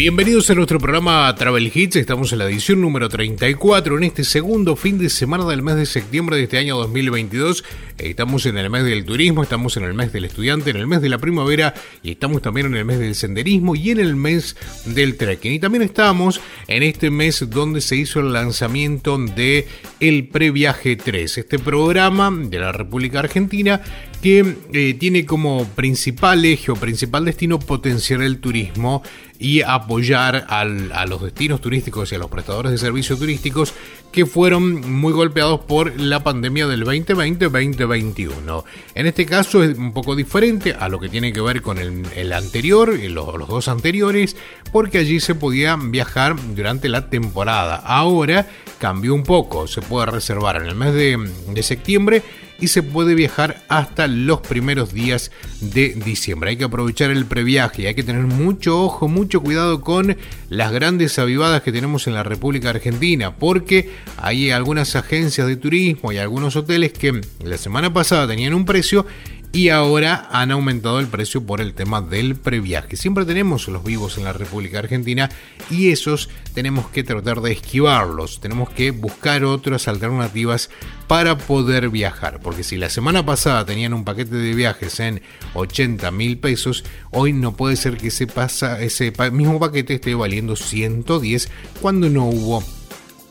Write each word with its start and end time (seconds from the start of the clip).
Bienvenidos 0.00 0.48
a 0.48 0.54
nuestro 0.54 0.78
programa 0.78 1.34
Travel 1.34 1.70
Hits, 1.74 1.96
estamos 1.96 2.32
en 2.32 2.38
la 2.38 2.46
edición 2.46 2.80
número 2.80 3.10
34, 3.10 3.98
en 3.98 4.04
este 4.04 4.24
segundo 4.24 4.74
fin 4.74 4.96
de 4.96 5.10
semana 5.10 5.44
del 5.44 5.60
mes 5.60 5.76
de 5.76 5.84
septiembre 5.84 6.38
de 6.38 6.44
este 6.44 6.56
año 6.56 6.78
2022. 6.78 7.62
Estamos 7.98 8.46
en 8.46 8.56
el 8.56 8.70
mes 8.70 8.84
del 8.84 9.04
turismo, 9.04 9.42
estamos 9.42 9.76
en 9.76 9.84
el 9.84 9.92
mes 9.92 10.10
del 10.10 10.24
estudiante, 10.24 10.70
en 10.70 10.78
el 10.78 10.86
mes 10.86 11.02
de 11.02 11.10
la 11.10 11.18
primavera 11.18 11.74
y 12.02 12.12
estamos 12.12 12.40
también 12.40 12.68
en 12.68 12.76
el 12.76 12.86
mes 12.86 12.98
del 12.98 13.14
senderismo 13.14 13.76
y 13.76 13.90
en 13.90 14.00
el 14.00 14.16
mes 14.16 14.56
del 14.86 15.18
trekking. 15.18 15.52
Y 15.52 15.58
también 15.58 15.82
estamos 15.82 16.40
en 16.66 16.82
este 16.82 17.10
mes 17.10 17.44
donde 17.50 17.82
se 17.82 17.96
hizo 17.96 18.20
el 18.20 18.32
lanzamiento 18.32 19.18
de 19.18 19.68
El 20.00 20.28
Previaje 20.28 20.96
3, 20.96 21.36
este 21.36 21.58
programa 21.58 22.30
de 22.30 22.58
la 22.58 22.72
República 22.72 23.18
Argentina 23.18 23.82
que 24.22 24.56
eh, 24.72 24.94
tiene 24.98 25.24
como 25.24 25.66
principal 25.66 26.44
eje 26.44 26.70
o 26.70 26.76
principal 26.76 27.24
destino 27.24 27.58
potenciar 27.58 28.22
el 28.22 28.38
turismo 28.38 29.02
y 29.40 29.62
apoyar 29.62 30.46
a 30.48 31.06
los 31.06 31.22
destinos 31.22 31.62
turísticos 31.62 32.12
y 32.12 32.14
a 32.14 32.18
los 32.18 32.30
prestadores 32.30 32.70
de 32.72 32.78
servicios 32.78 33.18
turísticos 33.18 33.72
que 34.12 34.26
fueron 34.26 34.92
muy 34.92 35.14
golpeados 35.14 35.60
por 35.60 35.98
la 35.98 36.22
pandemia 36.22 36.66
del 36.66 36.84
2020-2021. 36.84 38.64
En 38.94 39.06
este 39.06 39.24
caso 39.24 39.62
es 39.62 39.78
un 39.78 39.92
poco 39.94 40.14
diferente 40.14 40.74
a 40.78 40.90
lo 40.90 40.98
que 41.00 41.08
tiene 41.08 41.32
que 41.32 41.40
ver 41.40 41.62
con 41.62 41.78
el, 41.78 42.32
anterior, 42.32 42.98
los, 42.98 43.34
los 43.34 43.48
dos 43.48 43.68
anteriores, 43.68 44.36
porque 44.72 44.98
allí 44.98 45.20
se 45.20 45.34
podía 45.34 45.76
viajar 45.80 46.36
durante 46.54 46.90
la 46.90 47.08
temporada. 47.08 47.76
Ahora 47.76 48.46
cambió 48.78 49.14
un 49.14 49.22
poco, 49.22 49.66
se 49.66 49.80
puede 49.80 50.06
reservar 50.06 50.56
en 50.56 50.66
el 50.66 50.74
mes 50.74 50.92
de, 50.92 51.30
de 51.48 51.62
septiembre 51.62 52.22
y 52.60 52.68
se 52.68 52.82
puede 52.82 53.14
viajar 53.14 53.62
hasta 53.68 54.06
los 54.06 54.40
primeros 54.40 54.92
días 54.92 55.30
de 55.60 55.94
diciembre. 55.94 56.50
Hay 56.50 56.56
que 56.56 56.64
aprovechar 56.64 57.10
el 57.10 57.26
previaje, 57.26 57.88
hay 57.88 57.94
que 57.94 58.02
tener 58.02 58.22
mucho 58.22 58.82
ojo, 58.82 59.08
mucho 59.08 59.40
cuidado 59.40 59.80
con 59.80 60.16
las 60.48 60.72
grandes 60.72 61.18
avivadas 61.18 61.62
que 61.62 61.72
tenemos 61.72 62.06
en 62.06 62.14
la 62.14 62.22
República 62.22 62.70
Argentina, 62.70 63.36
porque 63.36 63.90
hay 64.16 64.50
algunas 64.50 64.96
agencias 64.96 65.46
de 65.46 65.56
turismo 65.56 66.12
y 66.12 66.18
algunos 66.18 66.56
hoteles 66.56 66.92
que 66.92 67.20
la 67.42 67.58
semana 67.58 67.92
pasada 67.92 68.28
tenían 68.28 68.54
un 68.54 68.64
precio 68.64 69.06
y 69.52 69.70
ahora 69.70 70.28
han 70.30 70.52
aumentado 70.52 71.00
el 71.00 71.08
precio 71.08 71.44
por 71.44 71.60
el 71.60 71.74
tema 71.74 72.00
del 72.00 72.36
previaje. 72.36 72.96
Siempre 72.96 73.24
tenemos 73.24 73.66
los 73.68 73.82
vivos 73.82 74.16
en 74.16 74.24
la 74.24 74.32
República 74.32 74.78
Argentina 74.78 75.28
y 75.68 75.90
esos 75.90 76.28
tenemos 76.54 76.88
que 76.88 77.02
tratar 77.02 77.40
de 77.40 77.52
esquivarlos, 77.52 78.40
tenemos 78.40 78.70
que 78.70 78.92
buscar 78.92 79.44
otras 79.44 79.88
alternativas 79.88 80.70
para 81.08 81.36
poder 81.36 81.88
viajar, 81.88 82.40
porque 82.40 82.62
si 82.62 82.76
la 82.76 82.90
semana 82.90 83.26
pasada 83.26 83.64
tenían 83.64 83.94
un 83.94 84.04
paquete 84.04 84.36
de 84.36 84.54
viajes 84.54 85.00
en 85.00 85.20
80 85.54 86.10
mil 86.12 86.38
pesos, 86.38 86.84
hoy 87.10 87.32
no 87.32 87.56
puede 87.56 87.74
ser 87.74 87.96
que 87.96 88.08
ese, 88.08 88.28
pasa, 88.28 88.80
ese 88.80 89.12
mismo 89.32 89.58
paquete 89.58 89.94
esté 89.94 90.14
valiendo 90.14 90.54
110 90.54 91.50
cuando 91.80 92.08
no 92.08 92.26
hubo 92.26 92.62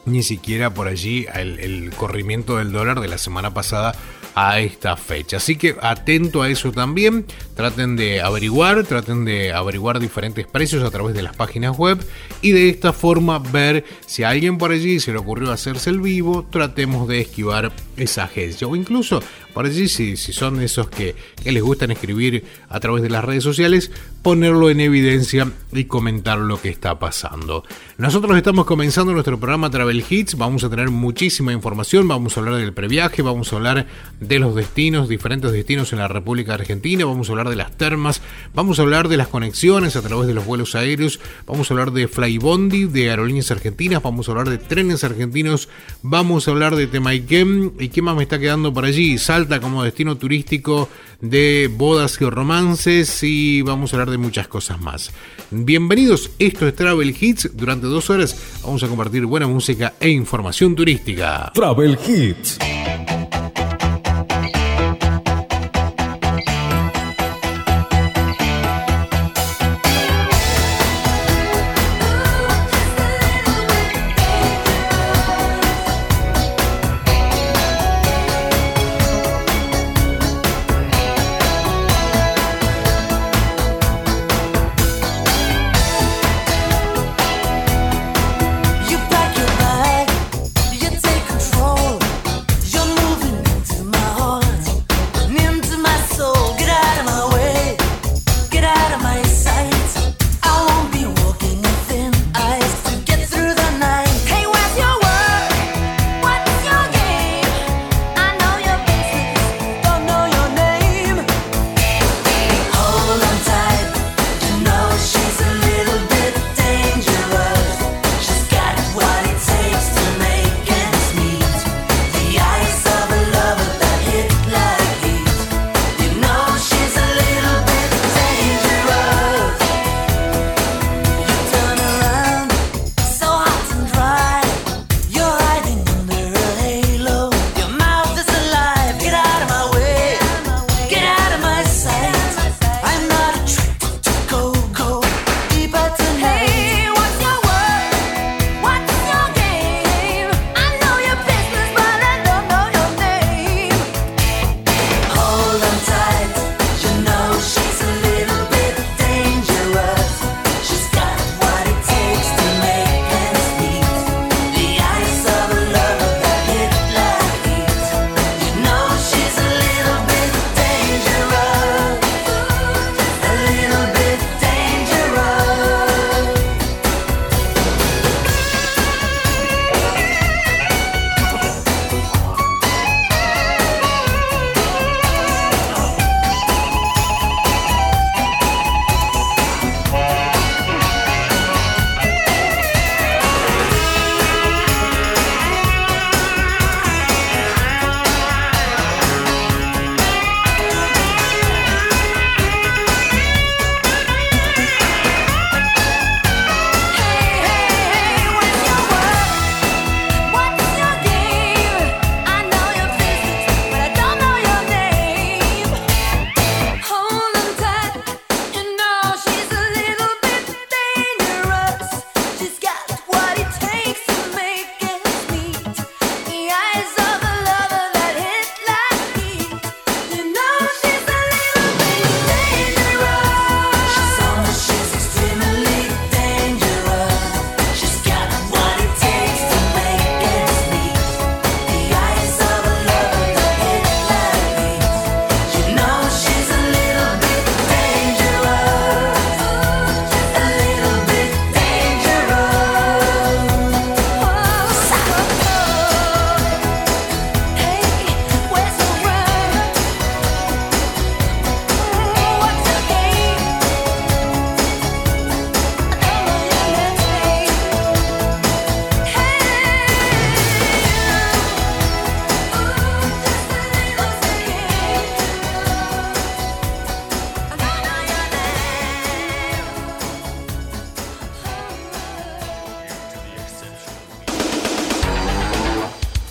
ni 0.05 0.23
siquiera 0.23 0.73
por 0.73 0.87
allí 0.87 1.27
el, 1.33 1.59
el 1.59 1.91
corrimiento 1.91 2.57
del 2.57 2.71
dólar 2.71 2.99
de 2.99 3.07
la 3.07 3.17
semana 3.17 3.53
pasada 3.53 3.95
a 4.41 4.59
esta 4.61 4.95
fecha. 4.95 5.37
Así 5.37 5.57
que 5.57 5.75
atento 5.81 6.41
a 6.41 6.49
eso 6.49 6.71
también, 6.71 7.25
traten 7.55 7.97
de 7.97 8.21
averiguar, 8.21 8.85
traten 8.85 9.25
de 9.25 9.51
averiguar 9.51 9.99
diferentes 9.99 10.47
precios 10.47 10.81
a 10.83 10.91
través 10.91 11.13
de 11.13 11.21
las 11.21 11.35
páginas 11.35 11.77
web 11.77 11.99
y 12.41 12.51
de 12.51 12.69
esta 12.69 12.93
forma 12.93 13.39
ver 13.39 13.83
si 14.05 14.23
a 14.23 14.29
alguien 14.29 14.57
por 14.57 14.71
allí 14.71 15.01
se 15.01 15.11
le 15.11 15.17
ocurrió 15.17 15.51
hacerse 15.51 15.89
el 15.89 15.99
vivo, 15.99 16.47
tratemos 16.49 17.07
de 17.09 17.19
esquivar 17.19 17.73
esa 17.97 18.23
agencia 18.23 18.65
o 18.65 18.77
incluso 18.77 19.21
por 19.59 19.65
allí 19.65 19.89
si, 19.89 20.15
si 20.15 20.31
son 20.31 20.61
esos 20.61 20.87
que, 20.87 21.17
que 21.43 21.51
les 21.51 21.61
gustan 21.61 21.91
escribir 21.91 22.45
a 22.69 22.79
través 22.79 23.03
de 23.03 23.09
las 23.09 23.25
redes 23.25 23.43
sociales, 23.43 23.91
ponerlo 24.21 24.69
en 24.69 24.79
evidencia 24.79 25.51
y 25.73 25.83
comentar 25.83 26.37
lo 26.37 26.61
que 26.61 26.69
está 26.69 26.97
pasando. 26.97 27.65
Nosotros 27.97 28.37
estamos 28.37 28.65
comenzando 28.65 29.11
nuestro 29.11 29.37
programa 29.37 29.69
Travel 29.69 30.05
Hits, 30.09 30.35
vamos 30.35 30.63
a 30.63 30.69
tener 30.69 30.89
muchísima 30.89 31.51
información, 31.51 32.07
vamos 32.07 32.37
a 32.37 32.39
hablar 32.39 32.55
del 32.55 32.71
previaje, 32.71 33.21
vamos 33.21 33.51
a 33.51 33.57
hablar 33.57 33.85
de 34.21 34.39
los 34.39 34.55
destinos, 34.55 35.09
diferentes 35.09 35.51
destinos 35.51 35.91
en 35.91 35.99
la 35.99 36.07
República 36.07 36.53
Argentina, 36.53 37.03
vamos 37.03 37.27
a 37.27 37.33
hablar 37.33 37.49
de 37.49 37.57
las 37.57 37.75
termas, 37.75 38.21
vamos 38.53 38.79
a 38.79 38.83
hablar 38.83 39.09
de 39.09 39.17
las 39.17 39.27
conexiones 39.27 39.97
a 39.97 40.01
través 40.01 40.27
de 40.27 40.33
los 40.33 40.45
vuelos 40.45 40.75
aéreos, 40.75 41.19
vamos 41.45 41.69
a 41.69 41.73
hablar 41.73 41.91
de 41.91 42.07
Flybondi, 42.07 42.85
de 42.85 43.09
aerolíneas 43.09 43.51
argentinas, 43.51 44.01
vamos 44.01 44.29
a 44.29 44.31
hablar 44.31 44.49
de 44.49 44.57
trenes 44.57 45.03
argentinos, 45.03 45.67
vamos 46.01 46.47
a 46.47 46.51
hablar 46.51 46.77
de 46.77 46.87
Temaiken 46.87 47.73
y 47.77 47.89
qué 47.89 48.01
más 48.01 48.15
me 48.15 48.23
está 48.23 48.39
quedando 48.39 48.73
por 48.73 48.85
allí, 48.85 49.17
Salta 49.17 49.48
como 49.59 49.83
destino 49.83 50.15
turístico 50.17 50.87
de 51.21 51.69
bodas 51.73 52.17
y 52.21 52.25
romances 52.25 53.23
y 53.23 53.63
vamos 53.63 53.91
a 53.91 53.95
hablar 53.95 54.11
de 54.11 54.19
muchas 54.19 54.47
cosas 54.47 54.79
más. 54.79 55.11
Bienvenidos, 55.49 56.29
esto 56.37 56.67
es 56.67 56.75
Travel 56.75 57.15
Hits, 57.19 57.49
durante 57.55 57.87
dos 57.87 58.11
horas 58.11 58.59
vamos 58.63 58.83
a 58.83 58.87
compartir 58.87 59.25
buena 59.25 59.47
música 59.47 59.95
e 59.99 60.09
información 60.09 60.75
turística. 60.75 61.51
Travel 61.55 61.97
Hits. 62.07 62.59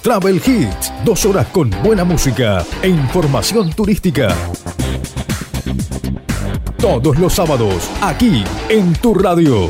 Travel 0.09 0.37
Hits, 0.37 0.91
dos 1.05 1.27
horas 1.27 1.47
con 1.49 1.69
buena 1.85 2.03
música 2.03 2.65
e 2.81 2.89
información 2.89 3.71
turística. 3.75 4.35
Todos 6.79 7.19
los 7.19 7.35
sábados, 7.35 7.91
aquí 8.01 8.43
en 8.71 8.95
tu 8.95 9.13
radio. 9.13 9.69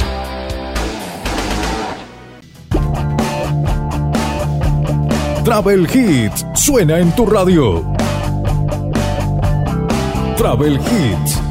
Travel 5.45 5.89
Hits 5.93 6.47
suena 6.55 7.01
en 7.01 7.11
tu 7.17 7.27
radio. 7.27 7.85
Travel 10.37 10.75
Hits. 10.77 11.48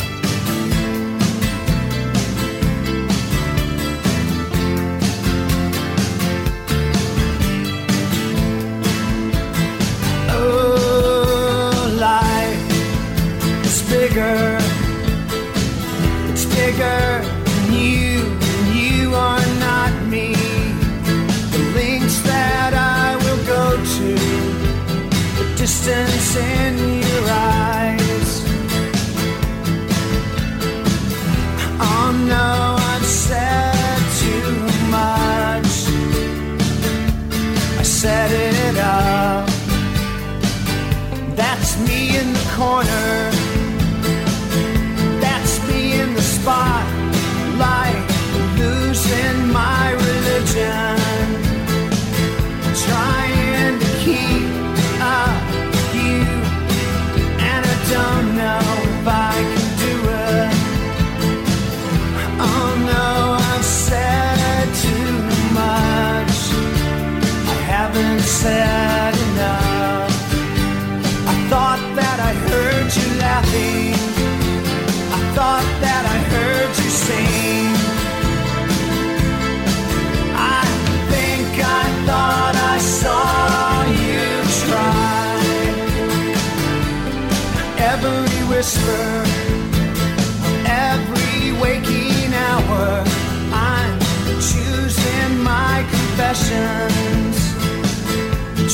distance 25.68 26.38
in 26.38 26.97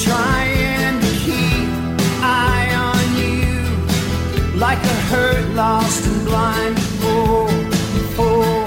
trying 0.04 1.00
to 1.00 1.12
keep 1.26 1.70
eye 2.22 2.70
on 2.90 3.06
you 3.22 4.58
like 4.58 4.80
a 4.80 4.98
hurt, 5.12 5.46
lost, 5.54 6.06
and 6.08 6.26
blind 6.26 6.80
fool. 7.00 7.48
Oh, 8.18 8.66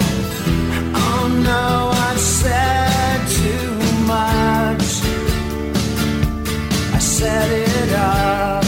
oh 0.95 1.25
no, 1.53 1.91
I 1.93 2.15
said 2.17 3.19
too 3.41 3.73
much. 4.15 4.89
I 6.95 6.99
set 6.99 7.51
it 7.51 7.93
up. 7.93 8.65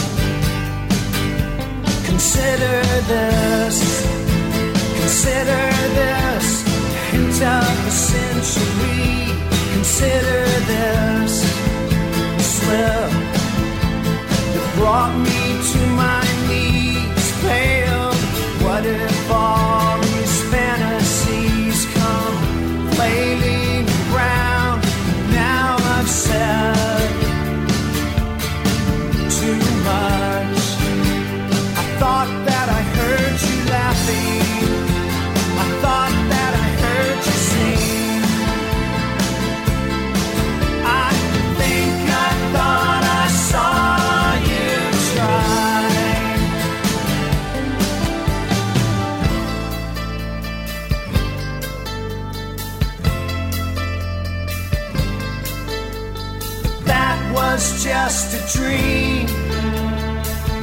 Consider 2.05 2.77
this. 3.13 3.77
Consider 4.99 5.63
this 5.99 6.47
hint 7.11 7.41
of 7.41 7.85
the 7.85 7.91
century. 7.91 9.18
Consider 9.99 10.45
this 10.65 11.41
slip 12.39 13.11
that 14.53 14.73
brought 14.77 15.13
me 15.27 15.59
to 15.73 15.79
my 15.87 16.23
knees, 16.47 17.31
pale. 17.41 18.13
What 18.63 18.85
if 18.85 19.29
all 19.29 19.99
these 19.99 20.41
fantasies 20.51 21.85
come 21.99 22.37
flailing 22.95 23.85
around? 24.15 24.83
Now 25.33 25.75
I've 25.75 26.09
said 26.09 27.09
too 29.35 29.59
much. 29.83 30.61
I 31.75 31.83
thought 31.99 32.31
that 32.45 32.69
I 32.69 32.81
heard 32.95 33.41
you 33.49 33.69
laughing. 33.69 34.38
Just 57.89 58.35
a 58.35 58.41
dream. 58.55 59.25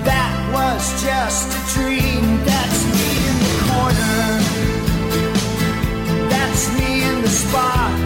That 0.07 0.33
was 0.55 0.83
just 1.03 1.49
a 1.59 1.63
dream. 1.75 2.23
That's 2.45 2.81
me 2.95 3.09
in 3.31 3.37
the 3.47 3.55
corner. 3.67 4.23
That's 6.31 6.65
me 6.79 7.03
in 7.03 7.23
the 7.23 7.29
spotlight, 7.29 8.06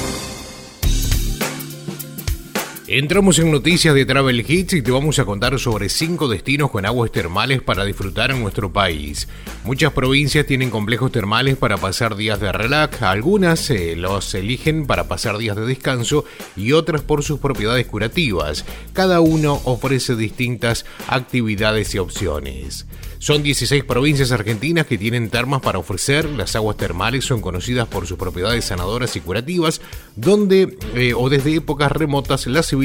Entramos 2.93 3.39
en 3.39 3.51
noticias 3.51 3.95
de 3.95 4.05
Travel 4.05 4.43
Hits 4.45 4.73
y 4.73 4.81
te 4.81 4.91
vamos 4.91 5.17
a 5.17 5.23
contar 5.23 5.57
sobre 5.59 5.87
cinco 5.87 6.27
destinos 6.27 6.71
con 6.71 6.85
aguas 6.85 7.09
termales 7.09 7.61
para 7.61 7.85
disfrutar 7.85 8.31
en 8.31 8.41
nuestro 8.41 8.73
país. 8.73 9.29
Muchas 9.63 9.93
provincias 9.93 10.45
tienen 10.45 10.69
complejos 10.69 11.09
termales 11.09 11.55
para 11.55 11.77
pasar 11.77 12.17
días 12.17 12.41
de 12.41 12.51
relax, 12.51 13.01
algunas 13.01 13.69
eh, 13.69 13.95
los 13.95 14.35
eligen 14.35 14.87
para 14.87 15.07
pasar 15.07 15.37
días 15.37 15.55
de 15.55 15.65
descanso 15.65 16.25
y 16.57 16.73
otras 16.73 17.01
por 17.01 17.23
sus 17.23 17.39
propiedades 17.39 17.87
curativas. 17.87 18.65
Cada 18.91 19.21
uno 19.21 19.61
ofrece 19.63 20.17
distintas 20.17 20.85
actividades 21.07 21.95
y 21.95 21.97
opciones. 21.97 22.87
Son 23.19 23.43
16 23.43 23.83
provincias 23.83 24.31
argentinas 24.31 24.87
que 24.87 24.97
tienen 24.97 25.29
termas 25.29 25.61
para 25.61 25.77
ofrecer. 25.77 26.27
Las 26.27 26.55
aguas 26.55 26.75
termales 26.75 27.23
son 27.23 27.39
conocidas 27.39 27.87
por 27.87 28.07
sus 28.07 28.17
propiedades 28.17 28.65
sanadoras 28.65 29.15
y 29.15 29.21
curativas, 29.21 29.79
donde 30.15 30.75
eh, 30.95 31.13
o 31.15 31.29
desde 31.29 31.53
épocas 31.53 31.91
remotas 31.91 32.47
las 32.47 32.67
civilizaciones 32.67 32.80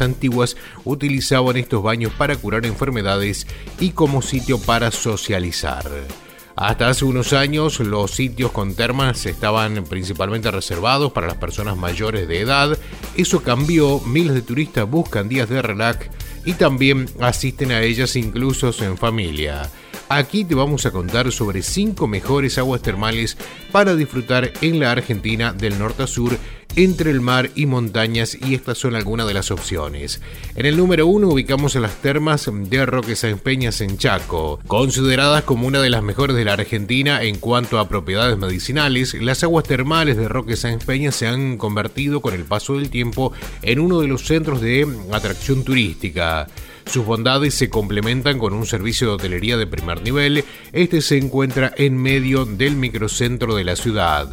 antiguas 0.00 0.56
utilizaban 0.84 1.56
estos 1.56 1.82
baños 1.82 2.12
para 2.12 2.36
curar 2.36 2.66
enfermedades 2.66 3.46
y 3.78 3.90
como 3.90 4.22
sitio 4.22 4.58
para 4.58 4.90
socializar. 4.90 5.90
Hasta 6.56 6.88
hace 6.88 7.04
unos 7.04 7.32
años 7.32 7.80
los 7.80 8.12
sitios 8.12 8.52
con 8.52 8.74
termas 8.74 9.26
estaban 9.26 9.84
principalmente 9.84 10.50
reservados 10.50 11.12
para 11.12 11.26
las 11.26 11.36
personas 11.36 11.76
mayores 11.76 12.28
de 12.28 12.40
edad. 12.40 12.78
Eso 13.16 13.42
cambió, 13.42 14.00
miles 14.00 14.34
de 14.34 14.42
turistas 14.42 14.88
buscan 14.88 15.28
días 15.28 15.48
de 15.48 15.62
relax 15.62 16.08
y 16.44 16.52
también 16.52 17.06
asisten 17.20 17.72
a 17.72 17.82
ellas 17.82 18.14
incluso 18.14 18.72
en 18.84 18.96
familia. 18.96 19.68
Aquí 20.08 20.44
te 20.44 20.54
vamos 20.54 20.84
a 20.84 20.90
contar 20.90 21.32
sobre 21.32 21.62
5 21.62 22.06
mejores 22.06 22.58
aguas 22.58 22.82
termales 22.82 23.38
para 23.72 23.96
disfrutar 23.96 24.52
en 24.60 24.78
la 24.78 24.92
Argentina 24.92 25.52
del 25.52 25.78
norte 25.78 26.02
a 26.02 26.06
sur 26.06 26.36
entre 26.76 27.10
el 27.10 27.20
mar 27.20 27.50
y 27.54 27.66
montañas 27.66 28.36
y 28.40 28.54
estas 28.54 28.78
son 28.78 28.96
algunas 28.96 29.26
de 29.26 29.34
las 29.34 29.50
opciones. 29.50 30.20
En 30.56 30.66
el 30.66 30.76
número 30.76 31.06
1 31.06 31.28
ubicamos 31.28 31.76
a 31.76 31.80
las 31.80 31.94
termas 32.02 32.50
de 32.52 32.84
Roque 32.84 33.16
Sáenz 33.16 33.40
Peñas 33.40 33.80
en 33.80 33.96
Chaco. 33.96 34.60
Consideradas 34.66 35.44
como 35.44 35.66
una 35.66 35.80
de 35.80 35.90
las 35.90 36.02
mejores 36.02 36.36
de 36.36 36.44
la 36.44 36.54
Argentina 36.54 37.22
en 37.22 37.38
cuanto 37.38 37.78
a 37.78 37.88
propiedades 37.88 38.36
medicinales, 38.36 39.14
las 39.14 39.42
aguas 39.42 39.64
termales 39.64 40.16
de 40.16 40.28
Roque 40.28 40.56
Sáenz 40.56 40.84
Peñas 40.84 41.14
se 41.14 41.28
han 41.28 41.56
convertido 41.56 42.20
con 42.20 42.34
el 42.34 42.44
paso 42.44 42.76
del 42.76 42.90
tiempo 42.90 43.32
en 43.62 43.78
uno 43.78 44.00
de 44.00 44.08
los 44.08 44.26
centros 44.26 44.60
de 44.60 44.86
atracción 45.12 45.64
turística. 45.64 46.48
Sus 46.86 47.04
bondades 47.04 47.54
se 47.54 47.70
complementan 47.70 48.38
con 48.38 48.52
un 48.52 48.66
servicio 48.66 49.08
de 49.08 49.14
hotelería 49.14 49.56
de 49.56 49.66
primer 49.66 50.02
nivel. 50.02 50.44
Este 50.72 51.00
se 51.00 51.18
encuentra 51.18 51.72
en 51.76 51.96
medio 51.96 52.44
del 52.44 52.76
microcentro 52.76 53.54
de 53.56 53.64
la 53.64 53.76
ciudad. 53.76 54.28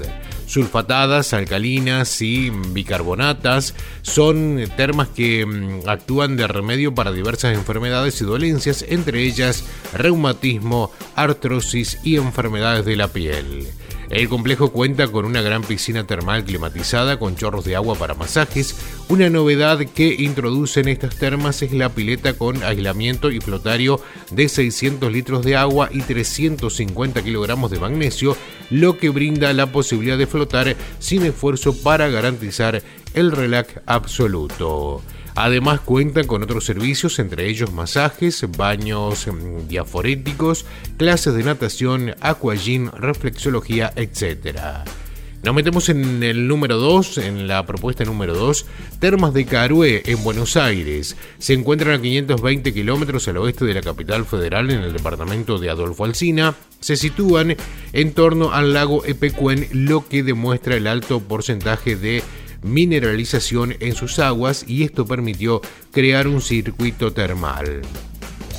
Sulfatadas, 0.46 1.34
alcalinas 1.34 2.22
y 2.22 2.50
bicarbonatas 2.50 3.74
son 4.02 4.62
termas 4.76 5.08
que 5.08 5.46
mm, 5.46 5.88
actúan 5.88 6.36
de 6.36 6.46
remedio 6.46 6.94
para 6.94 7.14
diversas 7.14 7.56
enfermedades 7.56 8.20
y 8.20 8.26
dolencias, 8.26 8.84
entre 8.90 9.24
ellas 9.24 9.64
reumatismo, 9.94 10.92
artrosis 11.16 12.00
y 12.04 12.18
enfermedades 12.18 12.86
de 12.86 12.98
la 12.98 13.08
piel. 13.08 13.68
El 14.12 14.28
complejo 14.28 14.74
cuenta 14.74 15.08
con 15.08 15.24
una 15.24 15.42
gran 15.42 15.64
piscina 15.64 16.06
termal 16.06 16.44
climatizada 16.44 17.18
con 17.18 17.38
chorros 17.38 17.64
de 17.64 17.78
agua 17.78 17.96
para 17.96 18.14
masajes. 18.14 18.76
Una 19.08 19.30
novedad 19.30 19.80
que 19.86 20.14
introducen 20.20 20.90
estas 20.90 21.16
termas 21.16 21.62
es 21.62 21.72
la 21.72 21.88
pileta 21.88 22.34
con 22.34 22.62
aislamiento 22.62 23.32
y 23.32 23.40
flotario 23.40 24.02
de 24.30 24.50
600 24.50 25.10
litros 25.10 25.46
de 25.46 25.56
agua 25.56 25.88
y 25.94 26.02
350 26.02 27.24
kilogramos 27.24 27.72
de 27.72 27.80
magnesio, 27.80 28.36
lo 28.70 28.98
que 28.98 29.08
brinda 29.08 29.54
la 29.54 29.72
posibilidad 29.72 30.18
de 30.18 30.28
flotar 30.28 30.76
sin 31.00 31.24
esfuerzo 31.24 31.74
para 31.82 32.10
garantizar 32.10 32.84
el 33.14 33.32
relax 33.32 33.80
absoluto. 33.86 35.02
Además 35.36 35.80
cuentan 35.80 36.28
con 36.28 36.44
otros 36.44 36.66
servicios, 36.66 37.20
entre 37.20 37.48
ellos 37.48 37.72
masajes, 37.72 38.46
baños 38.58 39.28
mm, 39.28 39.68
diaforéticos, 39.68 40.66
clases 40.98 41.34
de 41.34 41.44
natación, 41.44 42.16
aquagym, 42.20 42.90
reflexología, 42.92 43.94
etc. 43.96 44.86
Nos 45.44 45.56
metemos 45.56 45.90
en 45.90 46.22
el 46.22 46.48
número 46.48 46.78
2, 46.78 47.18
en 47.18 47.48
la 47.48 47.66
propuesta 47.66 48.04
número 48.04 48.36
2, 48.36 48.66
Termas 49.00 49.34
de 49.34 49.46
Carué, 49.46 50.04
en 50.06 50.24
Buenos 50.24 50.56
Aires. 50.56 51.16
Se 51.40 51.54
encuentran 51.54 51.96
a 51.96 52.02
520 52.02 52.72
kilómetros 52.72 53.28
al 53.28 53.38
oeste 53.38 53.66
de 53.66 53.74
la 53.74 53.82
capital 53.82 54.26
federal, 54.26 54.70
en 54.70 54.82
el 54.82 54.94
departamento 54.94 55.58
de 55.58 55.72
Adolfo 55.72 56.06
Alsina. 56.06 56.54
Se 56.80 56.96
sitúan 56.96 57.56
en 57.92 58.14
torno 58.14 58.54
al 58.54 58.74
lago 58.74 59.04
Epecuén, 59.04 59.68
lo 59.72 60.08
que 60.08 60.22
demuestra 60.22 60.76
el 60.76 60.86
alto 60.86 61.20
porcentaje 61.22 61.96
de 61.96 62.22
mineralización 62.64 63.76
en 63.80 63.96
sus 63.96 64.20
aguas 64.20 64.66
y 64.68 64.84
esto 64.84 65.06
permitió 65.06 65.62
crear 65.92 66.28
un 66.28 66.42
circuito 66.42 67.14
termal. 67.14 67.82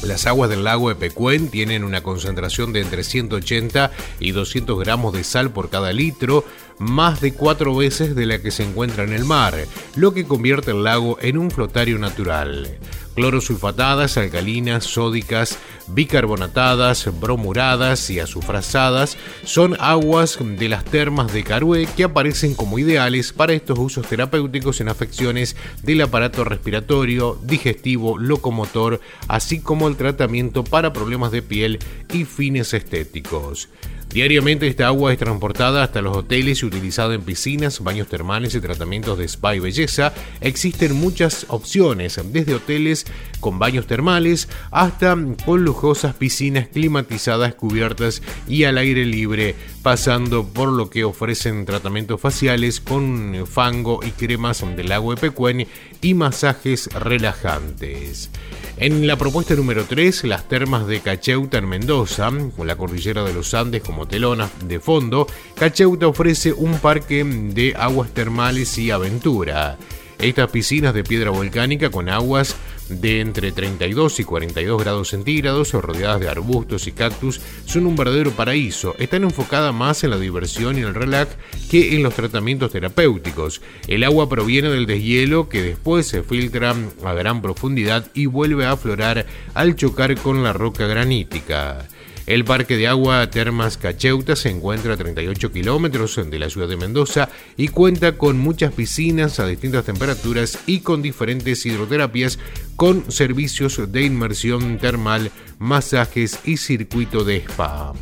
Las 0.03 0.27
aguas 0.27 0.51
del 0.51 0.65
lago 0.65 0.91
Epecuén 0.91 1.49
tienen 1.49 1.85
una 1.85 2.03
concentración 2.03 2.73
de 2.73 2.81
entre 2.81 3.05
180 3.05 3.93
y 4.19 4.33
200 4.33 4.79
gramos 4.81 5.13
de 5.13 5.23
sal 5.23 5.53
por 5.53 5.71
cada 5.71 5.93
litro, 5.93 6.45
más 6.79 7.21
de 7.21 7.33
cuatro 7.33 7.77
veces 7.77 8.17
de 8.17 8.27
la 8.27 8.43
que 8.43 8.51
se 8.51 8.65
encuentra 8.65 9.05
en 9.05 9.13
el 9.13 9.25
mar, 9.25 9.55
lo 9.95 10.13
que 10.13 10.25
convierte 10.25 10.73
el 10.73 10.83
lago 10.83 11.19
en 11.21 11.39
un 11.39 11.53
flotario 11.53 11.99
natural. 12.01 12.79
Clorosulfatadas, 13.15 14.17
alcalinas, 14.17 14.85
sódicas, 14.85 15.59
bicarbonatadas, 15.89 17.09
bromuradas 17.21 18.09
y 18.11 18.21
azufrazadas 18.21 19.19
son 19.45 19.77
aguas 19.81 20.39
de 20.41 20.69
las 20.69 20.85
termas 20.85 21.33
de 21.33 21.45
Carué 21.45 21.87
que 21.95 22.05
aparecen 22.05 22.55
como 22.55 22.79
ideales 22.79 23.33
para 23.33 23.53
estos 23.53 23.79
usos 23.79 24.07
terapéuticos 24.07 24.81
en 24.81 24.89
afecciones 24.89 25.57
del 25.83 26.01
aparato 26.01 26.45
respiratorio, 26.45 27.39
digestivo, 27.43 28.17
locomotor, 28.19 29.01
así 29.29 29.61
como 29.61 29.89
el 29.89 29.97
tratamiento 29.97 30.65
para 30.65 30.93
problemas 30.93 31.33
de 31.33 31.43
piel 31.43 31.79
y 32.13 32.25
fines 32.25 32.73
estéticos. 32.73 33.69
Diariamente 34.13 34.67
esta 34.67 34.89
agua 34.89 35.11
es 35.11 35.19
transportada 35.19 35.83
hasta 35.83 36.03
los 36.03 36.15
hoteles 36.15 36.63
y 36.63 36.67
utilizada 36.67 37.15
en 37.15 37.23
piscinas, 37.23 37.81
baños 37.81 38.09
termales 38.09 38.55
y 38.55 38.61
tratamientos 38.61 39.17
de 39.17 39.25
spa 39.25 39.57
y 39.57 39.59
belleza. 39.59 40.13
Existen 40.43 40.95
muchas 40.95 41.47
opciones, 41.49 42.21
desde 42.27 42.55
hoteles 42.55 43.07
con 43.41 43.59
baños 43.59 43.87
termales 43.87 44.51
hasta 44.71 45.17
con 45.47 45.65
lujosas 45.65 46.15
piscinas 46.15 46.69
climatizadas, 46.69 47.55
cubiertas 47.55 48.21
y 48.47 48.65
al 48.65 48.77
aire 48.77 49.07
libre 49.07 49.55
pasando 49.83 50.47
por 50.47 50.69
lo 50.69 50.91
que 50.91 51.05
ofrecen 51.05 51.65
tratamientos 51.65 52.21
faciales 52.21 52.81
con 52.81 53.47
fango 53.47 54.01
y 54.07 54.11
cremas 54.11 54.63
del 54.77 54.91
lago 54.91 55.15
de 55.15 55.21
Pecuén 55.21 55.67
y 56.03 56.13
masajes 56.13 56.93
relajantes. 56.93 58.31
En 58.79 59.07
la 59.07 59.17
propuesta 59.17 59.55
número 59.55 59.85
3, 59.85 60.25
las 60.25 60.49
termas 60.49 60.87
de 60.87 61.01
Cacheuta 61.01 61.59
en 61.59 61.69
Mendoza, 61.69 62.31
con 62.57 62.67
la 62.67 62.77
cordillera 62.77 63.23
de 63.23 63.35
los 63.35 63.55
Andes 63.55 63.83
como 63.83 64.02
telona 64.07 64.51
de 64.65 64.81
fondo, 64.81 65.27
Cacheuta 65.55 66.07
ofrece 66.07 66.53
un 66.53 66.79
parque 66.79 67.25
de 67.25 67.75
aguas 67.77 68.11
termales 68.11 68.77
y 68.79 68.91
aventura. 68.91 69.79
Estas 70.19 70.51
piscinas 70.53 70.95
de 70.95 71.03
piedra 71.03 71.31
volcánica 71.31 71.91
con 71.91 72.09
aguas 72.09 72.55
de 72.89 73.21
entre 73.21 73.51
32 73.51 74.21
y 74.21 74.25
42 74.25 74.81
grados 74.81 75.09
centígrados, 75.09 75.73
rodeadas 75.73 76.21
de 76.21 76.29
arbustos 76.29 76.87
y 76.87 76.93
cactus, 76.93 77.41
son 77.65 77.87
un 77.87 77.97
verdadero 77.97 78.31
paraíso. 78.31 78.95
Están 78.99 79.25
enfocadas 79.25 79.75
más 79.75 80.05
en 80.05 80.11
la 80.11 80.19
diversión 80.19 80.79
y 80.79 80.83
el 80.83 80.95
relax 80.95 81.37
que 81.71 81.97
en 81.97 82.05
los 82.05 82.15
tratamientos 82.15 82.71
terapéuticos. 82.71 83.63
El 83.89 84.05
agua 84.05 84.29
proviene 84.29 84.69
del 84.71 84.87
deshielo 84.87 85.49
que 85.49 85.63
después 85.63 86.07
se 86.07 86.23
filtra 86.23 86.75
a 87.05 87.15
gran 87.15 87.43
profundidad 87.43 88.07
y 88.15 88.27
vuelve 88.27 88.65
a 88.65 88.73
aflorar 88.73 89.27
al 89.55 89.75
chocar 89.75 90.15
con 90.17 90.45
la 90.45 90.53
roca 90.53 90.87
granítica. 90.87 91.89
El 92.27 92.45
Parque 92.45 92.77
de 92.77 92.87
Agua 92.87 93.29
Termas 93.31 93.77
Cacheuta 93.77 94.37
se 94.37 94.49
encuentra 94.49 94.95
a 94.95 94.97
38 94.97 95.51
kilómetros 95.51 96.21
de 96.31 96.39
la 96.39 96.49
ciudad 96.49 96.69
de 96.69 96.77
Mendoza 96.77 97.29
y 97.57 97.69
cuenta 97.69 98.17
con 98.17 98.39
muchas 98.39 98.73
piscinas 98.73 99.41
a 99.41 99.47
distintas 99.47 99.85
temperaturas 99.85 100.59
y 100.67 100.81
con 100.81 101.03
diferentes 101.03 101.67
hidroterapias 101.67 102.39
con 102.77 103.11
servicios 103.11 103.93
de 103.93 104.05
inmersión 104.05 104.79
termal, 104.79 105.33
masajes 105.59 106.39
y 106.45 106.59
circuito 106.59 107.25
de 107.25 107.39
spa. 107.39 107.93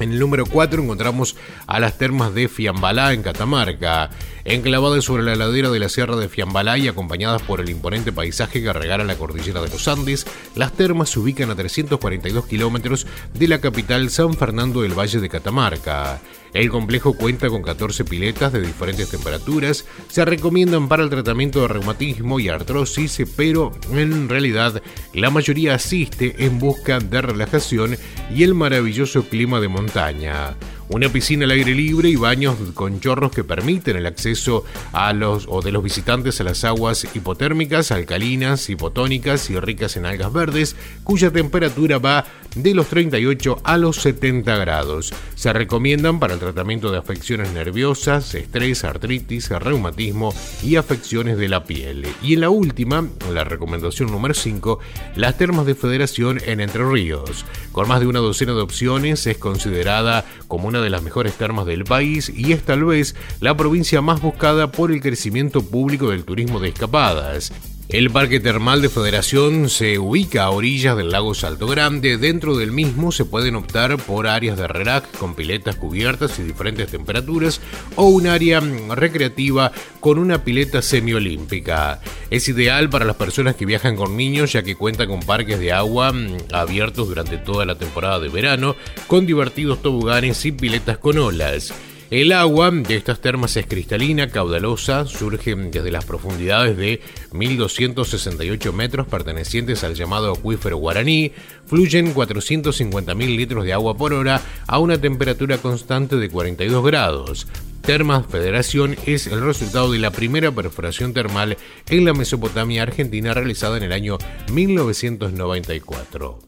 En 0.00 0.12
el 0.12 0.18
número 0.18 0.46
4 0.46 0.82
encontramos 0.82 1.36
a 1.66 1.80
las 1.80 1.98
termas 1.98 2.34
de 2.34 2.48
Fiambalá 2.48 3.12
en 3.12 3.22
Catamarca. 3.22 4.10
Enclavadas 4.44 5.04
sobre 5.04 5.24
la 5.24 5.34
ladera 5.34 5.70
de 5.70 5.78
la 5.78 5.88
Sierra 5.88 6.16
de 6.16 6.28
Fiambalá 6.28 6.78
y 6.78 6.88
acompañadas 6.88 7.42
por 7.42 7.60
el 7.60 7.68
imponente 7.68 8.12
paisaje 8.12 8.62
que 8.62 8.72
regala 8.72 9.04
la 9.04 9.16
cordillera 9.16 9.60
de 9.60 9.68
los 9.68 9.88
Andes, 9.88 10.26
las 10.54 10.72
termas 10.72 11.10
se 11.10 11.18
ubican 11.18 11.50
a 11.50 11.56
342 11.56 12.46
kilómetros 12.46 13.06
de 13.34 13.48
la 13.48 13.60
capital 13.60 14.10
San 14.10 14.34
Fernando 14.34 14.82
del 14.82 14.98
Valle 14.98 15.20
de 15.20 15.28
Catamarca. 15.28 16.20
El 16.54 16.70
complejo 16.70 17.14
cuenta 17.14 17.48
con 17.48 17.62
14 17.62 18.04
piletas 18.04 18.52
de 18.52 18.60
diferentes 18.60 19.10
temperaturas, 19.10 19.84
se 20.08 20.24
recomiendan 20.24 20.88
para 20.88 21.02
el 21.02 21.10
tratamiento 21.10 21.60
de 21.60 21.68
reumatismo 21.68 22.40
y 22.40 22.48
artrosis, 22.48 23.22
pero 23.36 23.72
en 23.92 24.28
realidad 24.28 24.82
la 25.14 25.30
mayoría 25.30 25.74
asiste 25.74 26.44
en 26.44 26.58
busca 26.58 26.98
de 26.98 27.22
relajación 27.22 27.96
y 28.34 28.42
el 28.42 28.54
maravilloso 28.54 29.24
clima 29.24 29.60
de 29.60 29.68
montaña 29.68 30.56
una 30.88 31.08
piscina 31.08 31.44
al 31.44 31.50
aire 31.50 31.74
libre 31.74 32.08
y 32.08 32.16
baños 32.16 32.56
con 32.74 33.00
chorros 33.00 33.32
que 33.32 33.44
permiten 33.44 33.96
el 33.96 34.06
acceso 34.06 34.64
a 34.92 35.12
los 35.12 35.46
o 35.48 35.60
de 35.60 35.72
los 35.72 35.82
visitantes 35.82 36.40
a 36.40 36.44
las 36.44 36.64
aguas 36.64 37.06
hipotérmicas, 37.14 37.90
alcalinas, 37.90 38.68
hipotónicas 38.70 39.50
y 39.50 39.58
ricas 39.60 39.96
en 39.96 40.06
algas 40.06 40.32
verdes, 40.32 40.76
cuya 41.04 41.30
temperatura 41.30 41.98
va 41.98 42.24
de 42.54 42.74
los 42.74 42.88
38 42.88 43.58
a 43.62 43.76
los 43.76 43.96
70 43.96 44.56
grados. 44.56 45.12
Se 45.34 45.52
recomiendan 45.52 46.18
para 46.18 46.34
el 46.34 46.40
tratamiento 46.40 46.90
de 46.90 46.98
afecciones 46.98 47.52
nerviosas, 47.52 48.34
estrés, 48.34 48.84
artritis, 48.84 49.50
reumatismo 49.50 50.34
y 50.62 50.76
afecciones 50.76 51.38
de 51.38 51.48
la 51.48 51.64
piel. 51.64 52.06
Y 52.22 52.34
en 52.34 52.40
la 52.40 52.50
última, 52.50 53.06
la 53.32 53.44
recomendación 53.44 54.10
número 54.10 54.34
5, 54.34 54.78
las 55.16 55.36
termas 55.36 55.66
de 55.66 55.74
federación 55.74 56.40
en 56.44 56.60
Entre 56.60 56.84
Ríos. 56.84 57.44
Con 57.72 57.88
más 57.88 58.00
de 58.00 58.06
una 58.06 58.20
docena 58.20 58.54
de 58.54 58.60
opciones, 58.60 59.26
es 59.26 59.38
considerada 59.38 60.24
como 60.48 60.68
una 60.68 60.77
de 60.80 60.90
las 60.90 61.02
mejores 61.02 61.34
termas 61.34 61.66
del 61.66 61.84
país 61.84 62.32
y 62.34 62.52
es 62.52 62.62
tal 62.62 62.84
vez 62.84 63.14
la 63.40 63.56
provincia 63.56 64.00
más 64.00 64.20
buscada 64.20 64.70
por 64.70 64.92
el 64.92 65.00
crecimiento 65.00 65.62
público 65.62 66.10
del 66.10 66.24
turismo 66.24 66.60
de 66.60 66.68
escapadas. 66.68 67.52
El 67.88 68.10
Parque 68.10 68.38
Termal 68.38 68.82
de 68.82 68.90
Federación 68.90 69.70
se 69.70 69.98
ubica 69.98 70.44
a 70.44 70.50
orillas 70.50 70.94
del 70.94 71.08
lago 71.08 71.32
Salto 71.32 71.66
Grande. 71.66 72.18
Dentro 72.18 72.54
del 72.54 72.70
mismo 72.70 73.12
se 73.12 73.24
pueden 73.24 73.54
optar 73.54 73.96
por 73.96 74.26
áreas 74.26 74.58
de 74.58 74.68
relax 74.68 75.08
con 75.16 75.34
piletas 75.34 75.76
cubiertas 75.76 76.38
y 76.38 76.42
diferentes 76.42 76.90
temperaturas 76.90 77.62
o 77.96 78.04
un 78.08 78.26
área 78.26 78.60
recreativa 78.60 79.72
con 80.00 80.18
una 80.18 80.44
pileta 80.44 80.82
semiolímpica. 80.82 82.02
Es 82.28 82.46
ideal 82.50 82.90
para 82.90 83.06
las 83.06 83.16
personas 83.16 83.56
que 83.56 83.64
viajan 83.64 83.96
con 83.96 84.18
niños 84.18 84.52
ya 84.52 84.62
que 84.62 84.76
cuenta 84.76 85.06
con 85.06 85.20
parques 85.20 85.58
de 85.58 85.72
agua 85.72 86.12
mm, 86.12 86.36
abiertos 86.52 87.08
durante 87.08 87.38
toda 87.38 87.64
la 87.64 87.78
temporada 87.78 88.20
de 88.20 88.28
verano 88.28 88.76
con 89.06 89.24
divertidos 89.24 89.80
toboganes 89.80 90.44
y 90.44 90.52
piletas 90.52 90.98
con 90.98 91.16
olas. 91.16 91.72
El 92.10 92.32
agua 92.32 92.70
de 92.70 92.96
estas 92.96 93.20
termas 93.20 93.54
es 93.58 93.66
cristalina, 93.66 94.30
caudalosa, 94.30 95.04
surge 95.04 95.54
desde 95.54 95.90
las 95.90 96.06
profundidades 96.06 96.74
de 96.78 97.02
1268 97.32 98.72
metros 98.72 99.06
pertenecientes 99.06 99.84
al 99.84 99.94
llamado 99.94 100.32
acuífero 100.32 100.78
guaraní, 100.78 101.32
fluyen 101.66 102.14
450.000 102.14 103.36
litros 103.36 103.62
de 103.66 103.74
agua 103.74 103.94
por 103.94 104.14
hora 104.14 104.40
a 104.66 104.78
una 104.78 104.98
temperatura 104.98 105.58
constante 105.58 106.16
de 106.16 106.30
42 106.30 106.82
grados. 106.82 107.46
Termas 107.82 108.24
Federación 108.26 108.96
es 109.04 109.26
el 109.26 109.42
resultado 109.42 109.92
de 109.92 109.98
la 109.98 110.10
primera 110.10 110.50
perforación 110.50 111.12
termal 111.12 111.58
en 111.90 112.06
la 112.06 112.14
Mesopotamia 112.14 112.84
argentina 112.84 113.34
realizada 113.34 113.76
en 113.76 113.82
el 113.82 113.92
año 113.92 114.16
1994. 114.50 116.38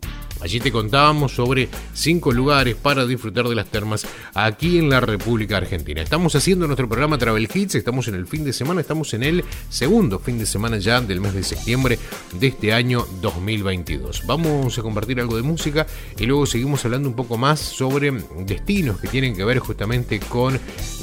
Allí 0.40 0.59
te 0.59 0.72
contábamos 0.72 1.35
sobre 1.35 1.68
cinco 1.92 2.33
lugares 2.33 2.74
para 2.74 3.05
disfrutar 3.05 3.46
de 3.46 3.55
las 3.55 3.66
termas 3.66 4.07
aquí 4.33 4.79
en 4.79 4.88
la 4.88 5.00
República 5.00 5.59
Argentina. 5.59 6.00
Estamos 6.00 6.35
haciendo 6.35 6.66
nuestro 6.66 6.88
programa 6.88 7.18
Travel 7.18 7.48
Hits, 7.53 7.74
estamos 7.74 8.09
en 8.09 8.14
el 8.14 8.26
fin 8.26 8.44
de 8.44 8.55
semana, 8.55 8.81
estamos 8.81 9.12
en 9.12 9.22
el 9.22 9.44
segundo 9.68 10.18
fin 10.18 10.38
de 10.38 10.46
semana 10.46 10.79
ya 10.79 11.00
del 11.03 11.20
mes 11.20 11.35
de 11.35 11.42
septiembre 11.42 11.98
de 12.38 12.46
este 12.46 12.72
año 12.72 13.07
2022. 13.20 14.26
Vamos 14.26 14.79
a 14.79 14.83
compartir 14.83 15.20
algo 15.20 15.37
de 15.37 15.42
música 15.42 15.87
y 16.18 16.24
luego 16.24 16.46
seguimos 16.46 16.85
hablando 16.87 17.09
un 17.09 17.16
poco 17.16 17.37
más 17.37 17.61
sobre 17.61 18.11
destinos 18.46 18.98
que 18.98 19.09
tienen 19.09 19.37
que 19.37 19.44
ver 19.44 19.59
justamente 19.59 20.20
con 20.20 20.59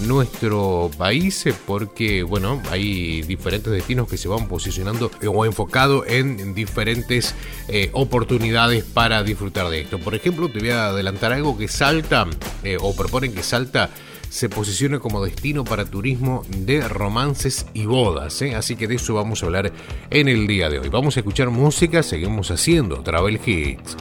nuestro 0.08 0.89
país, 0.97 1.45
porque 1.67 2.23
bueno, 2.23 2.62
hay 2.71 3.21
diferentes 3.21 3.71
destinos 3.71 4.08
que 4.08 4.17
se 4.17 4.28
van 4.28 4.47
posicionando 4.47 5.12
o 5.28 5.45
enfocado 5.45 6.06
en 6.08 6.56
diferentes 6.56 7.36
eh, 7.67 7.89
oportunidades 7.93 8.84
para 8.84 9.27
disfrutar 9.28 9.70
de 9.70 9.82
esto. 9.82 10.00
Por 10.00 10.16
ejemplo, 10.16 10.50
te 10.50 10.60
voy 10.60 10.72
a 10.72 10.88
adelantar 10.88 11.32
algo 11.34 11.58
que 11.58 11.68
Salta, 11.68 12.26
eh, 12.63 12.78
o 12.82 12.96
proponen 12.96 13.34
que 13.34 13.44
Salta 13.44 13.92
se 14.30 14.50
posicione 14.50 15.00
como 15.00 15.24
destino 15.24 15.63
para 15.63 15.86
turismo 15.86 16.44
de 16.50 16.88
romances 16.88 17.66
y 17.74 17.86
bodas. 17.86 18.42
¿eh? 18.42 18.56
Así 18.56 18.76
que 18.76 18.88
de 18.88 18.96
eso 18.96 19.13
vamos 19.13 19.44
a 19.44 19.46
hablar 19.46 19.72
en 20.10 20.28
el 20.28 20.48
día 20.48 20.70
de 20.70 20.80
hoy. 20.80 20.90
Vamos 20.90 21.18
a 21.18 21.22
escuchar 21.22 21.50
música, 21.50 22.04
seguimos 22.04 22.52
haciendo 22.52 23.02
Travel 23.02 23.40
Hits. 23.46 23.98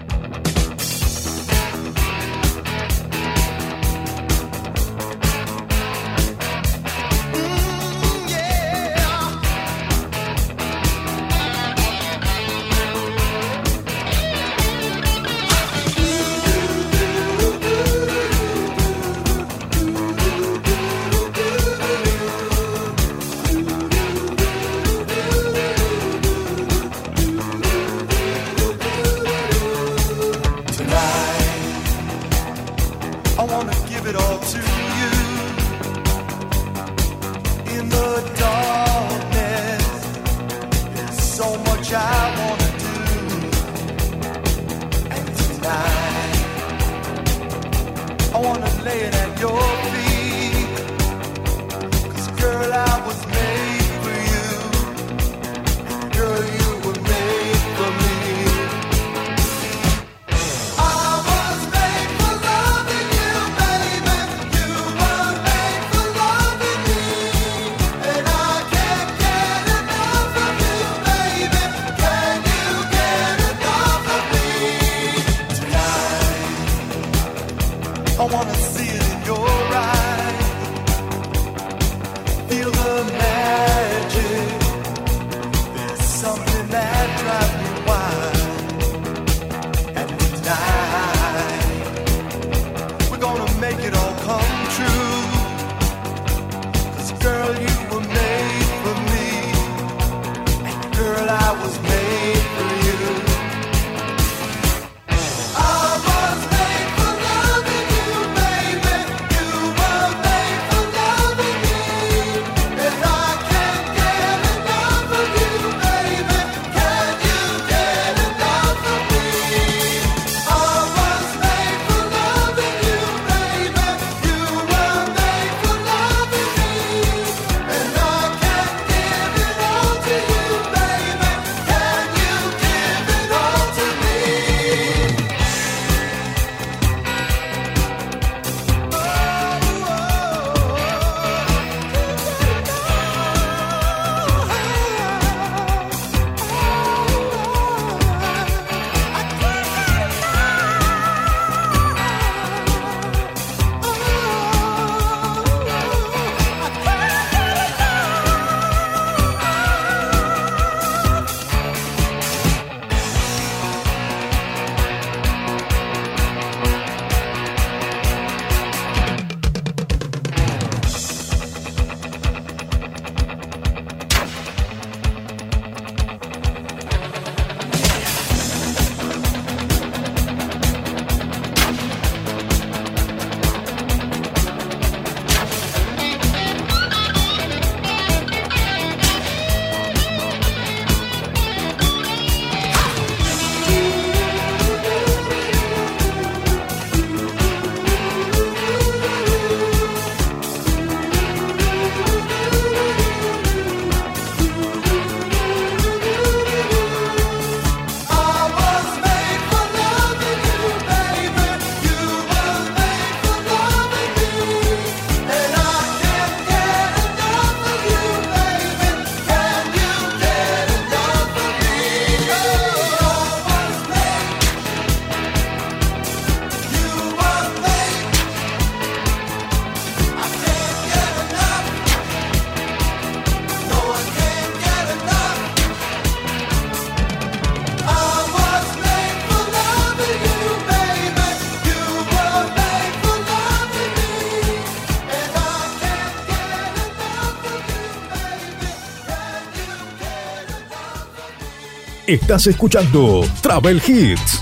Estás 252.06 252.46
escuchando 252.46 253.28
Travel 253.42 253.82
Hits. 253.84 254.40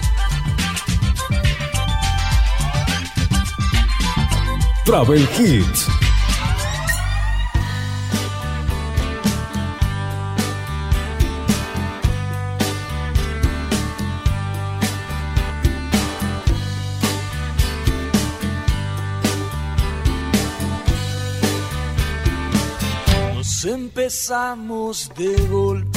Travel 4.85 5.27
Hits. 5.39 5.89
Nos 23.35 23.65
empezamos 23.65 25.11
de 25.17 25.35
golpe 25.47 25.94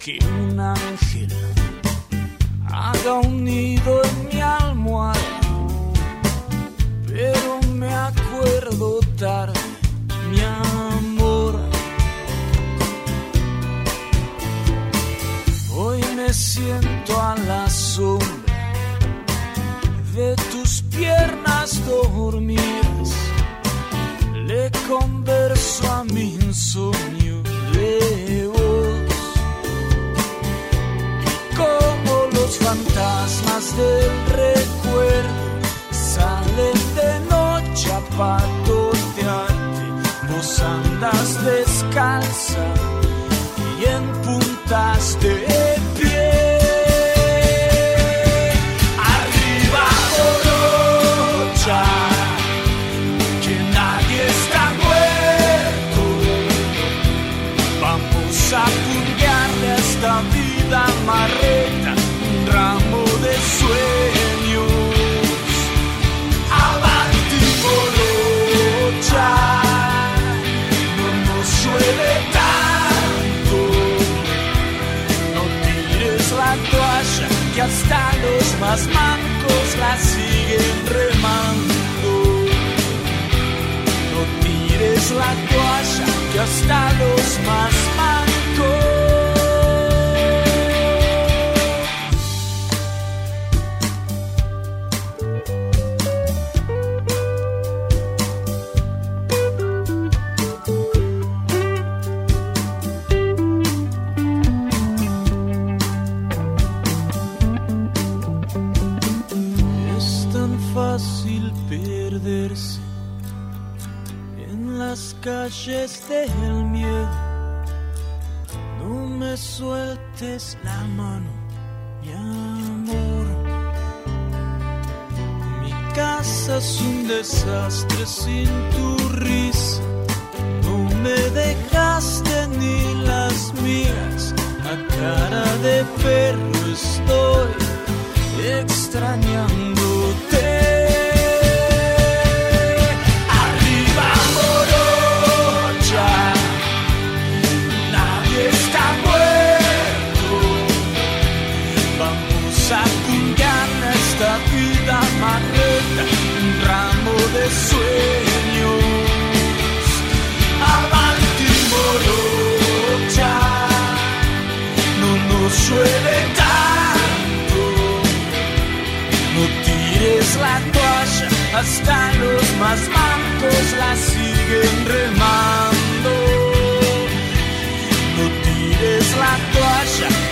occhi. 0.00 0.18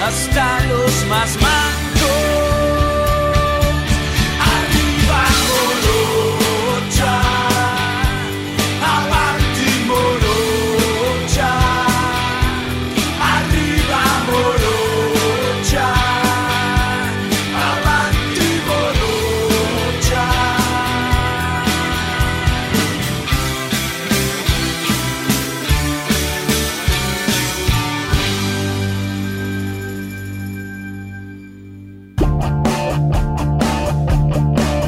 Hasta 0.08 0.64
los 0.68 1.06
más 1.06 1.36
mancos. 1.36 1.77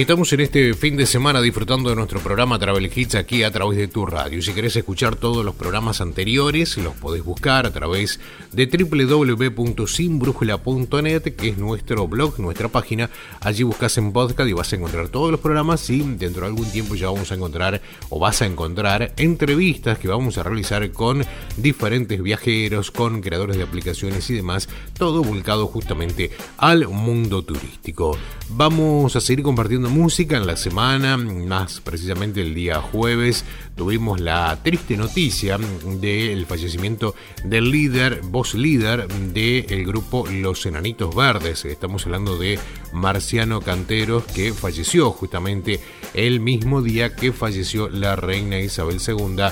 Estamos 0.00 0.32
en 0.32 0.40
este 0.40 0.74
fin 0.74 0.96
de 0.96 1.06
semana 1.06 1.40
disfrutando 1.40 1.88
de 1.88 1.94
nuestro 1.94 2.18
programa 2.18 2.58
Travel 2.58 2.90
Hits 2.92 3.14
aquí 3.14 3.44
a 3.44 3.52
través 3.52 3.78
de 3.78 3.86
tu 3.86 4.04
radio. 4.04 4.42
Si 4.42 4.52
querés 4.52 4.74
escuchar 4.74 5.14
todos 5.14 5.44
los 5.44 5.54
programas 5.54 6.00
anteriores, 6.00 6.76
los 6.78 6.94
podés 6.94 7.22
buscar 7.22 7.64
a 7.64 7.72
través 7.72 8.18
de 8.50 8.66
www.sinbrújula.net, 8.66 11.22
que 11.36 11.50
es 11.50 11.58
nuestro 11.58 12.08
blog, 12.08 12.40
nuestra 12.40 12.66
página. 12.66 13.08
Allí 13.40 13.62
buscas 13.62 13.96
en 13.96 14.12
podcast 14.12 14.50
y 14.50 14.52
vas 14.52 14.72
a 14.72 14.76
encontrar 14.76 15.10
todos 15.10 15.30
los 15.30 15.38
programas 15.38 15.88
y 15.88 16.00
dentro 16.00 16.40
de 16.40 16.48
algún 16.48 16.68
tiempo 16.72 16.96
ya 16.96 17.06
vamos 17.06 17.30
a 17.30 17.36
encontrar 17.36 17.80
o 18.10 18.18
vas 18.18 18.42
a 18.42 18.46
encontrar 18.46 19.14
entrevistas 19.16 20.00
que 20.00 20.08
vamos 20.08 20.38
a 20.38 20.42
realizar 20.42 20.90
con 20.90 21.24
diferentes 21.56 22.20
viajeros, 22.20 22.90
con 22.90 23.20
creadores 23.20 23.58
de 23.58 23.62
aplicaciones 23.62 24.28
y 24.28 24.34
demás, 24.34 24.68
todo 24.98 25.22
volcado 25.22 25.68
justamente 25.68 26.32
al 26.58 26.88
mundo 26.88 27.42
turístico. 27.42 28.18
Vamos 28.50 29.14
a 29.14 29.20
seguir 29.20 29.44
compartiendo 29.44 29.83
música 29.88 30.36
en 30.36 30.46
la 30.46 30.56
semana, 30.56 31.16
más 31.16 31.80
precisamente 31.80 32.40
el 32.40 32.54
día 32.54 32.80
jueves 32.80 33.44
tuvimos 33.76 34.20
la 34.20 34.58
triste 34.62 34.96
noticia 34.96 35.58
del 35.58 36.46
fallecimiento 36.46 37.14
del 37.44 37.70
líder, 37.70 38.20
voz 38.22 38.54
líder 38.54 39.08
del 39.08 39.86
grupo 39.86 40.26
Los 40.26 40.66
Enanitos 40.66 41.14
Verdes. 41.14 41.64
Estamos 41.64 42.06
hablando 42.06 42.38
de 42.38 42.58
Marciano 42.92 43.60
Canteros 43.60 44.24
que 44.24 44.52
falleció 44.52 45.10
justamente 45.10 45.80
el 46.14 46.40
mismo 46.40 46.82
día 46.82 47.14
que 47.14 47.32
falleció 47.32 47.88
la 47.88 48.16
reina 48.16 48.60
Isabel 48.60 48.98
II 49.06 49.44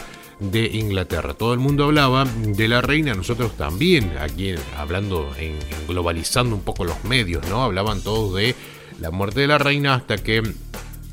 de 0.51 0.67
Inglaterra. 0.67 1.35
Todo 1.35 1.55
el 1.55 1.61
mundo 1.61 1.85
hablaba 1.85 2.25
de 2.25 2.69
la 2.69 2.81
reina, 2.81 3.15
nosotros 3.15 3.57
también, 3.57 4.13
aquí 4.21 4.55
hablando, 4.77 5.35
en, 5.39 5.59
globalizando 5.87 6.57
un 6.57 6.63
poco 6.63 6.85
los 6.85 7.05
medios, 7.05 7.47
¿no? 7.49 7.63
Hablaban 7.63 8.03
todos 8.03 8.35
de 8.35 8.55
la 9.01 9.11
muerte 9.11 9.41
de 9.41 9.47
la 9.47 9.59
reina 9.59 9.95
hasta 9.95 10.19
que 10.19 10.43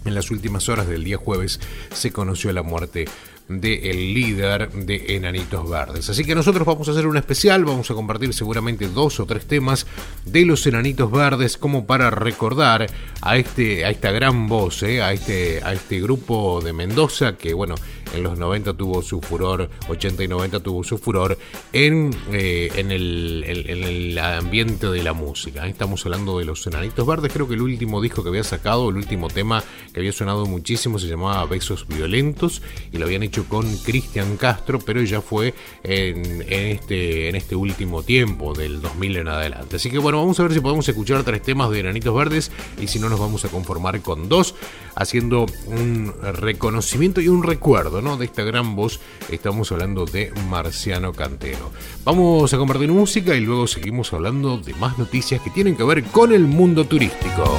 en 0.06 0.16
las 0.16 0.32
últimas 0.32 0.70
horas 0.70 0.88
del 0.88 1.04
día 1.04 1.18
jueves 1.18 1.60
se 1.94 2.12
conoció 2.12 2.52
la 2.54 2.64
muerte 2.64 3.06
del 3.50 4.14
líder 4.14 4.72
de 4.72 5.16
Enanitos 5.16 5.68
Verdes. 5.68 6.08
Así 6.10 6.24
que 6.24 6.36
nosotros 6.36 6.68
vamos 6.68 6.88
a 6.88 6.92
hacer 6.92 7.08
un 7.08 7.18
especial, 7.18 7.66
vamos 7.66 7.90
a 7.90 7.96
compartir 7.96 8.32
seguramente 8.34 8.88
dos 8.88 9.20
o 9.20 9.26
tres 9.26 9.48
temas 9.48 9.88
de 10.24 10.46
los 10.46 10.66
Enanitos 10.68 11.12
Verdes 11.12 11.58
como 11.58 11.88
para 11.88 12.12
recordar 12.12 12.86
a, 13.22 13.38
este, 13.38 13.86
a 13.86 13.90
esta 13.90 14.12
gran 14.12 14.48
voz, 14.48 14.84
¿eh? 14.84 15.02
a, 15.02 15.14
este, 15.14 15.62
a 15.64 15.74
este 15.74 16.00
grupo 16.00 16.62
de 16.64 16.74
Mendoza 16.74 17.38
que 17.38 17.56
bueno, 17.56 17.74
en 18.14 18.24
los 18.24 18.38
90 18.38 18.74
tuvo 18.74 19.02
su 19.02 19.22
furor, 19.22 19.70
80 19.88 20.24
y 20.24 20.28
90 20.28 20.60
tuvo 20.62 20.84
su 20.84 20.98
furor 20.98 21.38
en, 21.74 22.16
eh, 22.32 22.72
en, 22.76 22.92
el, 22.92 23.44
el, 23.46 24.18
ambiente 24.18 24.88
de 24.88 25.04
la 25.04 25.14
música. 25.14 25.68
Estamos 25.68 26.06
hablando 26.06 26.40
de 26.40 26.46
los 26.46 26.66
Enanitos 26.68 27.06
Verdes, 27.06 27.32
creo 27.32 27.48
que 27.48 27.54
el 27.56 27.62
último 27.62 28.02
disco 28.02 28.24
que 28.24 28.30
había 28.30 28.44
sacado, 28.44 28.90
el 28.90 28.98
último 28.98 29.28
tema 29.28 29.64
que 29.94 30.00
había 30.00 30.12
sonado 30.12 30.46
muchísimo 30.46 31.00
se 31.00 31.08
llamaba 31.08 31.46
Besos 31.46 31.88
Violentos 31.88 32.62
y 32.92 32.98
lo 32.98 33.06
habían 33.06 33.24
hecho 33.24 33.46
con 33.48 33.78
Cristian 33.78 34.38
Castro, 34.38 34.80
pero 34.80 35.02
ya 35.02 35.22
fue 35.22 35.54
en, 35.84 36.44
este, 36.50 37.30
en 37.30 37.36
este 37.36 37.56
último 37.56 38.04
tiempo, 38.04 38.54
del 38.54 38.82
2000 38.82 39.18
en 39.18 39.28
adelante. 39.28 39.76
Así 39.78 39.90
que 39.90 39.98
bueno, 39.98 40.20
vamos 40.20 40.40
a 40.40 40.44
ver 40.44 40.54
si 40.54 40.60
podemos 40.60 40.88
escuchar 40.88 41.24
tres 41.24 41.42
temas 41.42 41.70
de 41.70 41.80
Enanitos 41.80 42.16
Verdes 42.16 42.52
y 42.82 42.88
si 42.88 43.00
no 43.00 43.10
nos 43.10 43.20
vamos 43.20 43.46
a 43.46 43.50
conformar 43.50 44.02
con 44.02 44.30
dos, 44.30 44.56
haciendo 44.96 45.46
un 45.68 46.14
reconocimiento 46.34 47.22
y 47.22 47.28
un 47.28 47.44
recuerdo 47.44 47.99
¿no? 48.02 48.18
de 48.18 48.26
esta 48.26 48.44
gran 48.44 48.76
voz. 48.76 49.00
Estamos 49.30 49.72
hablando 49.72 50.06
de 50.06 50.32
Marciano 50.50 51.14
Cantero. 51.14 51.72
Vamos 52.04 52.54
a 52.54 52.58
compartir 52.58 52.92
música 52.92 53.36
y 53.36 53.42
luego 53.42 53.68
seguimos 53.68 54.14
hablando 54.14 54.58
de 54.58 54.74
más 54.76 54.98
noticias 54.98 55.42
que 55.42 55.50
tienen 55.50 55.76
que 55.76 55.84
ver 55.84 56.04
con 56.06 56.34
el 56.34 56.46
mundo 56.46 56.86
turístico. 56.86 57.58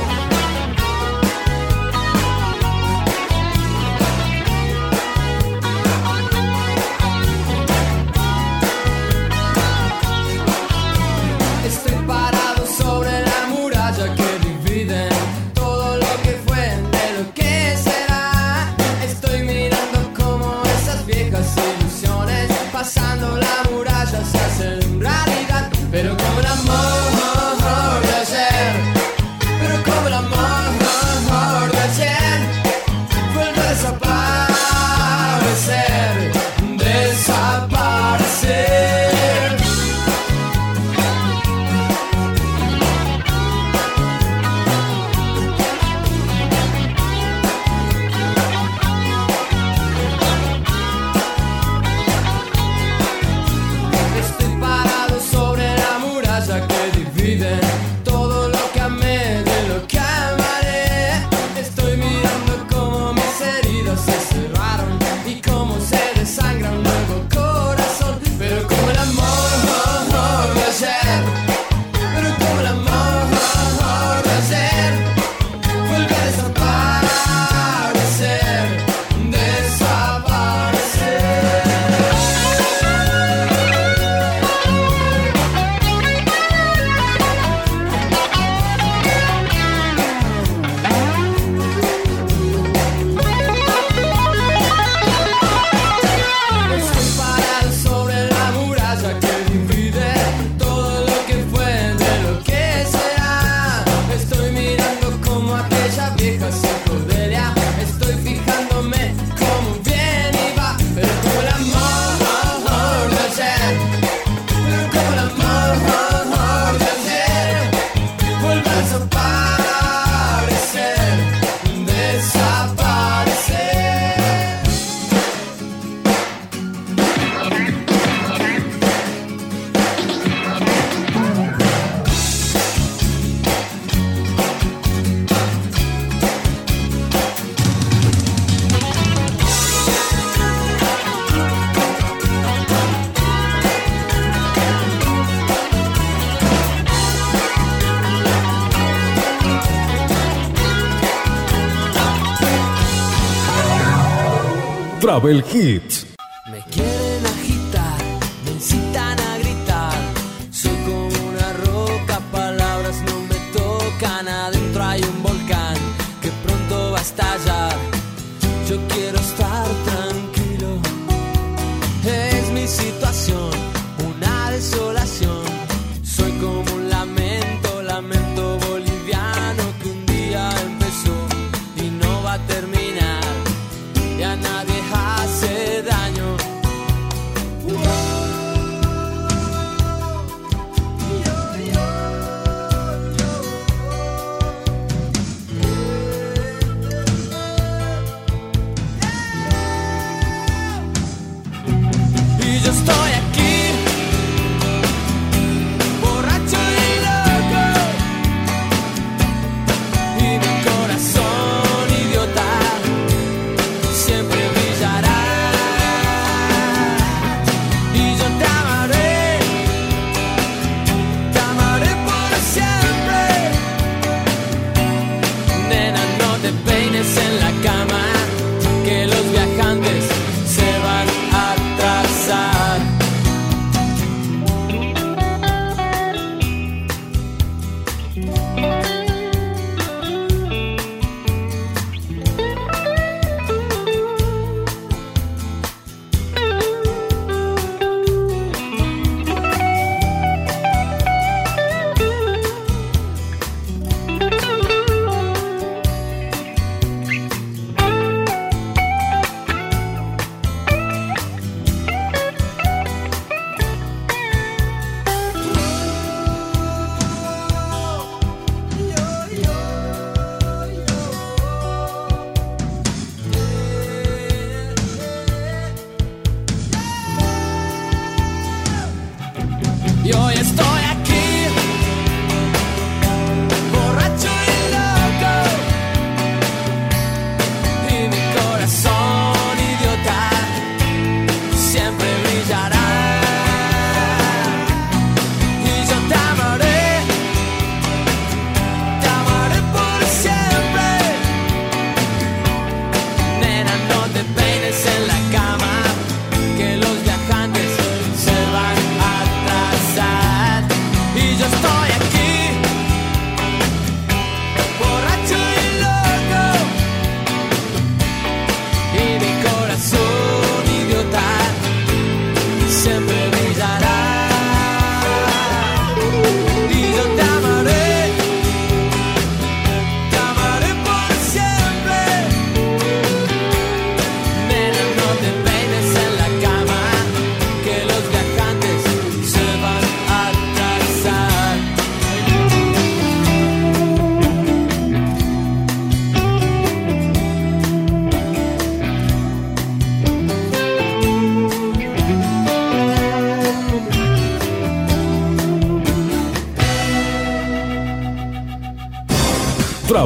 Travel 155.20 155.42
Hits. 155.42 156.09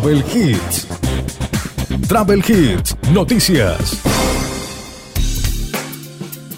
Travel 0.04 0.22
Hits. 0.34 0.86
Travel 2.06 2.44
Hits, 2.46 2.94
noticias. 3.10 4.02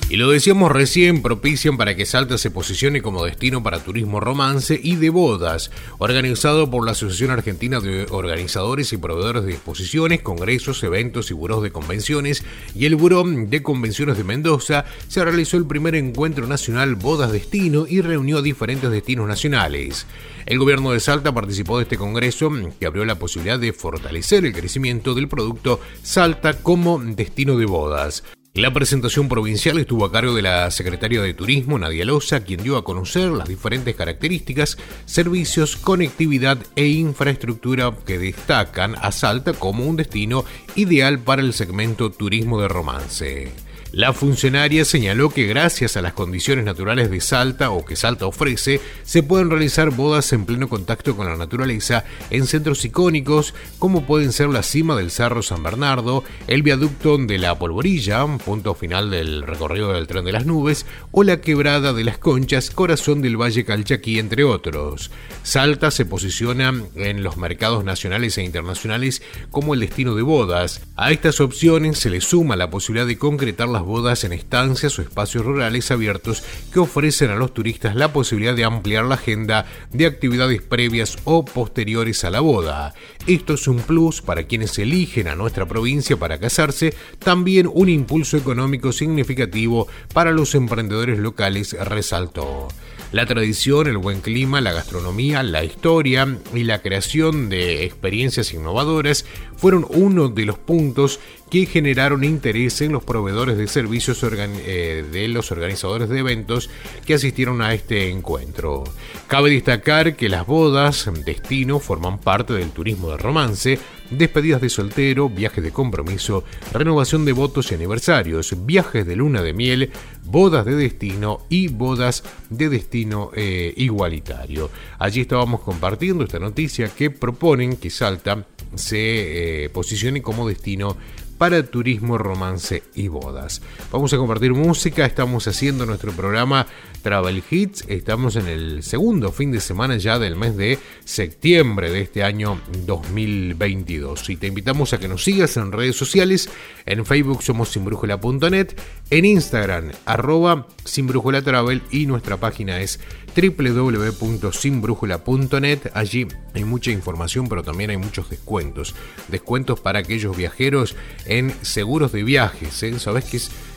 Y 0.08 0.16
lo 0.16 0.30
decíamos 0.30 0.72
recién, 0.72 1.20
propician 1.20 1.76
para 1.76 1.94
que 1.94 2.06
Salta 2.06 2.38
se 2.38 2.50
posicione 2.50 3.02
como 3.02 3.24
destino 3.24 3.62
para 3.62 3.80
turismo 3.80 4.18
romance 4.18 4.80
y 4.80 4.96
de 4.96 5.10
bodas, 5.10 5.70
organizado 5.98 6.70
por 6.70 6.84
la 6.84 6.92
Asociación 6.92 7.32
Argentina 7.32 7.80
de 7.80 8.06
Organizadores 8.10 8.92
y 8.92 8.96
Proveedores 8.96 9.44
de 9.44 9.52
Exposiciones, 9.52 10.22
Congresos, 10.22 10.82
Eventos 10.84 11.30
y 11.30 11.34
Burós 11.34 11.62
de 11.62 11.70
Convenciones 11.70 12.44
y 12.76 12.84
el 12.84 12.96
Buró 12.96 13.24
de 13.24 13.62
Convenciones 13.62 14.18
de 14.18 14.24
Mendoza, 14.24 14.84
se 15.08 15.24
realizó 15.24 15.56
el 15.56 15.66
primer 15.66 15.94
encuentro 15.94 16.46
nacional 16.46 16.94
Bodas 16.94 17.32
Destino 17.32 17.86
y 17.88 18.02
reunió 18.02 18.42
diferentes 18.42 18.90
destinos 18.90 19.26
nacionales. 19.26 20.06
El 20.44 20.58
gobierno 20.58 20.92
de 20.92 21.00
Salta 21.00 21.32
participó 21.32 21.78
de 21.78 21.84
este 21.84 21.96
congreso 21.96 22.50
que 22.78 22.86
abrió 22.86 23.04
la 23.04 23.18
posibilidad 23.18 23.58
de 23.58 23.72
fortalecer 23.72 24.44
el 24.44 24.52
crecimiento 24.52 25.14
del 25.14 25.28
producto 25.28 25.80
Salta 26.02 26.58
como 26.58 26.98
destino 26.98 27.56
de 27.56 27.64
bodas. 27.64 28.22
La 28.56 28.72
presentación 28.72 29.28
provincial 29.28 29.76
estuvo 29.76 30.06
a 30.06 30.10
cargo 30.10 30.34
de 30.34 30.40
la 30.40 30.70
secretaria 30.70 31.20
de 31.20 31.34
Turismo, 31.34 31.78
Nadia 31.78 32.06
Loza, 32.06 32.40
quien 32.40 32.62
dio 32.62 32.78
a 32.78 32.84
conocer 32.84 33.28
las 33.28 33.46
diferentes 33.46 33.94
características, 33.94 34.78
servicios, 35.04 35.76
conectividad 35.76 36.56
e 36.74 36.86
infraestructura 36.86 37.92
que 38.06 38.18
destacan 38.18 38.94
a 38.96 39.12
Salta 39.12 39.52
como 39.52 39.84
un 39.84 39.96
destino 39.96 40.46
ideal 40.74 41.18
para 41.18 41.42
el 41.42 41.52
segmento 41.52 42.10
turismo 42.10 42.58
de 42.58 42.68
romance. 42.68 43.65
La 43.96 44.12
funcionaria 44.12 44.84
señaló 44.84 45.30
que 45.30 45.46
gracias 45.46 45.96
a 45.96 46.02
las 46.02 46.12
condiciones 46.12 46.66
naturales 46.66 47.10
de 47.10 47.22
Salta 47.22 47.70
o 47.70 47.86
que 47.86 47.96
Salta 47.96 48.26
ofrece, 48.26 48.78
se 49.04 49.22
pueden 49.22 49.48
realizar 49.48 49.88
bodas 49.88 50.34
en 50.34 50.44
pleno 50.44 50.68
contacto 50.68 51.16
con 51.16 51.26
la 51.26 51.34
naturaleza 51.34 52.04
en 52.28 52.46
centros 52.46 52.84
icónicos 52.84 53.54
como 53.78 54.04
pueden 54.04 54.32
ser 54.32 54.50
la 54.50 54.62
cima 54.62 54.96
del 54.96 55.10
Cerro 55.10 55.42
San 55.42 55.62
Bernardo, 55.62 56.24
el 56.46 56.62
viaducto 56.62 57.16
de 57.16 57.38
la 57.38 57.58
Polvorilla, 57.58 58.26
punto 58.36 58.74
final 58.74 59.10
del 59.10 59.44
recorrido 59.44 59.94
del 59.94 60.06
tren 60.06 60.26
de 60.26 60.32
las 60.32 60.44
nubes, 60.44 60.84
o 61.10 61.22
la 61.22 61.40
quebrada 61.40 61.94
de 61.94 62.04
las 62.04 62.18
Conchas, 62.18 62.68
corazón 62.68 63.22
del 63.22 63.40
Valle 63.40 63.64
Calchaquí, 63.64 64.18
entre 64.18 64.44
otros. 64.44 65.10
Salta 65.42 65.90
se 65.90 66.04
posiciona 66.04 66.74
en 66.96 67.22
los 67.22 67.38
mercados 67.38 67.82
nacionales 67.82 68.36
e 68.36 68.42
internacionales 68.42 69.22
como 69.50 69.72
el 69.72 69.80
destino 69.80 70.14
de 70.14 70.20
bodas. 70.20 70.82
A 70.96 71.12
estas 71.12 71.40
opciones 71.40 71.98
se 71.98 72.10
le 72.10 72.20
suma 72.20 72.56
la 72.56 72.68
posibilidad 72.68 73.06
de 73.06 73.16
concretar 73.16 73.68
las 73.68 73.85
bodas 73.86 74.24
en 74.24 74.34
estancias 74.34 74.98
o 74.98 75.02
espacios 75.02 75.44
rurales 75.44 75.90
abiertos 75.90 76.42
que 76.72 76.80
ofrecen 76.80 77.30
a 77.30 77.36
los 77.36 77.54
turistas 77.54 77.96
la 77.96 78.12
posibilidad 78.12 78.54
de 78.54 78.64
ampliar 78.64 79.06
la 79.06 79.14
agenda 79.14 79.64
de 79.92 80.04
actividades 80.04 80.60
previas 80.60 81.16
o 81.24 81.44
posteriores 81.44 82.24
a 82.24 82.30
la 82.30 82.40
boda. 82.40 82.92
Esto 83.26 83.54
es 83.54 83.66
un 83.66 83.78
plus 83.78 84.20
para 84.20 84.44
quienes 84.44 84.78
eligen 84.78 85.28
a 85.28 85.34
nuestra 85.34 85.66
provincia 85.66 86.16
para 86.16 86.38
casarse, 86.38 86.94
también 87.18 87.70
un 87.72 87.88
impulso 87.88 88.36
económico 88.36 88.92
significativo 88.92 89.88
para 90.12 90.32
los 90.32 90.54
emprendedores 90.54 91.18
locales, 91.18 91.72
resaltó. 91.72 92.68
La 93.12 93.24
tradición, 93.24 93.86
el 93.86 93.98
buen 93.98 94.20
clima, 94.20 94.60
la 94.60 94.72
gastronomía, 94.72 95.42
la 95.42 95.64
historia 95.64 96.38
y 96.52 96.64
la 96.64 96.82
creación 96.82 97.48
de 97.48 97.84
experiencias 97.84 98.52
innovadoras 98.52 99.24
fueron 99.56 99.86
uno 99.88 100.28
de 100.28 100.44
los 100.44 100.58
puntos 100.58 101.20
que 101.56 101.64
generaron 101.64 102.22
interés 102.22 102.82
en 102.82 102.92
los 102.92 103.02
proveedores 103.02 103.56
de 103.56 103.66
servicios 103.66 104.22
eh, 104.22 105.04
de 105.10 105.28
los 105.28 105.50
organizadores 105.50 106.10
de 106.10 106.18
eventos 106.18 106.68
que 107.06 107.14
asistieron 107.14 107.62
a 107.62 107.72
este 107.72 108.10
encuentro. 108.10 108.84
Cabe 109.26 109.50
destacar 109.50 110.16
que 110.16 110.28
las 110.28 110.46
bodas 110.46 111.10
destino 111.24 111.78
forman 111.78 112.18
parte 112.18 112.52
del 112.52 112.72
turismo 112.72 113.08
de 113.10 113.16
romance, 113.16 113.78
despedidas 114.10 114.60
de 114.60 114.68
soltero, 114.68 115.30
viajes 115.30 115.64
de 115.64 115.72
compromiso, 115.72 116.44
renovación 116.74 117.24
de 117.24 117.32
votos 117.32 117.72
y 117.72 117.74
aniversarios, 117.74 118.54
viajes 118.66 119.06
de 119.06 119.16
luna 119.16 119.40
de 119.40 119.54
miel, 119.54 119.90
bodas 120.24 120.66
de 120.66 120.74
destino 120.74 121.46
y 121.48 121.68
bodas 121.68 122.22
de 122.50 122.68
destino 122.68 123.30
eh, 123.34 123.72
igualitario. 123.78 124.70
Allí 124.98 125.22
estábamos 125.22 125.62
compartiendo 125.62 126.24
esta 126.24 126.38
noticia 126.38 126.88
que 126.88 127.10
proponen 127.10 127.78
que 127.78 127.88
Salta 127.88 128.44
se 128.74 129.64
eh, 129.64 129.68
posicione 129.70 130.22
como 130.22 130.46
destino 130.46 130.96
para 131.38 131.62
turismo, 131.64 132.18
romance 132.18 132.82
y 132.94 133.08
bodas. 133.08 133.62
Vamos 133.92 134.12
a 134.12 134.16
compartir 134.16 134.52
música, 134.52 135.04
estamos 135.04 135.46
haciendo 135.48 135.86
nuestro 135.86 136.12
programa 136.12 136.66
Travel 137.06 137.40
Hits, 137.48 137.84
estamos 137.86 138.34
en 138.34 138.48
el 138.48 138.82
segundo 138.82 139.30
fin 139.30 139.52
de 139.52 139.60
semana 139.60 139.96
ya 139.96 140.18
del 140.18 140.34
mes 140.34 140.56
de 140.56 140.76
septiembre 141.04 141.88
de 141.88 142.00
este 142.00 142.24
año 142.24 142.60
2022 142.84 144.28
y 144.30 144.36
te 144.36 144.48
invitamos 144.48 144.92
a 144.92 144.98
que 144.98 145.06
nos 145.06 145.22
sigas 145.22 145.56
en 145.56 145.70
redes 145.70 145.94
sociales, 145.94 146.50
en 146.84 147.06
Facebook 147.06 147.44
somos 147.44 147.68
sinbrújula.net, 147.68 148.74
en 149.10 149.24
Instagram 149.24 149.92
arroba 150.04 150.66
sinbrújulatravel 150.84 151.82
y 151.92 152.06
nuestra 152.06 152.38
página 152.38 152.80
es 152.80 152.98
www.sinbrújula.net. 153.36 155.78
Allí 155.92 156.26
hay 156.54 156.64
mucha 156.64 156.90
información, 156.90 157.48
pero 157.48 157.62
también 157.62 157.90
hay 157.90 157.98
muchos 157.98 158.30
descuentos. 158.30 158.96
Descuentos 159.28 159.78
para 159.78 160.00
aquellos 160.00 160.36
viajeros 160.36 160.96
en 161.26 161.54
seguros 161.62 162.10
de 162.12 162.24
viajes. 162.24 162.82
¿eh? 162.82 162.98
Sabes 162.98 163.26
que 163.26 163.36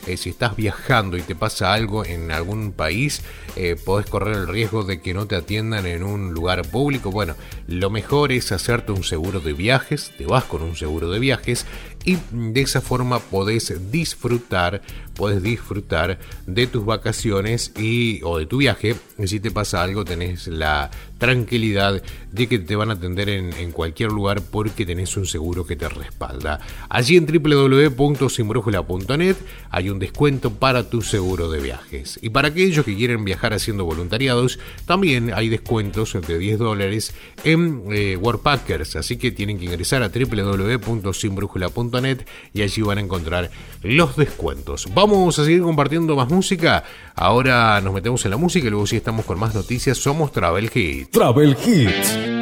eh, 0.09 0.17
si 0.17 0.29
estás 0.31 0.55
viajando 0.55 1.17
y 1.17 1.21
te 1.21 1.35
pasa 1.35 1.73
algo 1.73 2.03
en 2.03 2.31
algún 2.31 2.71
país, 2.71 3.21
eh, 3.55 3.75
podés 3.83 4.07
correr 4.07 4.35
el 4.35 4.47
riesgo 4.47 4.83
de 4.83 5.01
que 5.01 5.13
no 5.13 5.27
te 5.27 5.35
atiendan 5.35 5.85
en 5.85 6.03
un 6.03 6.33
lugar 6.33 6.67
público. 6.67 7.11
Bueno, 7.11 7.35
lo 7.67 7.89
mejor 7.89 8.31
es 8.31 8.51
hacerte 8.51 8.91
un 8.91 9.03
seguro 9.03 9.39
de 9.39 9.53
viajes. 9.53 10.11
Te 10.17 10.25
vas 10.25 10.45
con 10.45 10.63
un 10.63 10.75
seguro 10.75 11.09
de 11.11 11.19
viajes 11.19 11.65
y 12.05 12.17
de 12.31 12.61
esa 12.61 12.81
forma 12.81 13.19
podés 13.19 13.73
disfrutar, 13.91 14.81
disfrutar 15.41 16.19
de 16.47 16.67
tus 16.67 16.85
vacaciones 16.85 17.73
y 17.77 18.21
o 18.23 18.37
de 18.37 18.45
tu 18.45 18.57
viaje. 18.57 18.95
Y 19.17 19.27
si 19.27 19.39
te 19.39 19.49
pasa 19.51 19.81
algo, 19.83 20.03
tenés 20.05 20.47
la 20.47 20.91
tranquilidad 21.17 22.01
de 22.31 22.47
que 22.47 22.59
te 22.59 22.75
van 22.75 22.89
a 22.89 22.93
atender 22.93 23.29
en, 23.29 23.71
cualquier 23.71 24.11
lugar 24.11 24.41
porque 24.41 24.85
tenés 24.85 25.17
un 25.17 25.25
seguro 25.25 25.65
que 25.67 25.75
te 25.75 25.89
respalda. 25.89 26.59
Allí 26.87 27.17
en 27.17 27.25
www.sinbrújula.net 27.27 29.35
hay 29.69 29.89
un 29.89 29.99
descuento 29.99 30.53
para 30.53 30.89
tu 30.89 31.01
seguro 31.01 31.51
de 31.51 31.59
viajes. 31.59 32.17
Y 32.21 32.29
para 32.29 32.47
aquellos 32.47 32.85
que 32.85 32.95
quieren 32.95 33.25
viajar 33.25 33.53
haciendo 33.53 33.83
voluntariados, 33.85 34.59
también 34.85 35.33
hay 35.33 35.49
descuentos 35.49 36.17
de 36.25 36.39
10 36.39 36.57
dólares 36.57 37.13
en 37.43 37.83
eh, 37.91 38.15
Warpackers. 38.15 38.95
Así 38.95 39.17
que 39.17 39.31
tienen 39.31 39.59
que 39.59 39.65
ingresar 39.65 40.03
a 40.03 40.09
y 42.53 42.61
allí 42.61 42.81
van 42.81 42.97
a 42.97 43.01
encontrar 43.01 43.49
los 43.83 44.15
descuentos. 44.15 44.87
Vamos 44.93 45.39
a 45.39 45.45
seguir 45.45 45.61
compartiendo 45.61 46.15
más 46.15 46.29
música. 46.29 46.83
Ahora 47.15 47.81
nos 47.81 47.93
metemos 47.93 48.23
en 48.25 48.31
la 48.31 48.37
música 48.37 48.67
y 48.67 48.69
luego 48.69 48.87
si 48.87 48.97
estamos 48.97 49.25
con 49.25 49.39
más 49.39 49.55
noticias 49.55 49.97
somos 49.97 50.31
Travel 50.31 50.69
Hits. 50.73 51.11
Travel 51.11 51.57
Hits. 51.65 52.38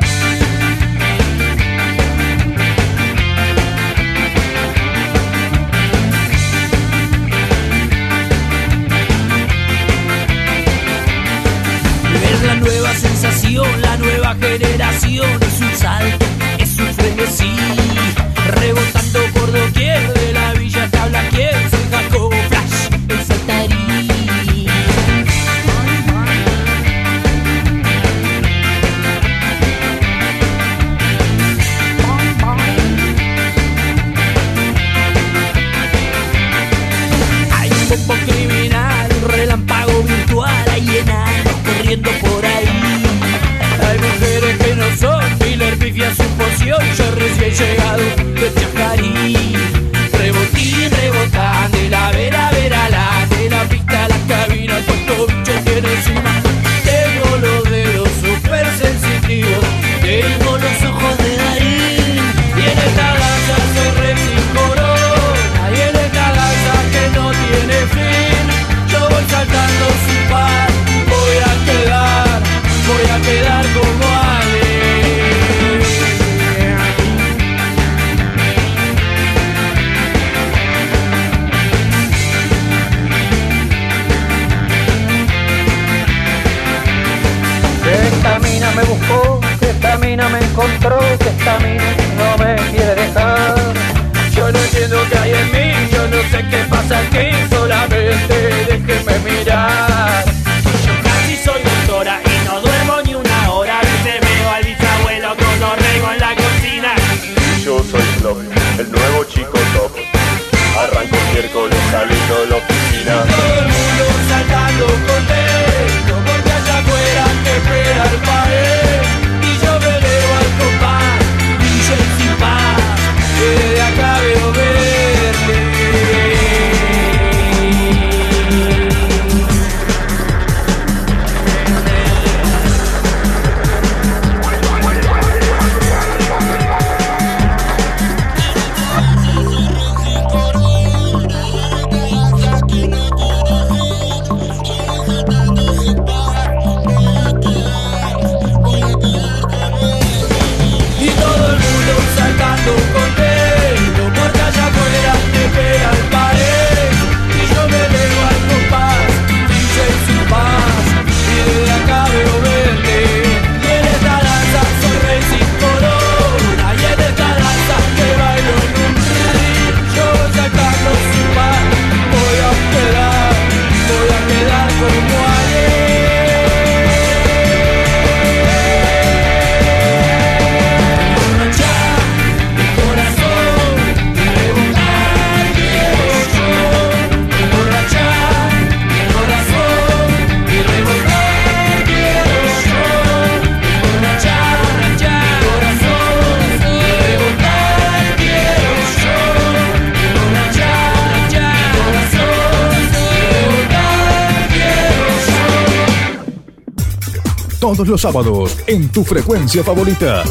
los 207.88 208.02
sábados 208.02 208.58
en 208.68 208.90
tu 208.90 209.04
frecuencia 209.04 209.64
favorita. 209.64 210.24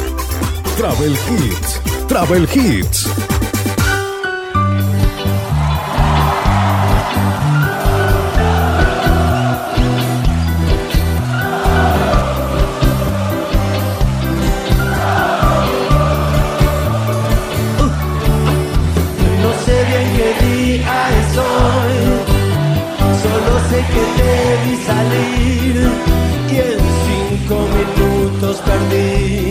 Travel 0.77 1.13
Hits. 1.13 1.81
Travel 2.07 2.49
Hits. 2.55 3.09
No 19.43 19.51
sé 19.65 19.85
bien 19.85 20.07
qué 20.17 20.29
día 20.47 21.09
soy. 21.35 21.97
Solo 23.23 23.53
sé 23.71 23.79
que 23.93 24.05
te 24.17 24.71
vi 24.71 24.77
salir. 24.85 25.36
perdí. 28.67 29.46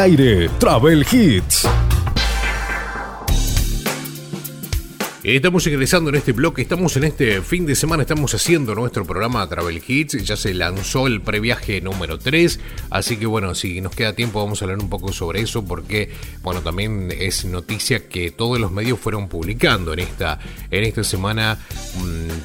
Aire, 0.00 0.48
Travel 0.58 1.04
Hits. 1.12 1.68
Estamos 5.22 5.66
ingresando 5.66 6.08
en 6.08 6.16
este 6.16 6.32
bloque, 6.32 6.62
estamos 6.62 6.96
en 6.96 7.04
este 7.04 7.42
fin 7.42 7.66
de 7.66 7.74
semana, 7.74 8.04
estamos 8.04 8.34
haciendo 8.34 8.74
nuestro 8.74 9.04
programa 9.04 9.46
Travel 9.46 9.82
Hits, 9.86 10.24
ya 10.24 10.38
se 10.38 10.54
lanzó 10.54 11.06
el 11.06 11.20
previaje 11.20 11.82
número 11.82 12.18
3, 12.18 12.58
así 12.88 13.18
que 13.18 13.26
bueno, 13.26 13.54
si 13.54 13.82
nos 13.82 13.94
queda 13.94 14.14
tiempo 14.14 14.42
vamos 14.42 14.62
a 14.62 14.64
hablar 14.64 14.78
un 14.78 14.88
poco 14.88 15.12
sobre 15.12 15.42
eso 15.42 15.62
porque 15.62 16.10
bueno, 16.42 16.62
también 16.62 17.12
es 17.14 17.44
noticia 17.44 18.08
que 18.08 18.30
todos 18.30 18.58
los 18.58 18.72
medios 18.72 18.98
fueron 18.98 19.28
publicando 19.28 19.92
en 19.92 19.98
esta 19.98 20.38
en 20.70 20.84
esta 20.84 21.04
semana 21.04 21.58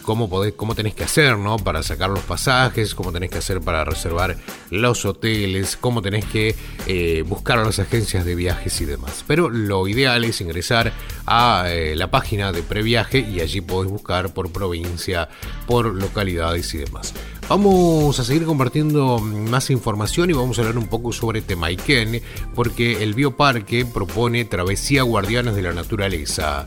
cómo 0.06 0.30
podés, 0.30 0.54
cómo 0.54 0.76
tenés 0.76 0.94
que 0.94 1.04
hacer, 1.04 1.38
¿no? 1.38 1.58
Para 1.58 1.82
sacar 1.84 2.12
los 2.12 2.20
pasajes, 2.20 2.94
cómo 2.94 3.12
tenés 3.12 3.32
que 3.32 3.40
hacer 3.40 3.60
para 3.60 3.84
reservar 3.84 4.38
los 4.70 5.04
hoteles, 5.04 5.76
cómo 5.76 6.02
tenés 6.02 6.26
que 6.26 6.56
eh, 6.86 7.24
buscar 7.28 7.58
a 7.58 7.66
las 7.66 7.80
agencias 7.80 8.24
de 8.24 8.36
viajes 8.36 8.80
y 8.82 8.86
demás. 8.86 9.26
Pero 9.28 9.50
lo 9.50 9.88
ideal 9.88 10.24
es 10.24 10.40
ingresar 10.42 10.94
a 11.26 11.66
eh, 11.70 11.96
la 11.96 12.12
página 12.12 12.52
de 12.52 12.62
previaje 12.62 13.20
y 13.20 13.42
allí 13.42 13.62
podés 13.62 13.92
buscar 13.92 14.34
por 14.34 14.52
provincia, 14.52 15.28
por 15.66 15.88
localidades 15.88 16.74
y 16.76 16.78
demás. 16.78 17.14
Vamos 17.50 18.20
a 18.20 18.24
seguir 18.24 18.46
compartiendo 18.46 19.20
más 19.20 19.70
información 19.70 20.30
y 20.30 20.34
vamos 20.34 20.58
a 20.58 20.62
hablar 20.62 20.78
un 20.78 20.88
poco 20.88 21.14
sobre 21.14 21.42
Temaiken, 21.42 22.22
porque 22.54 23.04
el 23.04 23.14
bioparque 23.14 23.86
propone 23.86 24.46
Travesía 24.46 25.04
Guardianes 25.04 25.56
de 25.56 25.62
la 25.64 25.74
Naturaleza. 25.74 26.66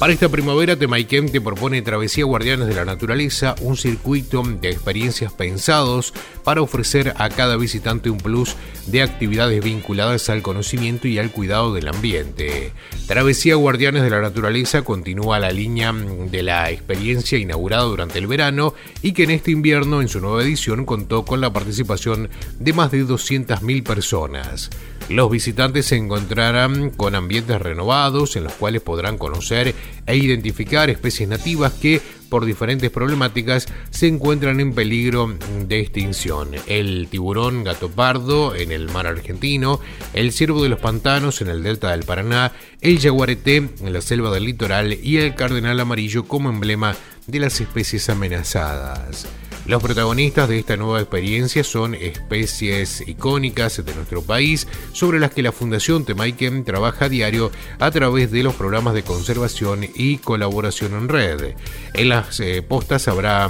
Para 0.00 0.14
esta 0.14 0.30
primavera, 0.30 0.76
Temaiken 0.76 1.30
te 1.30 1.42
propone 1.42 1.82
Travesía 1.82 2.24
Guardianes 2.24 2.68
de 2.68 2.74
la 2.74 2.86
Naturaleza, 2.86 3.54
un 3.60 3.76
circuito 3.76 4.42
de 4.42 4.70
experiencias 4.70 5.30
pensados 5.30 6.14
para 6.42 6.62
ofrecer 6.62 7.12
a 7.18 7.28
cada 7.28 7.58
visitante 7.58 8.08
un 8.08 8.16
plus 8.16 8.56
de 8.86 9.02
actividades 9.02 9.62
vinculadas 9.62 10.30
al 10.30 10.40
conocimiento 10.40 11.06
y 11.06 11.18
al 11.18 11.30
cuidado 11.30 11.74
del 11.74 11.88
ambiente. 11.88 12.72
Travesía 13.08 13.56
Guardianes 13.56 14.02
de 14.02 14.08
la 14.08 14.22
Naturaleza 14.22 14.80
continúa 14.80 15.38
la 15.38 15.50
línea 15.50 15.92
de 15.92 16.42
la 16.44 16.70
experiencia 16.70 17.36
inaugurada 17.36 17.82
durante 17.82 18.18
el 18.18 18.26
verano 18.26 18.72
y 19.02 19.12
que 19.12 19.24
en 19.24 19.32
este 19.32 19.50
invierno 19.50 20.00
en 20.00 20.08
su 20.08 20.22
nueva 20.22 20.42
edición 20.42 20.86
contó 20.86 21.26
con 21.26 21.42
la 21.42 21.52
participación 21.52 22.30
de 22.58 22.72
más 22.72 22.90
de 22.90 23.04
200.000 23.04 23.82
personas. 23.82 24.70
Los 25.10 25.28
visitantes 25.28 25.86
se 25.86 25.96
encontrarán 25.96 26.90
con 26.90 27.16
ambientes 27.16 27.60
renovados 27.60 28.36
en 28.36 28.44
los 28.44 28.52
cuales 28.52 28.80
podrán 28.80 29.18
conocer 29.18 29.74
e 30.06 30.16
identificar 30.16 30.88
especies 30.88 31.28
nativas 31.28 31.72
que 31.72 32.00
por 32.28 32.44
diferentes 32.44 32.90
problemáticas 32.90 33.66
se 33.90 34.06
encuentran 34.06 34.60
en 34.60 34.72
peligro 34.72 35.36
de 35.66 35.80
extinción. 35.80 36.50
El 36.68 37.08
tiburón 37.10 37.64
gato 37.64 37.90
pardo 37.90 38.54
en 38.54 38.70
el 38.70 38.88
mar 38.88 39.08
argentino, 39.08 39.80
el 40.14 40.30
ciervo 40.30 40.62
de 40.62 40.68
los 40.68 40.78
pantanos 40.78 41.40
en 41.40 41.48
el 41.48 41.64
delta 41.64 41.90
del 41.90 42.04
Paraná, 42.04 42.52
el 42.80 43.00
jaguarete 43.00 43.56
en 43.56 43.92
la 43.92 44.02
selva 44.02 44.30
del 44.30 44.44
litoral 44.44 44.92
y 44.92 45.16
el 45.16 45.34
cardenal 45.34 45.80
amarillo 45.80 46.22
como 46.28 46.50
emblema 46.50 46.94
de 47.26 47.40
las 47.40 47.60
especies 47.60 48.08
amenazadas. 48.08 49.26
Los 49.70 49.84
protagonistas 49.84 50.48
de 50.48 50.58
esta 50.58 50.76
nueva 50.76 50.98
experiencia 50.98 51.62
son 51.62 51.94
especies 51.94 53.06
icónicas 53.06 53.84
de 53.84 53.94
nuestro 53.94 54.20
país 54.20 54.66
sobre 54.92 55.20
las 55.20 55.30
que 55.30 55.44
la 55.44 55.52
Fundación 55.52 56.04
Temaiken 56.04 56.64
trabaja 56.64 57.04
a 57.04 57.08
diario 57.08 57.52
a 57.78 57.88
través 57.92 58.32
de 58.32 58.42
los 58.42 58.56
programas 58.56 58.94
de 58.94 59.04
conservación 59.04 59.86
y 59.94 60.18
colaboración 60.18 60.94
en 60.94 61.08
red. 61.08 61.54
En 61.94 62.08
las 62.08 62.40
eh, 62.40 62.62
postas 62.62 63.06
habrá 63.06 63.48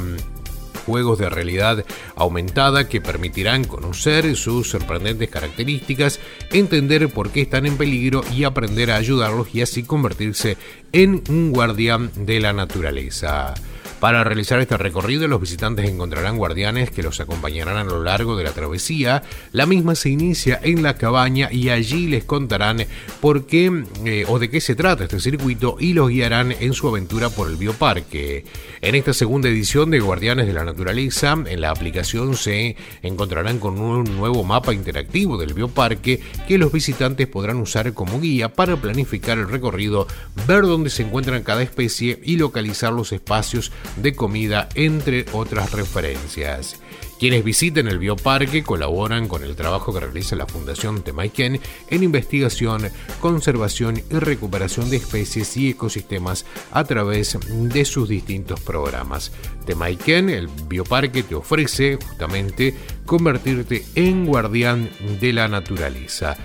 juegos 0.85 1.18
de 1.18 1.31
realidad 1.31 1.87
aumentada 2.16 2.87
que 2.87 3.01
permitirán 3.01 3.64
conocer 3.64 4.37
sus 4.37 4.68
sorprendentes 4.68 5.31
características, 5.31 6.21
entender 6.53 7.09
por 7.09 7.31
qué 7.31 7.41
están 7.41 7.64
en 7.64 7.79
peligro 7.79 8.23
y 8.31 8.45
aprender 8.45 8.91
a 8.91 8.97
ayudarlos 8.97 9.55
y 9.55 9.62
así 9.62 9.85
convertirse 9.85 10.59
en 10.93 11.23
un 11.31 11.51
guardián 11.51 12.11
de 12.14 12.41
la 12.41 12.53
naturaleza. 12.53 13.55
Para 14.01 14.24
realizar 14.24 14.59
este 14.61 14.78
recorrido, 14.78 15.28
los 15.28 15.42
visitantes 15.42 15.86
encontrarán 15.86 16.38
guardianes 16.38 16.90
que 16.90 17.03
los 17.03 17.20
acompañarán 17.20 17.76
a 17.76 17.84
lo 17.84 18.03
largo 18.03 18.34
de 18.34 18.44
la 18.44 18.53
travesía. 18.53 19.22
La 19.53 19.66
misma 19.66 19.94
se 19.94 20.09
inicia 20.09 20.59
en 20.62 20.82
la 20.82 20.96
cabaña 20.96 21.53
y 21.53 21.68
allí 21.68 22.07
les 22.07 22.24
contarán 22.24 22.86
por 23.20 23.46
qué 23.46 23.84
eh, 24.07 24.24
o 24.26 24.38
de 24.38 24.48
qué 24.48 24.62
se 24.62 24.74
trata 24.74 25.05
este 25.05 25.20
circuito 25.20 25.76
y 25.78 25.92
los 25.92 26.09
guiarán 26.09 26.51
en 26.51 26.72
su 26.72 26.88
aventura 26.88 27.28
por 27.28 27.51
el 27.51 27.57
bioparque. 27.57 28.46
En 28.80 28.94
esta 28.94 29.12
segunda 29.12 29.51
edición 29.51 29.90
de 29.90 30.01
Guardianes 30.01 30.46
de 30.46 30.55
la 30.55 30.64
Naturaleza, 30.64 31.36
en 31.46 31.61
la 31.61 31.70
aplicación 31.70 32.36
se 32.36 32.76
encontrarán 33.03 33.59
con 33.59 33.78
un 33.78 34.05
nuevo 34.16 34.44
mapa 34.44 34.72
interactivo 34.72 35.36
del 35.36 35.53
bioparque 35.53 36.22
que 36.48 36.57
los 36.57 36.72
visitantes 36.72 37.26
podrán 37.26 37.59
usar 37.59 37.92
como 37.92 38.18
guía 38.18 38.55
para 38.55 38.76
planificar 38.76 39.36
el 39.36 39.51
recorrido, 39.51 40.07
ver 40.48 40.62
dónde 40.62 40.88
se 40.88 41.03
encuentran 41.03 41.42
cada 41.42 41.62
especie 41.62 42.18
y 42.24 42.38
localizar 42.38 42.94
los 42.94 43.12
espacios 43.12 43.70
de 43.97 44.14
comida, 44.14 44.68
entre 44.74 45.26
otras 45.32 45.72
referencias. 45.72 46.80
Quienes 47.18 47.45
visiten 47.45 47.86
el 47.86 47.99
bioparque 47.99 48.62
colaboran 48.62 49.28
con 49.28 49.45
el 49.45 49.55
trabajo 49.55 49.93
que 49.93 50.01
realiza 50.01 50.36
la 50.36 50.47
Fundación 50.47 51.03
Temaiken 51.03 51.61
en 51.88 52.03
investigación, 52.03 52.88
conservación 53.20 54.03
y 54.11 54.14
recuperación 54.14 54.88
de 54.88 54.97
especies 54.97 55.55
y 55.59 55.68
ecosistemas 55.68 56.47
a 56.72 56.84
través 56.84 57.38
de 57.47 57.84
sus 57.84 58.09
distintos 58.09 58.61
programas. 58.61 59.32
Temaiken, 59.66 60.30
el 60.30 60.49
bioparque, 60.66 61.22
te 61.22 61.34
ofrece 61.34 61.99
justamente 62.03 62.74
convertirte 63.05 63.84
en 63.95 64.24
guardián 64.24 64.88
de 65.20 65.34
la 65.34 65.47
naturaleza. 65.47 66.38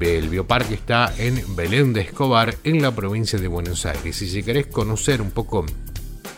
El 0.00 0.30
bioparque 0.30 0.74
está 0.74 1.14
en 1.16 1.54
Belén 1.54 1.92
de 1.92 2.00
Escobar, 2.00 2.56
en 2.64 2.82
la 2.82 2.90
provincia 2.92 3.38
de 3.38 3.46
Buenos 3.46 3.86
Aires. 3.86 4.20
Y 4.22 4.28
si 4.28 4.42
querés 4.42 4.66
conocer 4.66 5.22
un 5.22 5.30
poco 5.30 5.64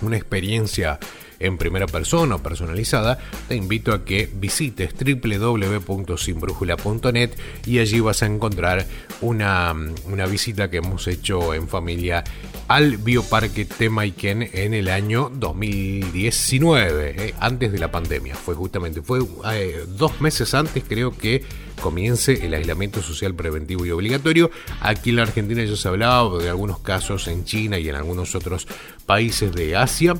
una 0.05 0.16
experiencia 0.16 0.98
en 1.41 1.59
primera 1.59 1.87
persona 1.87 2.37
o 2.37 2.43
personalizada, 2.43 3.18
te 3.49 3.57
invito 3.57 3.93
a 3.93 4.05
que 4.05 4.30
visites 4.35 4.95
www.sinbrújula.net 4.95 7.30
y 7.66 7.78
allí 7.78 8.01
vas 8.01 8.22
a 8.22 8.26
encontrar 8.26 8.87
una, 9.20 9.74
una 10.07 10.26
visita 10.26 10.70
que 10.70 10.78
hemos 10.78 11.07
hecho 11.09 11.55
en 11.55 11.68
familia 11.68 12.24
al 12.68 12.97
Bioparque 12.97 13.64
Temaiken 13.64 14.51
en 14.53 14.74
el 14.74 14.89
año 14.89 15.30
2019, 15.35 17.14
eh, 17.16 17.35
antes 17.41 17.72
de 17.72 17.78
la 17.78 17.91
pandemia. 17.91 18.35
Fue 18.35 18.55
justamente, 18.55 19.03
fue 19.03 19.20
eh, 19.53 19.85
dos 19.89 20.20
meses 20.20 20.55
antes 20.55 20.85
creo 20.87 21.16
que 21.16 21.45
comience 21.80 22.47
el 22.47 22.55
aislamiento 22.55 23.03
social 23.03 23.35
preventivo 23.35 23.85
y 23.85 23.91
obligatorio. 23.91 24.51
Aquí 24.80 25.11
en 25.11 25.16
la 25.16 25.22
Argentina 25.22 25.62
ya 25.62 25.76
se 25.76 25.89
hablaba 25.89 26.39
de 26.39 26.49
algunos 26.49 26.80
casos 26.80 27.28
en 27.28 27.45
China 27.45 27.78
y 27.78 27.89
en 27.89 27.95
algunos 27.95 28.35
otros 28.35 28.66
países 29.07 29.53
de 29.53 29.76
Asia 29.76 30.14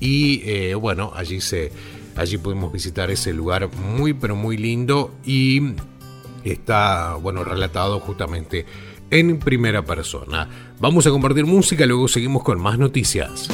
y 0.00 0.42
eh, 0.44 0.74
bueno, 0.74 1.12
allí, 1.14 1.40
se, 1.40 1.72
allí 2.16 2.38
pudimos 2.38 2.72
visitar 2.72 3.10
ese 3.10 3.32
lugar 3.32 3.68
muy 3.74 4.12
pero 4.12 4.36
muy 4.36 4.56
lindo 4.56 5.14
y 5.24 5.60
está, 6.44 7.14
bueno, 7.14 7.44
relatado 7.44 8.00
justamente 8.00 8.66
en 9.10 9.38
primera 9.38 9.84
persona. 9.84 10.48
Vamos 10.80 11.06
a 11.06 11.10
compartir 11.10 11.46
música, 11.46 11.86
luego 11.86 12.08
seguimos 12.08 12.42
con 12.42 12.60
más 12.60 12.78
noticias. 12.78 13.48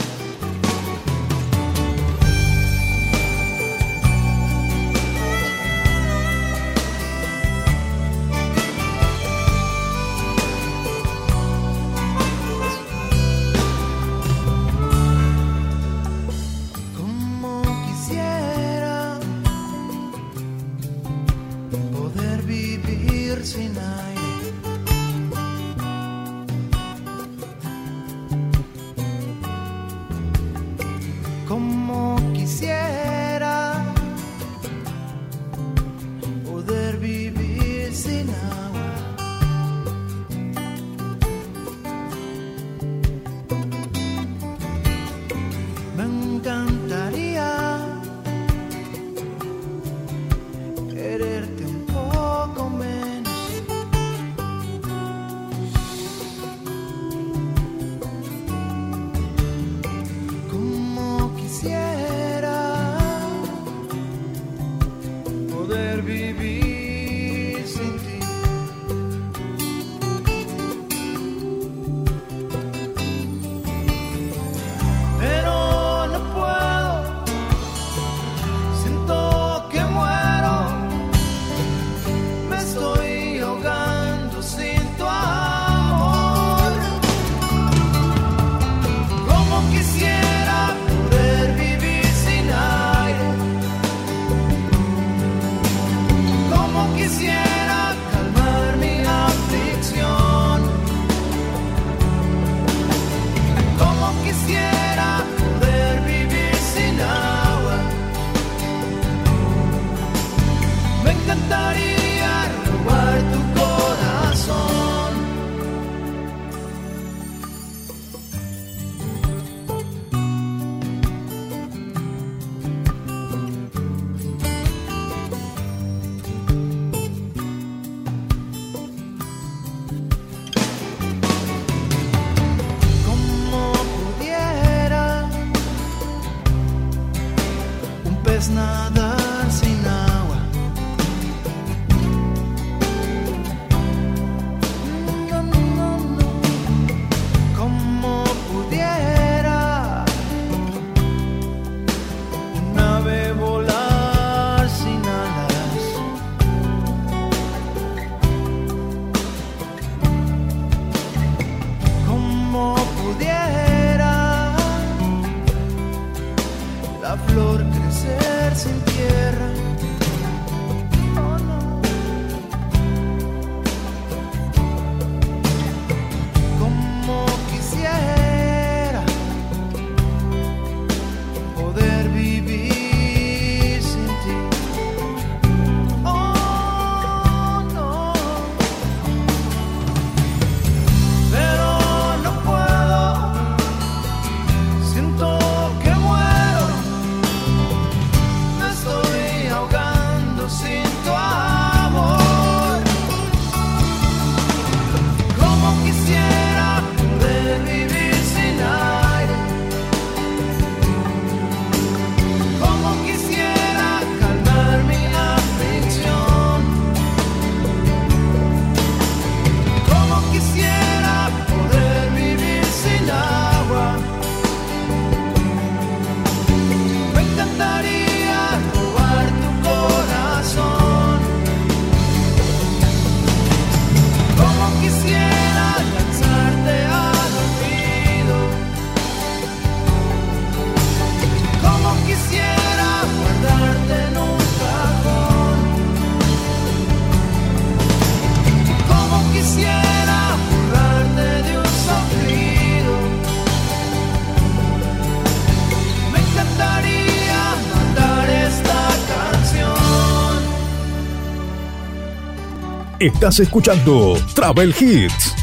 Estás 263.02 263.40
escuchando 263.40 264.16
Travel 264.32 264.72
Hits. 264.78 265.34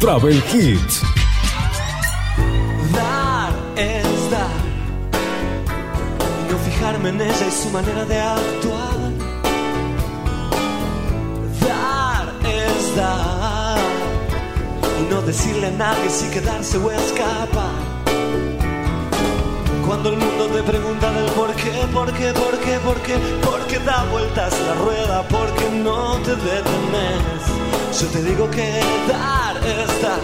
Travel 0.00 0.42
Hits. 0.52 1.02
Dar 2.92 3.52
es 3.76 4.30
dar. 4.32 4.48
Y 6.40 6.52
no 6.52 6.58
fijarme 6.58 7.10
en 7.10 7.20
ella 7.20 7.46
y 7.46 7.52
su 7.52 7.70
manera 7.70 8.04
de 8.04 8.18
actuar. 8.20 8.98
Dar 11.60 12.34
es 12.44 12.96
dar. 12.96 13.78
Y 15.00 15.08
no 15.08 15.22
decirle 15.22 15.68
a 15.68 15.70
nadie 15.70 16.10
si 16.10 16.28
quedarse 16.30 16.78
o 16.78 16.90
escapar. 16.90 17.81
Cuando 19.86 20.10
el 20.10 20.16
mundo 20.16 20.46
te 20.46 20.62
pregunta 20.62 21.10
del 21.12 21.30
por 21.32 21.54
qué, 21.54 21.72
por 21.92 22.12
qué, 22.12 22.32
por 22.32 22.58
qué, 22.58 22.78
por 22.78 22.96
qué, 23.02 23.16
por 23.44 23.66
qué 23.66 23.78
da 23.80 24.04
vueltas 24.10 24.52
la 24.66 24.74
rueda, 24.74 25.22
porque 25.28 25.68
no 25.70 26.16
te 26.18 26.36
detenes. 26.36 28.00
Yo 28.00 28.06
te 28.08 28.22
digo 28.22 28.50
que 28.50 28.80
dar 29.08 29.56
es 29.66 30.02
dar. 30.02 30.20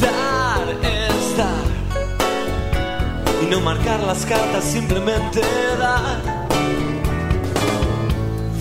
Dar 0.00 0.68
es. 0.82 1.10
Y 3.42 3.46
no 3.46 3.60
marcar 3.60 4.00
las 4.00 4.24
cartas, 4.24 4.64
simplemente 4.64 5.40
dar. 5.78 6.22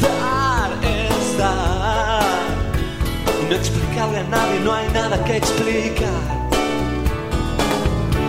Dar 0.02 0.72
es. 0.84 1.10
Y 3.42 3.50
no 3.50 3.56
explicarle 3.56 4.20
a 4.20 4.24
nadie, 4.24 4.60
no 4.62 4.74
hay 4.74 4.90
nada 4.90 5.24
que 5.24 5.38
explicar. 5.38 6.39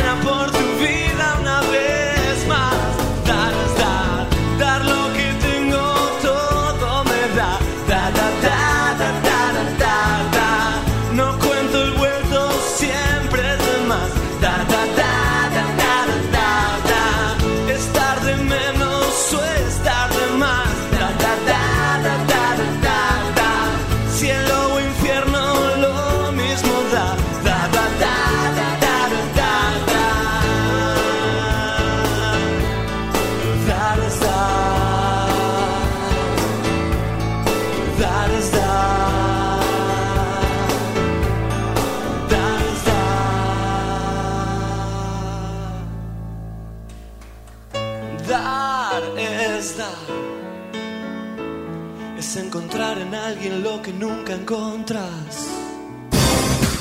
Gracias, 0.00 0.24
nena, 0.24 0.29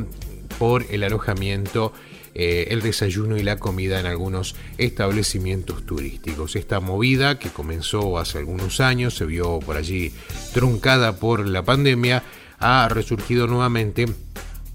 por 0.58 0.84
el 0.90 1.04
alojamiento, 1.04 1.92
eh, 2.34 2.68
el 2.70 2.82
desayuno 2.82 3.36
y 3.36 3.42
la 3.42 3.58
comida 3.58 4.00
en 4.00 4.06
algunos 4.06 4.56
establecimientos 4.78 5.84
turísticos. 5.84 6.56
Esta 6.56 6.80
movida 6.80 7.38
que 7.38 7.50
comenzó 7.50 8.18
hace 8.18 8.38
algunos 8.38 8.80
años, 8.80 9.14
se 9.14 9.24
vio 9.24 9.60
por 9.60 9.76
allí 9.76 10.12
truncada 10.52 11.16
por 11.16 11.46
la 11.46 11.62
pandemia, 11.62 12.22
ha 12.58 12.88
resurgido 12.88 13.46
nuevamente 13.46 14.06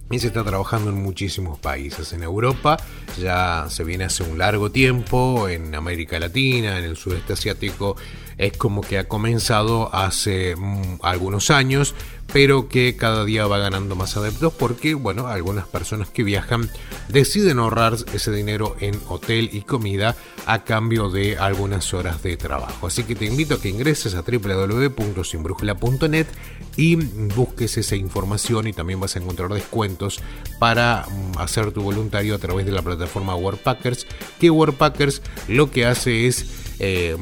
y 0.10 0.20
se 0.20 0.28
está 0.28 0.44
trabajando 0.44 0.90
en 0.90 1.02
muchísimos 1.02 1.60
países. 1.60 2.14
En 2.14 2.24
Europa 2.24 2.78
ya 3.20 3.66
se 3.70 3.84
viene 3.84 4.06
hace 4.06 4.24
un 4.24 4.38
largo 4.38 4.72
tiempo, 4.72 5.50
en 5.50 5.76
América 5.76 6.20
Latina, 6.20 6.78
en 6.78 6.86
el 6.86 6.98
sudeste 6.98 7.34
asiático, 7.34 7.98
es 8.38 8.56
como 8.56 8.82
que 8.82 9.00
ha 9.00 9.08
comenzado 9.08 9.94
hace 9.94 10.56
mm, 10.56 11.00
algunos 11.02 11.50
años, 11.50 11.96
pero 12.34 12.68
que 12.70 12.96
cada 12.96 13.26
día 13.26 13.48
va 13.48 13.58
ganando 13.58 13.96
más 13.96 14.16
adeptos 14.18 14.54
porque, 14.54 14.94
bueno, 14.94 15.26
algunas 15.28 15.68
personas 15.68 16.10
que 16.10 16.24
viajan 16.24 16.70
deciden 17.10 17.58
ahorrar 17.60 17.98
ese 18.14 18.32
dinero 18.32 18.78
en 18.80 18.98
hotel 19.08 19.50
y 19.54 19.62
comida 19.62 20.16
a 20.46 20.64
cambio 20.64 21.10
de 21.10 21.38
algunas 21.38 21.94
horas 21.94 22.24
de 22.24 22.38
trabajo. 22.38 22.88
Así 22.88 23.04
que 23.04 23.16
te 23.16 23.26
invito 23.26 23.56
a 23.56 23.62
que 23.62 23.68
ingreses 23.70 24.16
a 24.16 24.24
www.sinbrújula.net 24.24 26.28
y 26.76 26.96
busques 26.96 27.78
esa 27.78 27.96
información 27.96 28.68
y 28.68 28.74
también 28.74 29.00
vas 29.00 29.16
a 29.16 29.20
encontrar 29.20 29.54
descuentos 29.54 30.20
para 30.60 31.06
mm, 31.08 31.38
hacer 31.40 31.72
tu 31.72 31.82
voluntario 31.82 32.36
a 32.36 32.38
través 32.38 32.66
de 32.66 32.72
la 32.72 32.82
plataforma 32.82 33.36
Worldpackers, 33.36 34.08
que 34.40 34.50
Worldpackers 34.50 35.22
lo 35.48 35.72
que 35.72 35.86
hace 35.86 36.28
es 36.28 36.46
eh, 36.80 37.18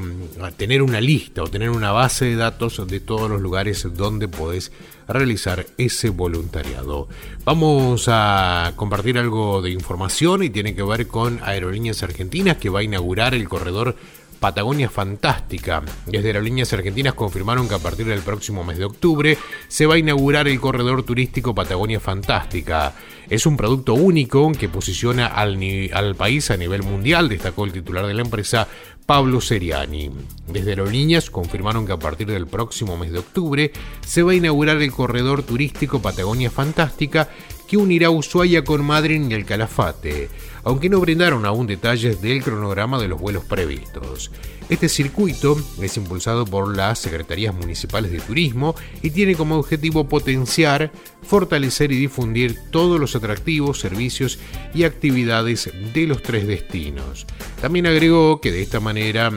tener 0.57 0.81
una 0.81 0.99
lista 0.99 1.41
o 1.41 1.47
tener 1.47 1.69
una 1.69 1.91
base 1.91 2.25
de 2.25 2.35
datos 2.35 2.85
de 2.87 2.99
todos 2.99 3.29
los 3.29 3.41
lugares 3.41 3.87
donde 3.95 4.27
podés 4.27 4.71
realizar 5.13 5.65
ese 5.77 6.09
voluntariado. 6.09 7.07
Vamos 7.43 8.05
a 8.07 8.73
compartir 8.75 9.17
algo 9.17 9.61
de 9.61 9.71
información 9.71 10.43
y 10.43 10.49
tiene 10.49 10.75
que 10.75 10.83
ver 10.83 11.07
con 11.07 11.39
Aerolíneas 11.43 12.03
Argentinas 12.03 12.57
que 12.57 12.69
va 12.69 12.79
a 12.79 12.83
inaugurar 12.83 13.33
el 13.33 13.47
corredor 13.47 13.95
Patagonia 14.39 14.89
Fantástica. 14.89 15.83
Desde 16.05 16.27
Aerolíneas 16.27 16.71
Argentinas 16.73 17.13
confirmaron 17.13 17.67
que 17.67 17.75
a 17.75 17.79
partir 17.79 18.05
del 18.05 18.21
próximo 18.21 18.63
mes 18.63 18.77
de 18.77 18.85
octubre 18.85 19.37
se 19.67 19.85
va 19.85 19.95
a 19.95 19.97
inaugurar 19.97 20.47
el 20.47 20.59
corredor 20.59 21.03
turístico 21.03 21.55
Patagonia 21.55 21.99
Fantástica. 21.99 22.93
Es 23.29 23.45
un 23.45 23.57
producto 23.57 23.93
único 23.93 24.51
que 24.51 24.69
posiciona 24.69 25.27
al, 25.27 26.15
país 26.15 26.51
a 26.51 26.57
nivel 26.57 26.83
mundial, 26.83 27.29
destacó 27.29 27.65
el 27.65 27.71
titular 27.71 28.05
de 28.05 28.13
la 28.13 28.21
empresa, 28.21 28.67
Pablo 29.05 29.41
Seriani. 29.41 30.11
Desde 30.47 30.71
Aerolíneas 30.71 31.29
confirmaron 31.29 31.85
que 31.85 31.93
a 31.93 31.99
partir 31.99 32.27
del 32.27 32.47
próximo 32.47 32.97
mes 32.97 33.11
de 33.11 33.19
octubre 33.19 33.71
se 34.05 34.23
va 34.23 34.31
a 34.31 34.35
inaugurar 34.35 34.81
el 34.81 34.91
corredor 34.91 35.43
turístico 35.43 36.01
Patagonia 36.01 36.49
Fantástica 36.51 37.29
que 37.67 37.77
unirá 37.77 38.09
Ushuaia 38.09 38.63
con 38.63 38.85
Madrid 38.85 39.25
y 39.27 39.33
el 39.33 39.45
Calafate, 39.45 40.29
aunque 40.65 40.89
no 40.89 40.99
brindaron 40.99 41.45
aún 41.45 41.67
detalles 41.67 42.21
del 42.21 42.43
cronograma 42.43 42.99
de 42.99 43.07
los 43.07 43.21
vuelos 43.21 43.45
previstos. 43.45 44.31
Este 44.67 44.89
circuito 44.89 45.55
es 45.79 45.95
impulsado 45.95 46.45
por 46.45 46.75
las 46.75 46.97
Secretarías 46.97 47.53
Municipales 47.53 48.11
de 48.11 48.19
Turismo 48.19 48.75
y 49.03 49.11
tiene 49.11 49.35
como 49.35 49.57
objetivo 49.57 50.09
potenciar, 50.09 50.91
fortalecer 51.21 51.91
y 51.91 51.97
difundir 51.97 52.57
todos 52.71 52.99
los 52.99 53.15
atractivos, 53.15 53.79
servicios 53.79 54.39
y 54.73 54.83
actividades 54.83 55.69
de 55.93 56.07
los 56.07 56.23
tres 56.23 56.47
destinos. 56.47 57.27
También 57.61 57.85
agregó 57.85 58.41
que 58.41 58.51
de 58.51 58.63
esta 58.63 58.79
manera 58.79 59.31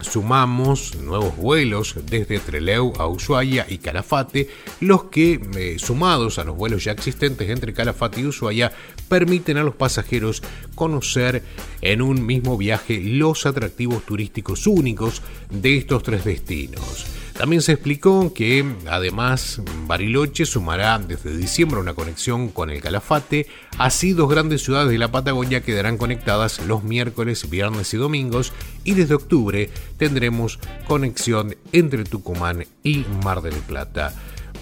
sumamos 0.00 0.94
nuevos 0.96 1.36
vuelos 1.36 1.94
desde 2.04 2.38
Trelew 2.38 2.92
a 2.98 3.06
Ushuaia 3.06 3.66
y 3.68 3.78
Calafate, 3.78 4.48
los 4.80 5.04
que, 5.04 5.40
eh, 5.56 5.76
sumados 5.78 6.38
a 6.38 6.44
los 6.44 6.56
vuelos 6.56 6.84
ya 6.84 6.92
existentes 6.92 7.48
entre 7.48 7.72
Calafate 7.72 8.20
y 8.20 8.26
Ushuaia, 8.26 8.72
permiten 9.08 9.56
a 9.56 9.62
los 9.62 9.74
pasajeros 9.74 10.42
conocer 10.74 11.42
en 11.80 12.02
un 12.02 12.24
mismo 12.24 12.56
viaje 12.56 13.00
los 13.00 13.46
atractivos 13.46 14.04
turísticos 14.04 14.66
únicos 14.66 15.22
de 15.50 15.76
estos 15.76 16.02
tres 16.02 16.24
destinos. 16.24 17.06
También 17.36 17.60
se 17.60 17.72
explicó 17.72 18.32
que 18.32 18.64
además 18.88 19.60
Bariloche 19.86 20.46
sumará 20.46 20.98
desde 20.98 21.36
diciembre 21.36 21.80
una 21.80 21.92
conexión 21.92 22.48
con 22.48 22.70
el 22.70 22.80
Calafate, 22.80 23.46
así 23.76 24.14
dos 24.14 24.30
grandes 24.30 24.64
ciudades 24.64 24.90
de 24.90 24.96
la 24.96 25.12
Patagonia 25.12 25.60
quedarán 25.60 25.98
conectadas 25.98 26.64
los 26.66 26.82
miércoles, 26.82 27.50
viernes 27.50 27.92
y 27.92 27.98
domingos 27.98 28.54
y 28.84 28.94
desde 28.94 29.16
octubre 29.16 29.68
tendremos 29.98 30.58
conexión 30.88 31.56
entre 31.72 32.04
Tucumán 32.04 32.64
y 32.82 33.04
Mar 33.22 33.42
del 33.42 33.56
Plata. 33.56 34.14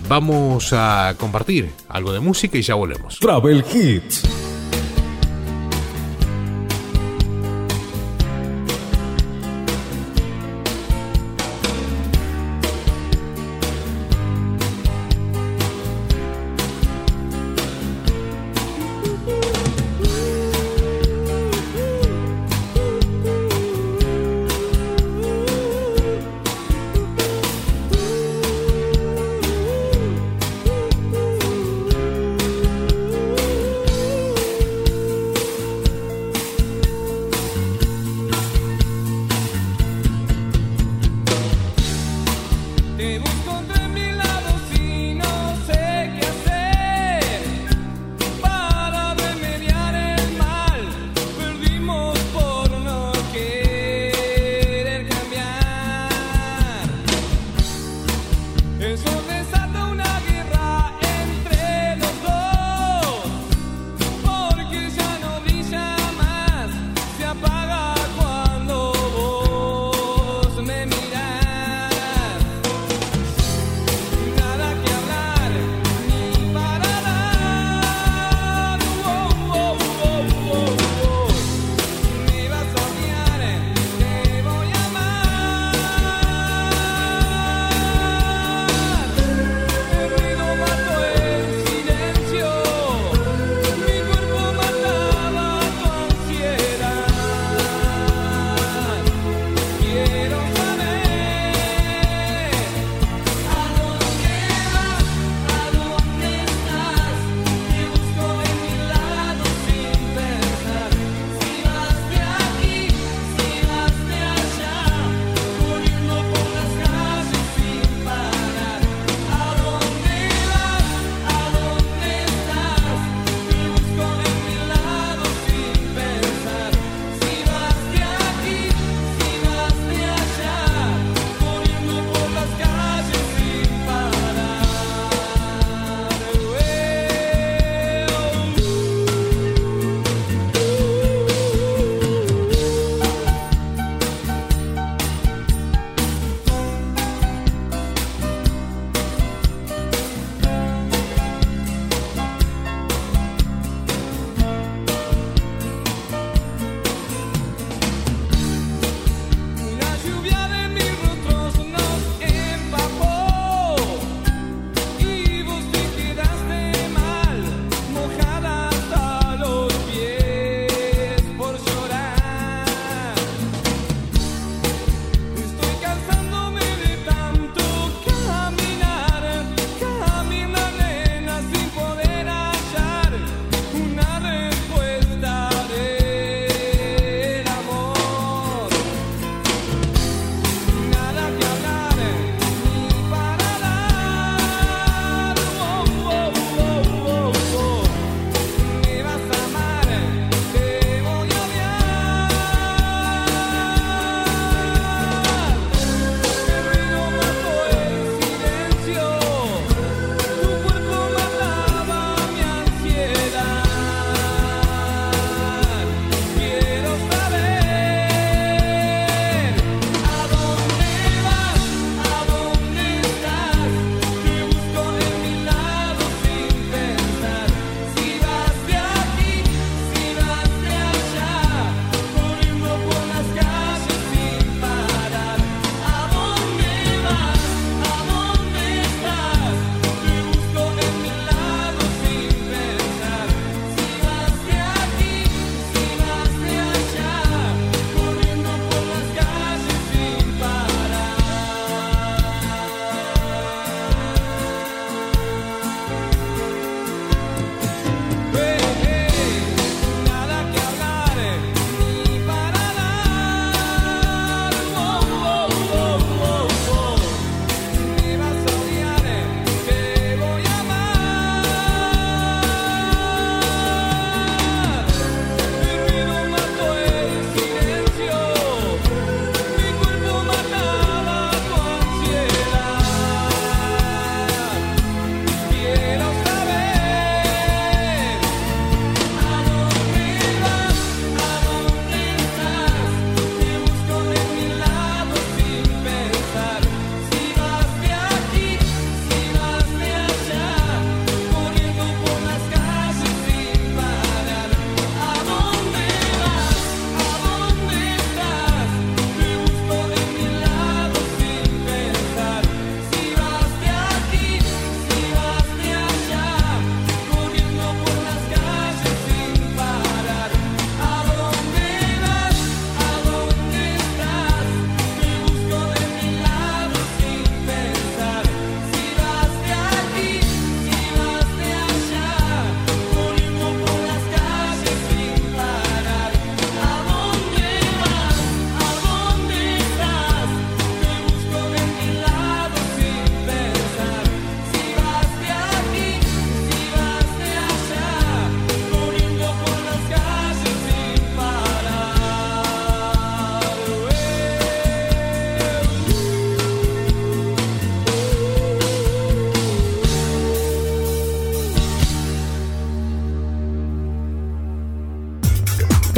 Vamos 0.09 0.72
a 0.72 1.14
compartir 1.18 1.70
algo 1.88 2.12
de 2.12 2.20
música 2.20 2.59
y 2.59 2.62
ya 2.62 2.74
volvemos. 2.74 3.18
Travel 3.18 3.64
Hits. 3.72 4.53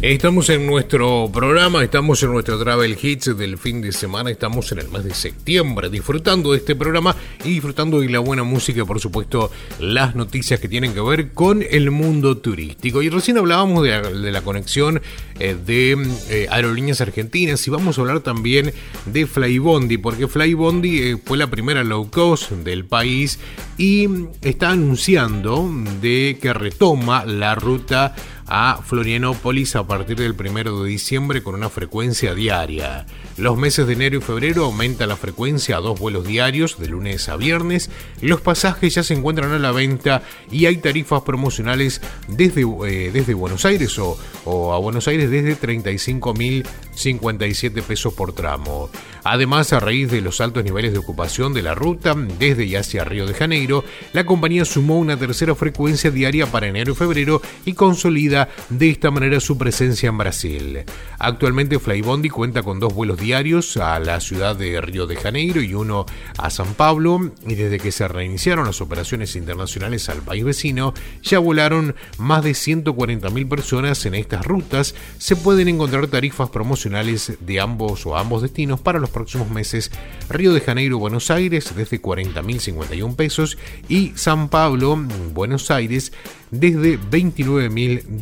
Estamos 0.00 0.48
en 0.48 0.64
nuestro 0.64 1.28
programa, 1.34 1.82
estamos 1.82 2.22
en 2.22 2.30
nuestro 2.30 2.56
Travel 2.56 2.96
Hits 3.02 3.36
del 3.36 3.58
fin 3.58 3.80
de 3.82 3.90
semana, 3.90 4.30
estamos 4.30 4.70
en 4.70 4.78
el 4.78 4.88
mes 4.90 5.02
de 5.02 5.12
septiembre 5.12 5.90
disfrutando 5.90 6.52
de 6.52 6.58
este 6.58 6.76
programa 6.76 7.16
y 7.44 7.54
disfrutando 7.54 7.98
de 7.98 8.08
la 8.08 8.20
buena 8.20 8.44
música, 8.44 8.84
por 8.84 9.00
supuesto, 9.00 9.50
las 9.80 10.14
noticias 10.14 10.60
que 10.60 10.68
tienen 10.68 10.94
que 10.94 11.00
ver 11.00 11.32
con 11.32 11.64
el 11.68 11.90
mundo 11.90 12.36
turístico. 12.38 13.02
Y 13.02 13.08
recién 13.08 13.38
hablábamos 13.38 13.82
de, 13.82 14.30
la- 14.30 14.42
conexión 14.42 15.02
eh, 15.40 15.56
de 15.66 15.96
eh, 16.30 16.46
aerolíneas 16.48 17.00
argentinas 17.00 17.66
y 17.66 17.70
vamos 17.70 17.98
a 17.98 18.02
hablar 18.02 18.20
también 18.20 18.72
de 19.04 19.26
Flybondi, 19.26 19.98
porque 19.98 20.28
Flybondi 20.28 20.98
eh, 21.02 21.16
fue 21.22 21.36
la 21.38 21.48
primera 21.48 21.82
low 21.82 22.08
cost 22.08 22.52
del 22.52 22.84
país 22.84 23.40
y 23.76 24.06
está 24.42 24.70
anunciando 24.70 25.68
de 26.00 26.38
que 26.40 26.52
retoma 26.52 27.24
la 27.24 27.56
ruta 27.56 28.14
a 28.48 28.80
Florianópolis 28.82 29.76
a 29.76 29.86
partir 29.86 30.16
del 30.16 30.32
1 30.32 30.82
de 30.82 30.88
diciembre 30.88 31.42
con 31.42 31.54
una 31.54 31.68
frecuencia 31.68 32.34
diaria. 32.34 33.06
Los 33.36 33.56
meses 33.56 33.86
de 33.86 33.92
enero 33.92 34.18
y 34.18 34.20
febrero 34.20 34.64
aumenta 34.64 35.06
la 35.06 35.16
frecuencia 35.16 35.76
a 35.76 35.80
dos 35.80 35.98
vuelos 35.98 36.26
diarios 36.26 36.78
de 36.78 36.88
lunes 36.88 37.28
a 37.28 37.36
viernes. 37.36 37.90
Los 38.20 38.40
pasajes 38.40 38.94
ya 38.94 39.02
se 39.02 39.14
encuentran 39.14 39.52
a 39.52 39.58
la 39.58 39.72
venta 39.72 40.22
y 40.50 40.66
hay 40.66 40.78
tarifas 40.78 41.22
promocionales 41.22 42.00
desde, 42.26 42.62
eh, 42.62 43.10
desde 43.12 43.34
Buenos 43.34 43.64
Aires 43.64 43.98
o, 43.98 44.18
o 44.44 44.72
a 44.72 44.78
Buenos 44.78 45.08
Aires 45.08 45.30
desde 45.30 45.54
35 45.54 46.34
mil 46.34 46.66
57 46.94 47.82
pesos 47.82 48.12
por 48.14 48.32
tramo. 48.32 48.90
Además, 49.24 49.72
a 49.72 49.80
raíz 49.80 50.10
de 50.10 50.20
los 50.20 50.40
altos 50.40 50.64
niveles 50.64 50.92
de 50.92 50.98
ocupación 50.98 51.52
de 51.52 51.62
la 51.62 51.74
ruta 51.74 52.14
desde 52.38 52.64
y 52.64 52.76
hacia 52.76 53.04
Río 53.04 53.26
de 53.26 53.34
Janeiro, 53.34 53.84
la 54.12 54.24
compañía 54.24 54.64
sumó 54.64 54.98
una 54.98 55.16
tercera 55.16 55.54
frecuencia 55.54 56.10
diaria 56.10 56.46
para 56.46 56.66
enero 56.66 56.92
y 56.92 56.96
febrero 56.96 57.42
y 57.64 57.74
consolida 57.74 58.37
de 58.68 58.90
esta 58.90 59.10
manera 59.10 59.40
su 59.40 59.58
presencia 59.58 60.08
en 60.08 60.18
Brasil. 60.18 60.84
Actualmente 61.18 61.78
Flybondi 61.78 62.28
cuenta 62.28 62.62
con 62.62 62.78
dos 62.78 62.94
vuelos 62.94 63.18
diarios 63.18 63.76
a 63.78 63.98
la 63.98 64.20
ciudad 64.20 64.54
de 64.54 64.80
Río 64.80 65.06
de 65.06 65.16
Janeiro 65.16 65.60
y 65.60 65.74
uno 65.74 66.06
a 66.36 66.50
San 66.50 66.74
Pablo 66.74 67.32
y 67.46 67.54
desde 67.54 67.78
que 67.78 67.90
se 67.90 68.06
reiniciaron 68.06 68.66
las 68.66 68.80
operaciones 68.80 69.34
internacionales 69.34 70.08
al 70.08 70.22
país 70.22 70.44
vecino 70.44 70.94
ya 71.22 71.38
volaron 71.38 71.94
más 72.18 72.44
de 72.44 72.52
140.000 72.52 73.48
personas 73.48 74.04
en 74.06 74.14
estas 74.14 74.44
rutas. 74.46 74.94
Se 75.18 75.36
pueden 75.36 75.68
encontrar 75.68 76.06
tarifas 76.06 76.50
promocionales 76.50 77.38
de 77.40 77.60
ambos 77.60 78.06
o 78.06 78.16
ambos 78.16 78.42
destinos 78.42 78.80
para 78.80 78.98
los 78.98 79.10
próximos 79.10 79.50
meses. 79.50 79.90
Río 80.28 80.52
de 80.52 80.60
Janeiro, 80.60 80.98
Buenos 80.98 81.30
Aires 81.30 81.72
desde 81.74 82.00
40.051 82.00 83.16
pesos 83.16 83.58
y 83.88 84.12
San 84.14 84.48
Pablo, 84.48 84.96
Buenos 85.32 85.70
Aires 85.70 86.12
desde 86.50 86.96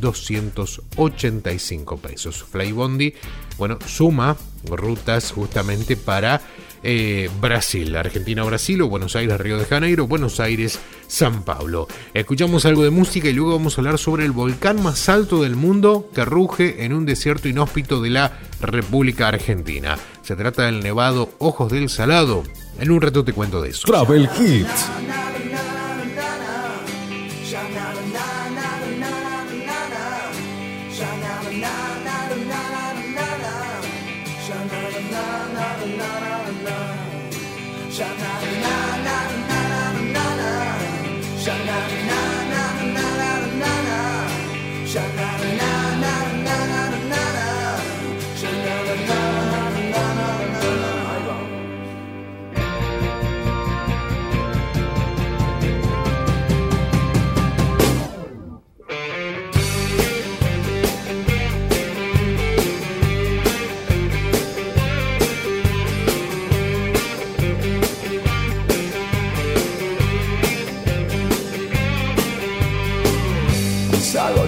29.285 0.07 1.99
pesos. 1.99 2.45
Flybondi, 2.45 3.15
bueno, 3.59 3.79
suma 3.87 4.37
rutas 4.65 5.33
justamente 5.33 5.97
para 5.97 6.41
eh, 6.83 7.31
Brasil, 7.41 7.97
Argentina-Brasil 7.97 8.83
o 8.83 8.89
Buenos 8.89 9.17
Aires-Río 9.17 9.59
de 9.59 9.65
Janeiro, 9.65 10.07
Buenos 10.07 10.41
Aires-San 10.41 11.43
Pablo. 11.45 11.89
Escuchamos 12.15 12.65
algo 12.65 12.85
de 12.85 12.91
música 12.91 13.29
y 13.29 13.33
luego 13.33 13.53
vamos 13.53 13.77
a 13.77 13.81
hablar 13.81 13.99
sobre 13.99 14.25
el 14.25 14.33
volcán 14.33 14.83
más 14.83 15.09
alto 15.09 15.43
del 15.43 15.57
mundo 15.57 16.11
que 16.15 16.25
ruge 16.25 16.85
en 16.85 16.93
un 16.93 17.07
desierto 17.07 17.49
inhóspito 17.49 18.01
de 18.01 18.11
la 18.11 18.39
República 18.61 19.29
Argentina. 19.29 19.99
Se 20.23 20.37
trata 20.37 20.65
del 20.65 20.81
nevado 20.81 21.31
Ojos 21.39 21.73
del 21.73 21.89
Salado. 21.89 22.43
En 22.79 22.91
un 22.91 23.01
rato 23.01 23.25
te 23.25 23.33
cuento 23.33 23.63
de 23.63 23.71
eso. 23.71 23.87
Travel 23.87 24.29
Hits. 24.39 25.36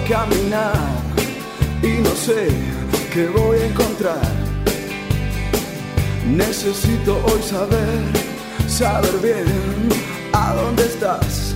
Caminar 0.09 0.73
y 1.83 2.01
no 2.01 2.09
sé 2.15 2.47
qué 3.13 3.27
voy 3.27 3.59
a 3.59 3.65
encontrar. 3.67 4.31
Necesito 6.25 7.23
hoy 7.27 7.41
saber, 7.43 7.99
saber 8.67 9.15
bien 9.21 9.45
a 10.33 10.55
dónde 10.55 10.83
estás. 10.83 11.53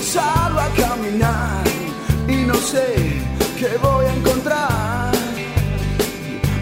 Salgo 0.00 0.60
a 0.60 0.68
caminar 0.76 1.64
y 2.28 2.46
no 2.46 2.54
sé 2.54 3.20
qué 3.58 3.76
voy 3.82 4.06
a 4.06 4.14
encontrar. 4.14 5.12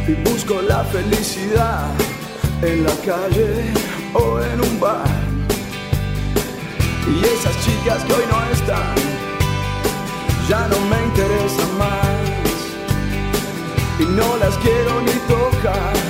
Y 0.09 0.13
busco 0.29 0.63
la 0.63 0.83
felicidad 0.85 1.91
en 2.63 2.85
la 2.85 2.95
calle 3.05 3.65
o 4.15 4.41
en 4.41 4.61
un 4.63 4.81
bar. 4.81 5.21
Y 7.07 7.23
esas 7.23 7.55
chicas 7.65 8.03
que 8.05 8.13
hoy 8.15 8.25
no 8.31 8.53
están, 8.53 9.20
ya 10.51 10.67
no 10.67 10.81
me 10.87 11.05
interesan 11.05 11.79
más. 11.79 12.11
Y 14.01 14.05
no 14.05 14.37
las 14.39 14.57
quiero 14.59 15.01
ni 15.03 15.13
tocar. 15.29 16.10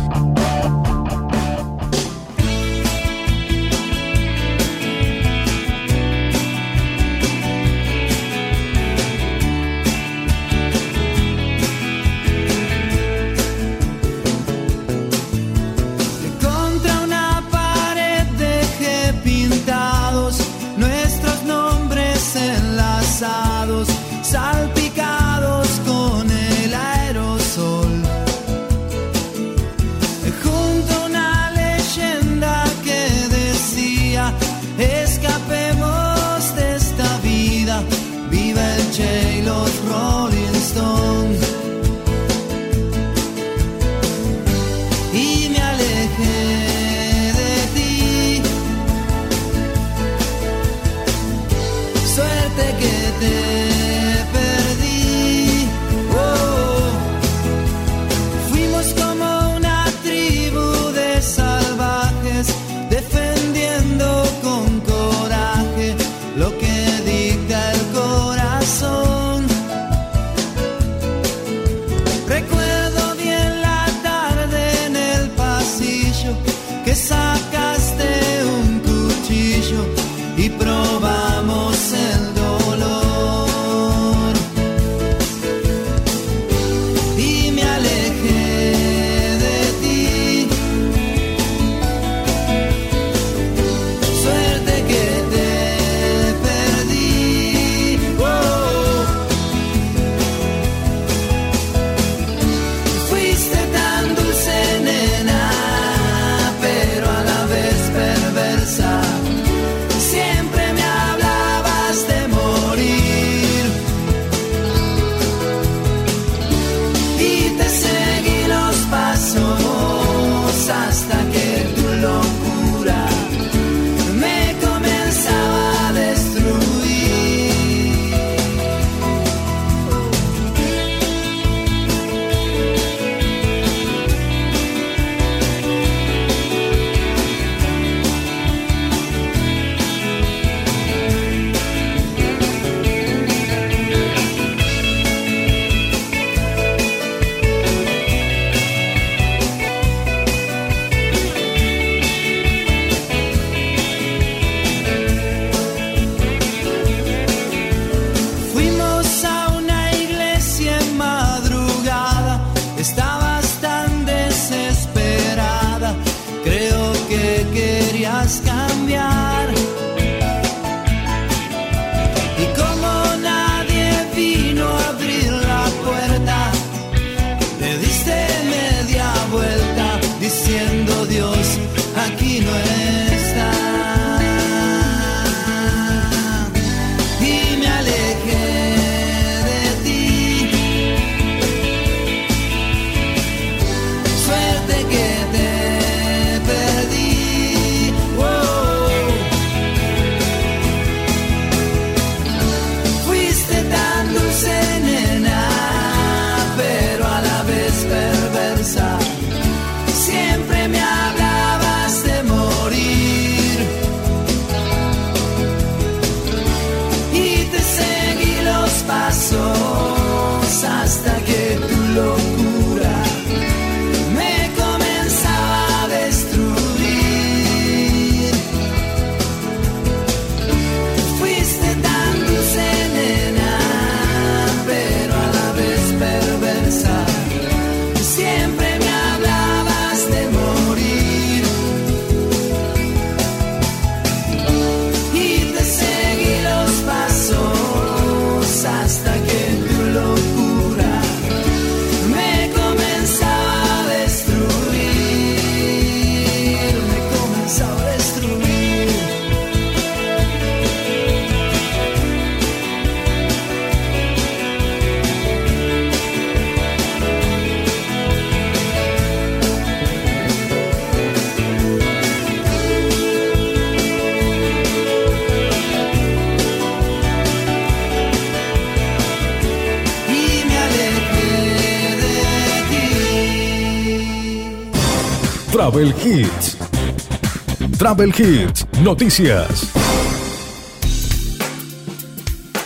Travel 287.77 288.11
Hits, 288.17 288.65
noticias. 288.81 289.71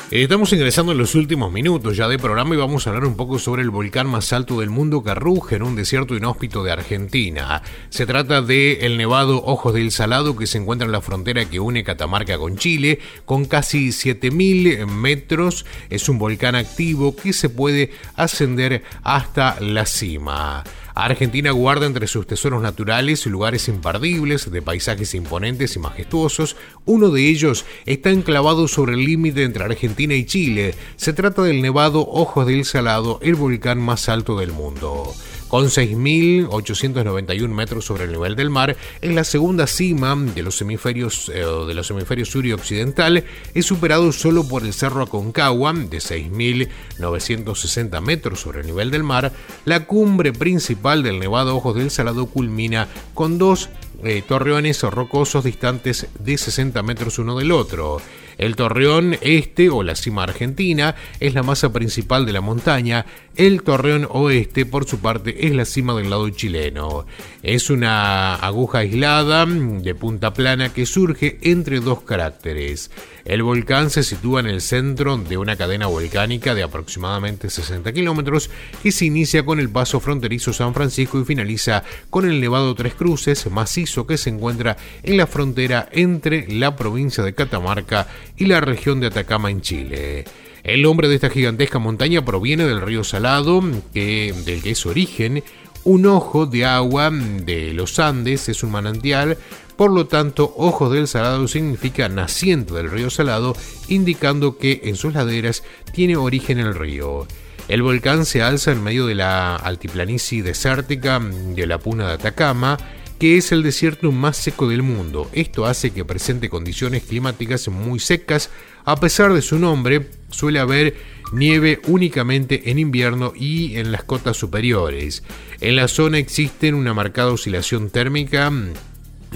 Estamos 0.09 0.53
ingresando 0.53 0.93
en 0.93 0.97
los 0.97 1.15
últimos 1.15 1.51
minutos 1.51 1.97
ya 1.97 2.07
de 2.07 2.17
programa 2.17 2.55
y 2.55 2.57
vamos 2.57 2.87
a 2.87 2.91
hablar 2.91 3.03
un 3.05 3.17
poco 3.17 3.37
sobre 3.37 3.61
el 3.61 3.71
volcán 3.71 4.07
más 4.07 4.31
alto 4.31 4.61
del 4.61 4.69
mundo 4.69 5.03
que 5.03 5.13
ruge 5.13 5.57
en 5.57 5.63
un 5.63 5.75
desierto 5.75 6.15
inhóspito 6.15 6.63
de 6.63 6.71
Argentina. 6.71 7.61
Se 7.89 8.05
trata 8.05 8.41
de 8.41 8.85
el 8.85 8.95
nevado 8.95 9.43
Ojos 9.43 9.73
del 9.73 9.91
Salado 9.91 10.37
que 10.37 10.47
se 10.47 10.59
encuentra 10.59 10.85
en 10.85 10.93
la 10.93 11.01
frontera 11.01 11.43
que 11.43 11.59
une 11.59 11.83
Catamarca 11.83 12.37
con 12.37 12.55
Chile, 12.55 12.99
con 13.25 13.43
casi 13.43 13.91
7000 13.91 14.87
metros. 14.87 15.65
Es 15.89 16.07
un 16.07 16.19
volcán 16.19 16.55
activo 16.55 17.17
que 17.17 17.33
se 17.33 17.49
puede 17.49 17.91
ascender 18.15 18.83
hasta 19.03 19.59
la 19.59 19.85
cima. 19.85 20.63
Argentina 20.95 21.51
guarda 21.51 21.85
entre 21.85 22.07
sus 22.07 22.25
tesoros 22.25 22.61
naturales 22.61 23.25
lugares 23.25 23.67
imperdibles 23.67 24.49
de 24.49 24.61
paisajes 24.61 25.13
imponentes 25.13 25.75
y 25.75 25.79
majestuosos. 25.79 26.55
Uno 26.85 27.09
de 27.09 27.27
ellos 27.27 27.65
está 27.85 28.11
enclavado 28.11 28.69
sobre 28.69 28.93
el 28.93 29.03
límite 29.03 29.43
entre 29.43 29.65
Argentina 29.65 30.13
y 30.13 30.25
Chile. 30.25 30.73
Se 30.95 31.11
trata 31.11 31.43
del 31.43 31.61
nevado 31.61 31.99
Ojos 31.99 32.47
del 32.47 32.63
Salado, 32.63 33.19
el 33.21 33.35
volcán 33.35 33.79
más 33.79 34.07
alto 34.07 34.39
del 34.39 34.53
mundo 34.53 35.13
con 35.47 35.65
6.891 35.65 37.47
metros 37.47 37.85
sobre 37.85 38.05
el 38.05 38.11
nivel 38.11 38.35
del 38.35 38.49
mar, 38.49 38.75
en 39.01 39.15
la 39.15 39.23
segunda 39.23 39.67
cima 39.67 40.15
de 40.15 40.43
los 40.43 40.61
hemisferios, 40.61 41.29
eh, 41.29 41.45
de 41.67 41.73
los 41.73 41.89
hemisferios 41.91 42.29
sur 42.29 42.45
y 42.45 42.53
occidental, 42.53 43.23
es 43.53 43.65
superado 43.65 44.11
solo 44.11 44.47
por 44.47 44.63
el 44.63 44.73
Cerro 44.73 45.03
Aconcagua, 45.03 45.73
de 45.73 45.97
6.960 45.97 48.01
metros 48.01 48.41
sobre 48.41 48.61
el 48.61 48.67
nivel 48.67 48.91
del 48.91 49.03
mar. 49.03 49.31
La 49.65 49.85
cumbre 49.85 50.33
principal 50.33 51.03
del 51.03 51.19
Nevado 51.19 51.55
Ojos 51.55 51.75
del 51.75 51.91
Salado 51.91 52.25
culmina 52.27 52.87
con 53.13 53.37
dos 53.37 53.69
eh, 54.03 54.23
torreones 54.27 54.81
rocosos 54.83 55.43
distantes 55.43 56.07
de 56.19 56.37
60 56.37 56.81
metros 56.83 57.19
uno 57.19 57.37
del 57.37 57.51
otro. 57.51 58.01
El 58.37 58.55
torreón 58.55 59.17
este 59.21 59.69
o 59.69 59.83
la 59.83 59.95
cima 59.95 60.23
argentina 60.23 60.95
es 61.19 61.33
la 61.33 61.43
masa 61.43 61.71
principal 61.71 62.25
de 62.25 62.33
la 62.33 62.41
montaña. 62.41 63.05
El 63.35 63.63
torreón 63.63 64.07
oeste, 64.09 64.65
por 64.65 64.85
su 64.87 64.99
parte, 64.99 65.47
es 65.47 65.53
la 65.53 65.65
cima 65.65 65.93
del 65.95 66.09
lado 66.09 66.29
chileno. 66.29 67.05
Es 67.43 67.69
una 67.69 68.35
aguja 68.35 68.79
aislada 68.79 69.45
de 69.45 69.95
punta 69.95 70.33
plana 70.33 70.73
que 70.73 70.85
surge 70.85 71.37
entre 71.41 71.79
dos 71.79 72.01
caracteres. 72.01 72.91
El 73.25 73.41
volcán 73.41 73.89
se 73.89 74.03
sitúa 74.03 74.39
en 74.39 74.45
el 74.45 74.61
centro 74.61 75.17
de 75.17 75.39
una 75.39 75.55
cadena 75.55 75.87
volcánica 75.87 76.53
de 76.53 76.61
aproximadamente 76.61 77.49
60 77.49 77.91
kilómetros 77.91 78.51
que 78.83 78.91
se 78.91 79.05
inicia 79.05 79.43
con 79.43 79.59
el 79.59 79.71
paso 79.71 79.99
fronterizo 79.99 80.53
San 80.53 80.75
Francisco 80.75 81.19
y 81.19 81.25
finaliza 81.25 81.83
con 82.11 82.29
el 82.29 82.39
Nevado 82.39 82.75
Tres 82.75 82.93
Cruces, 82.93 83.49
macizo 83.49 84.05
que 84.05 84.19
se 84.19 84.29
encuentra 84.29 84.77
en 85.01 85.17
la 85.17 85.25
frontera 85.25 85.89
entre 85.91 86.47
la 86.53 86.75
provincia 86.75 87.23
de 87.23 87.33
Catamarca 87.33 88.07
y 88.37 88.45
la 88.45 88.61
región 88.61 88.99
de 88.99 89.07
Atacama 89.07 89.49
en 89.49 89.61
Chile. 89.61 90.25
El 90.63 90.83
nombre 90.83 91.07
de 91.07 91.15
esta 91.15 91.31
gigantesca 91.31 91.79
montaña 91.79 92.23
proviene 92.23 92.65
del 92.65 92.81
río 92.81 93.03
Salado, 93.03 93.63
que, 93.91 94.35
del 94.45 94.61
que 94.61 94.71
es 94.71 94.85
origen. 94.85 95.43
Un 95.85 96.05
ojo 96.05 96.45
de 96.45 96.65
agua 96.65 97.09
de 97.11 97.71
los 97.73 97.99
Andes 97.99 98.49
es 98.49 98.61
un 98.63 98.71
manantial 98.71 99.37
por 99.75 99.91
lo 99.91 100.07
tanto, 100.07 100.53
Ojos 100.55 100.93
del 100.93 101.07
Salado 101.07 101.47
significa 101.47 102.07
naciente 102.07 102.73
del 102.73 102.89
río 102.89 103.09
Salado, 103.09 103.55
indicando 103.89 104.57
que 104.57 104.81
en 104.85 104.95
sus 104.95 105.13
laderas 105.13 105.63
tiene 105.91 106.15
origen 106.15 106.59
el 106.59 106.75
río. 106.75 107.27
El 107.67 107.81
volcán 107.81 108.25
se 108.25 108.41
alza 108.41 108.71
en 108.71 108.83
medio 108.83 109.05
de 109.05 109.15
la 109.15 109.55
altiplanicie 109.55 110.43
desértica 110.43 111.19
de 111.19 111.67
la 111.67 111.79
Puna 111.79 112.07
de 112.07 112.13
Atacama, 112.13 112.77
que 113.19 113.37
es 113.37 113.51
el 113.51 113.63
desierto 113.63 114.11
más 114.11 114.37
seco 114.37 114.67
del 114.67 114.83
mundo. 114.83 115.29
Esto 115.33 115.65
hace 115.65 115.91
que 115.91 116.05
presente 116.05 116.49
condiciones 116.49 117.03
climáticas 117.03 117.67
muy 117.67 117.99
secas. 117.99 118.49
A 118.83 118.97
pesar 118.97 119.33
de 119.33 119.41
su 119.41 119.57
nombre, 119.57 120.09
suele 120.29 120.59
haber 120.59 120.95
nieve 121.31 121.79
únicamente 121.87 122.69
en 122.69 122.79
invierno 122.79 123.33
y 123.35 123.77
en 123.77 123.91
las 123.91 124.03
cotas 124.03 124.37
superiores. 124.37 125.23
En 125.61 125.75
la 125.75 125.87
zona 125.87 126.17
existe 126.17 126.73
una 126.73 126.93
marcada 126.93 127.31
oscilación 127.31 127.89
térmica 127.89 128.51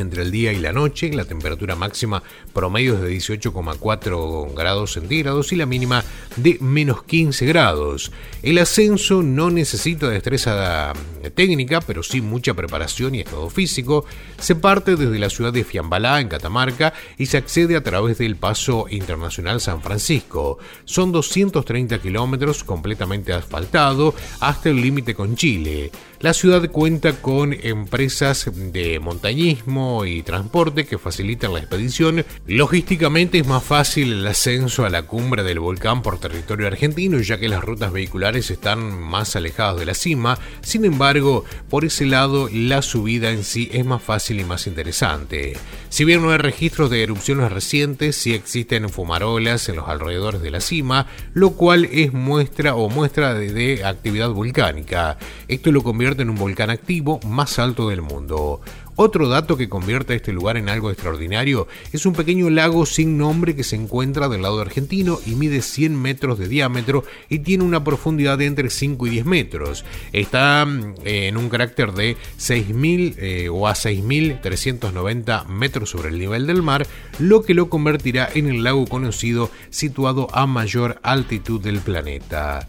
entre 0.02 0.24
el 0.24 0.32
día 0.32 0.54
y 0.54 0.60
la 0.60 0.74
noche, 0.74 1.12
la 1.14 1.26
temperatura 1.26 1.76
máxima 1.76 2.24
promedio 2.54 2.96
es 2.96 3.02
de 3.02 3.12
18,4 3.12 4.54
grados 4.54 4.94
centígrados 4.94 5.52
y 5.52 5.56
la 5.56 5.66
mínima 5.66 6.04
de 6.36 6.58
menos 6.62 7.04
15 7.04 7.46
grados. 7.46 8.12
El 8.42 8.58
ascenso 8.58 9.22
no 9.22 9.52
necesita 9.52 10.10
destreza 10.10 10.94
técnica, 11.36 11.82
pero 11.82 12.04
sí 12.04 12.22
mucha 12.22 12.54
preparación 12.54 13.16
y 13.16 13.20
estado 13.20 13.50
físico. 13.50 14.06
Se 14.40 14.56
parte 14.56 14.96
desde 14.96 15.20
la 15.20 15.30
ciudad 15.30 15.54
de 15.54 15.64
Fiambalá, 15.64 16.20
en 16.22 16.30
Catamarca, 16.30 16.94
y 17.18 17.26
se 17.26 17.38
accede 17.38 17.76
a 17.76 17.84
través 17.84 18.18
del 18.18 18.36
Paso 18.36 18.86
Internacional 18.90 19.62
San 19.62 19.82
Francisco. 19.82 20.60
Son 20.86 21.12
230 21.12 22.00
kilómetros 22.00 22.64
completamente 22.64 23.34
asfaltado 23.34 24.14
hasta 24.40 24.70
el 24.70 24.82
límite 24.82 25.16
con 25.16 25.36
Chile. 25.36 25.92
La 26.22 26.34
ciudad 26.34 26.70
cuenta 26.70 27.14
con 27.14 27.54
empresas 27.54 28.52
de 28.54 29.00
montañismo 29.00 30.04
y 30.04 30.22
transporte 30.22 30.86
que 30.86 30.98
facilitan 30.98 31.54
la 31.54 31.60
expedición. 31.60 32.26
Logísticamente 32.46 33.40
es 33.40 33.48
más 33.48 33.64
fácil 33.64 34.12
el 34.12 34.28
ascenso 34.28 34.84
a 34.84 34.90
la 34.90 35.04
cumbre 35.04 35.44
del 35.44 35.62
volcán 35.62 36.02
por 36.02 36.20
territorio 36.20 36.68
argentino, 36.68 37.20
ya 37.22 37.40
que 37.40 37.48
las 37.48 37.64
rutas 37.64 37.94
vehiculares 37.94 38.52
están 38.52 39.02
más 39.02 39.38
alejadas 39.38 39.80
de 39.80 39.86
la 39.86 39.94
cima. 39.94 40.38
Sin 40.60 40.84
embargo, 40.84 41.46
por 41.70 41.86
ese 41.86 42.06
lado, 42.06 42.50
la 42.52 42.82
subida 42.82 43.32
en 43.32 43.46
sí 43.46 43.70
es 43.72 43.86
más 43.86 44.04
fácil 44.04 44.41
y 44.41 44.44
más 44.44 44.68
interesante. 44.68 45.54
Si 45.88 46.04
bien 46.04 46.22
no 46.22 46.32
hay 46.32 46.38
registros 46.38 46.90
de 46.90 47.02
erupciones 47.02 47.50
recientes, 47.50 48.18
sí 48.18 48.34
existen 48.34 48.90
fumarolas 48.90 49.70
en 49.70 49.78
los 49.78 49.88
alrededores 49.88 50.41
de 50.41 50.52
la 50.52 50.60
cima, 50.60 51.08
lo 51.34 51.52
cual 51.52 51.86
es 51.86 52.12
muestra 52.12 52.76
o 52.76 52.90
muestra 52.90 53.34
de, 53.34 53.54
de 53.54 53.86
actividad 53.86 54.32
volcánica. 54.32 55.18
Esto 55.48 55.72
lo 55.72 55.82
convierte 55.82 56.09
en 56.18 56.30
un 56.30 56.36
volcán 56.36 56.69
activo 56.69 57.19
más 57.26 57.60
alto 57.60 57.90
del 57.90 58.02
mundo. 58.02 58.61
Otro 59.02 59.30
dato 59.30 59.56
que 59.56 59.69
convierte 59.69 60.11
a 60.11 60.15
este 60.18 60.34
lugar 60.34 60.57
en 60.57 60.68
algo 60.68 60.91
extraordinario 60.91 61.69
es 61.94 62.06
un 62.06 62.11
pequeño 62.11 62.49
lago 62.49 62.86
sin 62.86 63.18
nombre 63.18 63.56
que 63.56 63.64
se 63.64 63.77
encuentra 63.77 64.27
del 64.27 64.41
lado 64.41 64.60
argentino 64.60 65.19
y 65.26 65.36
mide 65.36 65.61
100 65.61 65.95
metros 65.95 66.38
de 66.38 66.49
diámetro 66.49 67.06
y 67.30 67.40
tiene 67.40 67.64
una 67.64 67.81
profundidad 67.81 68.38
de 68.38 68.48
entre 68.48 68.69
5 68.69 69.07
y 69.07 69.10
10 69.11 69.26
metros. 69.26 69.86
Está 70.11 70.68
eh, 71.06 71.27
en 71.27 71.38
un 71.38 71.48
carácter 71.48 71.94
de 71.94 72.18
6.000 72.38 73.15
eh, 73.18 73.48
o 73.48 73.69
a 73.69 73.73
6.390 73.73 75.45
metros 75.45 75.91
sobre 75.91 76.10
el 76.10 76.19
nivel 76.19 76.45
del 76.45 76.61
mar, 76.61 76.86
lo 77.19 77.44
que 77.44 77.53
lo 77.53 77.69
convertirá 77.69 78.27
en 78.34 78.49
el 78.49 78.65
lago 78.65 78.86
conocido 78.86 79.49
situado 79.69 80.27
a 80.34 80.45
mayor 80.45 80.99
altitud 81.03 81.61
del 81.61 81.80
planeta. 81.80 82.68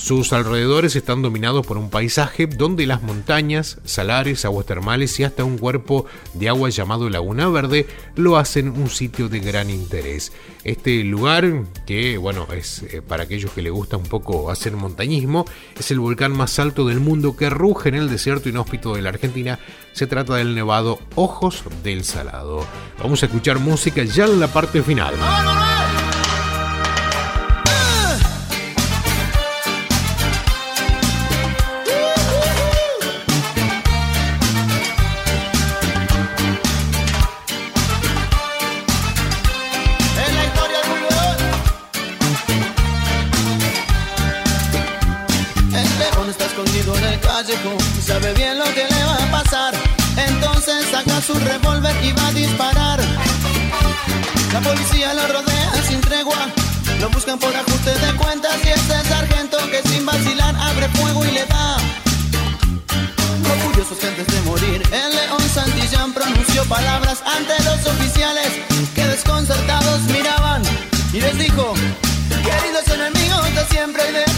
Sus 0.00 0.32
alrededores 0.32 0.96
están 0.96 1.20
dominados 1.20 1.66
por 1.66 1.76
un 1.76 1.90
paisaje 1.90 2.46
donde 2.46 2.86
las 2.86 3.02
montañas, 3.02 3.78
salares, 3.84 4.46
aguas 4.46 4.64
termales 4.64 5.20
y 5.20 5.24
hasta 5.24 5.44
un 5.44 5.58
cuerpo 5.58 6.06
de 6.32 6.48
agua 6.48 6.70
llamado 6.70 7.10
Laguna 7.10 7.50
Verde 7.50 7.86
lo 8.16 8.38
hacen 8.38 8.70
un 8.70 8.88
sitio 8.88 9.28
de 9.28 9.40
gran 9.40 9.68
interés. 9.68 10.32
Este 10.64 11.04
lugar, 11.04 11.64
que 11.86 12.16
bueno, 12.16 12.48
es 12.50 12.82
eh, 12.84 13.02
para 13.06 13.24
aquellos 13.24 13.52
que 13.52 13.60
les 13.60 13.72
gusta 13.72 13.98
un 13.98 14.04
poco 14.04 14.50
hacer 14.50 14.72
montañismo, 14.72 15.44
es 15.78 15.90
el 15.90 16.00
volcán 16.00 16.32
más 16.32 16.58
alto 16.58 16.88
del 16.88 16.98
mundo 16.98 17.36
que 17.36 17.50
ruge 17.50 17.90
en 17.90 17.96
el 17.96 18.08
desierto 18.08 18.48
inhóspito 18.48 18.94
de 18.94 19.02
la 19.02 19.10
Argentina. 19.10 19.58
Se 19.92 20.06
trata 20.06 20.34
del 20.36 20.54
nevado 20.54 20.98
Ojos 21.14 21.62
del 21.84 22.04
Salado. 22.04 22.64
Vamos 23.02 23.22
a 23.22 23.26
escuchar 23.26 23.58
música 23.58 24.02
ya 24.02 24.24
en 24.24 24.40
la 24.40 24.48
parte 24.48 24.82
final. 24.82 25.12
Su 51.32 51.38
revólver 51.38 51.94
y 52.04 52.12
va 52.12 52.26
a 52.26 52.32
disparar. 52.32 53.00
La 54.52 54.60
policía 54.60 55.14
lo 55.14 55.26
rodea 55.28 55.72
sin 55.86 56.00
tregua. 56.00 56.46
Lo 57.00 57.08
buscan 57.10 57.38
por 57.38 57.54
ajuste 57.54 57.92
de 58.04 58.12
cuentas 58.16 58.56
y 58.64 58.68
es 58.68 58.90
el 58.90 59.04
sargento 59.06 59.58
que 59.70 59.80
sin 59.88 60.04
vacilar 60.04 60.54
abre 60.56 60.88
fuego 60.88 61.24
y 61.24 61.30
le 61.30 61.46
da. 61.46 61.76
Orgullosos 63.52 64.02
antes 64.04 64.26
de 64.26 64.40
morir, 64.42 64.82
el 64.92 65.10
león 65.16 65.42
Santillán 65.54 66.12
pronunció 66.12 66.64
palabras 66.64 67.22
ante 67.36 67.54
los 67.64 67.86
oficiales 67.86 68.48
que 68.94 69.06
desconcertados 69.06 70.00
miraban 70.12 70.62
y 71.12 71.20
les 71.20 71.38
dijo, 71.38 71.74
queridos 72.28 72.86
enemigos 72.88 73.54
de 73.54 73.64
siempre 73.66 74.02
y 74.08 74.12
dejo 74.12 74.29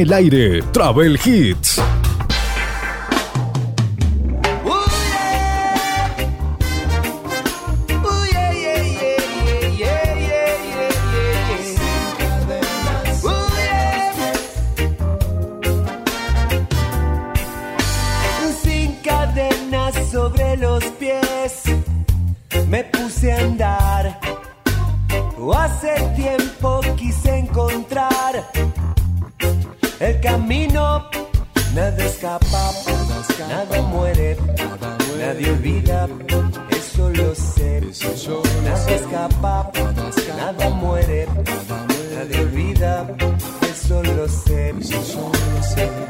el 0.00 0.12
aire, 0.12 0.62
Travel 0.72 1.18
Hits. 1.24 1.89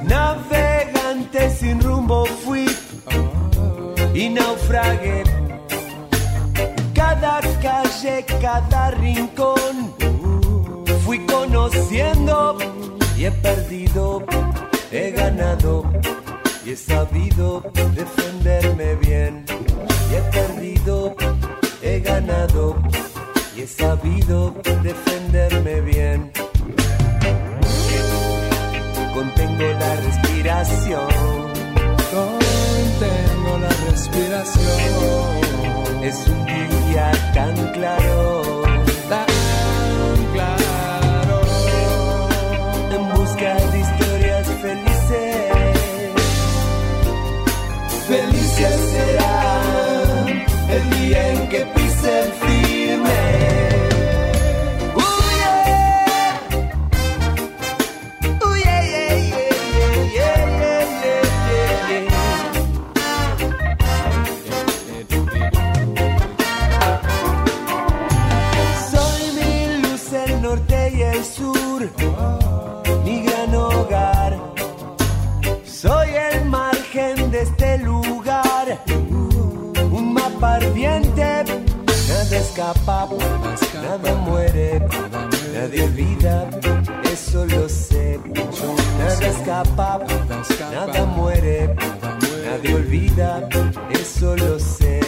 Navegante 0.04 1.50
sin 1.50 1.80
rumbo 1.80 2.24
fui 2.26 2.66
y 4.14 4.28
naufragué. 4.28 5.24
Cada 6.94 7.40
calle, 7.62 8.24
cada 8.40 8.90
rincón 8.92 9.94
fui 11.04 11.18
conociendo 11.26 12.58
y 13.16 13.24
he 13.24 13.30
perdido, 13.30 14.24
he 14.90 15.10
ganado 15.10 15.84
y 16.64 16.70
he 16.72 16.76
sabido 16.76 17.62
defenderme 17.94 18.94
bien. 18.96 19.44
Y 20.10 20.14
he 20.14 20.22
perdido, 20.30 21.14
he 21.82 22.00
ganado 22.00 22.76
y 23.56 23.62
he 23.62 23.66
sabido 23.66 24.54
defenderme 24.82 25.80
bien. 25.80 26.32
Contengo 29.14 29.64
la 29.78 29.96
respiración. 29.96 31.08
Contengo 32.12 33.58
la 33.58 33.68
respiración. 33.90 36.02
Es 36.02 36.26
un 36.28 36.44
día 36.46 37.10
tan 37.34 37.54
claro. 37.72 38.62
Tan 39.08 39.26
claro. 40.32 41.40
En 42.92 43.08
busca 43.14 43.54
de 43.54 43.80
historias 43.80 44.46
felices. 44.62 45.52
Felices 48.08 48.80
será 48.92 49.52
el 50.70 50.90
día 50.90 51.32
en 51.32 51.48
que 51.48 51.79
escapa, 82.70 83.08
nada 83.82 84.14
muere, 84.14 84.80
nadie 85.54 85.82
olvida, 85.82 86.48
eso 87.12 87.44
lo 87.46 87.68
sé. 87.68 88.20
Nada 88.98 89.26
escapa, 89.26 90.00
nada 90.72 91.04
muere, 91.06 91.74
nadie 92.44 92.74
olvida, 92.74 93.48
eso 93.90 94.36
lo 94.36 94.58
sé. 94.58 95.00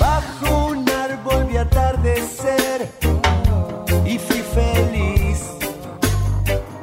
Bajo 0.00 0.68
un 0.68 0.88
árbol 0.88 1.44
vi 1.44 1.56
atardecer 1.56 2.90
y 4.04 4.18
fui 4.18 4.42
feliz. 4.54 5.40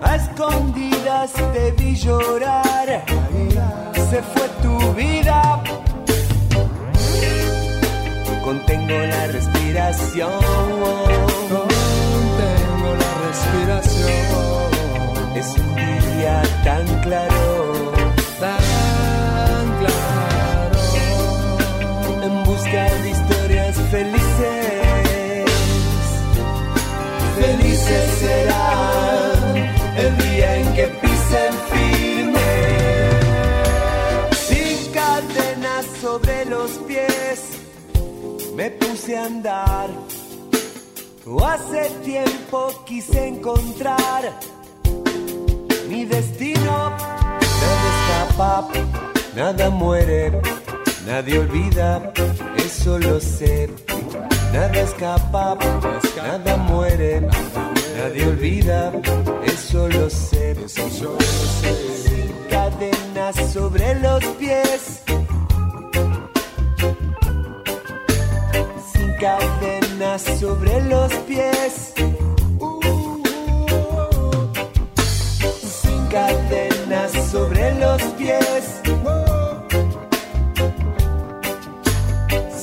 A 0.01 0.15
escondidas 0.15 1.33
te 1.53 1.71
vi 1.71 1.95
llorar, 1.95 3.03
se 4.09 4.21
fue 4.21 4.49
tu 4.61 4.93
vida. 4.93 5.44
Contengo 8.55 8.97
la 8.97 9.27
respiración. 9.27 10.31
Contengo 11.49 12.89
la 13.01 13.11
respiración. 13.27 14.71
Es 15.35 15.47
un 15.57 15.75
día 15.75 16.41
tan 16.63 16.85
claro. 17.01 17.91
Tan 18.39 19.65
claro. 19.79 20.79
En 22.23 22.43
busca 22.45 22.83
de 23.03 23.09
historias 23.09 23.75
felices. 23.91 25.45
Felices 27.37 28.05
serán 28.19 28.94
me 38.65 38.71
puse 38.71 39.15
a 39.15 39.25
andar. 39.25 39.89
Hace 41.43 41.89
tiempo 42.03 42.59
quise 42.85 43.27
encontrar 43.27 44.23
mi 45.87 46.05
destino. 46.05 46.89
Nada 47.61 47.87
escapa, 47.93 48.67
nada 49.35 49.69
muere, 49.69 50.31
nadie 51.05 51.39
olvida, 51.39 52.11
eso 52.57 52.97
lo 52.97 53.19
sé. 53.19 53.69
Nada 54.51 54.79
escapa, 54.81 55.57
nada 56.17 56.57
muere, 56.57 57.21
nadie 57.97 58.25
olvida, 58.25 58.91
eso 59.45 59.87
lo 59.89 60.09
sé. 60.09 60.55
Sin 60.67 62.31
cadenas 62.49 63.35
sobre 63.53 63.93
los 63.99 64.23
pies. 64.39 65.04
Cadenas 69.25 70.21
sobre 70.39 70.81
los 70.81 71.11
pies. 71.27 71.93
Sin 75.81 76.07
cadenas 76.11 77.11
sobre 77.31 77.73
los 77.81 78.01
pies. 78.19 78.81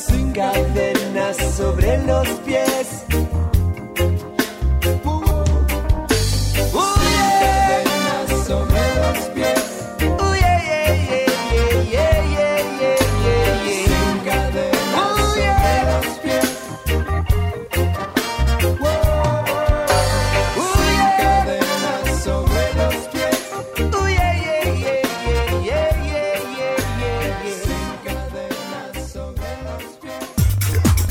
Sin 0.07 0.33
cadenas 0.33 1.37
sobre 1.57 1.99
los 2.07 2.29
pies. 2.47 2.72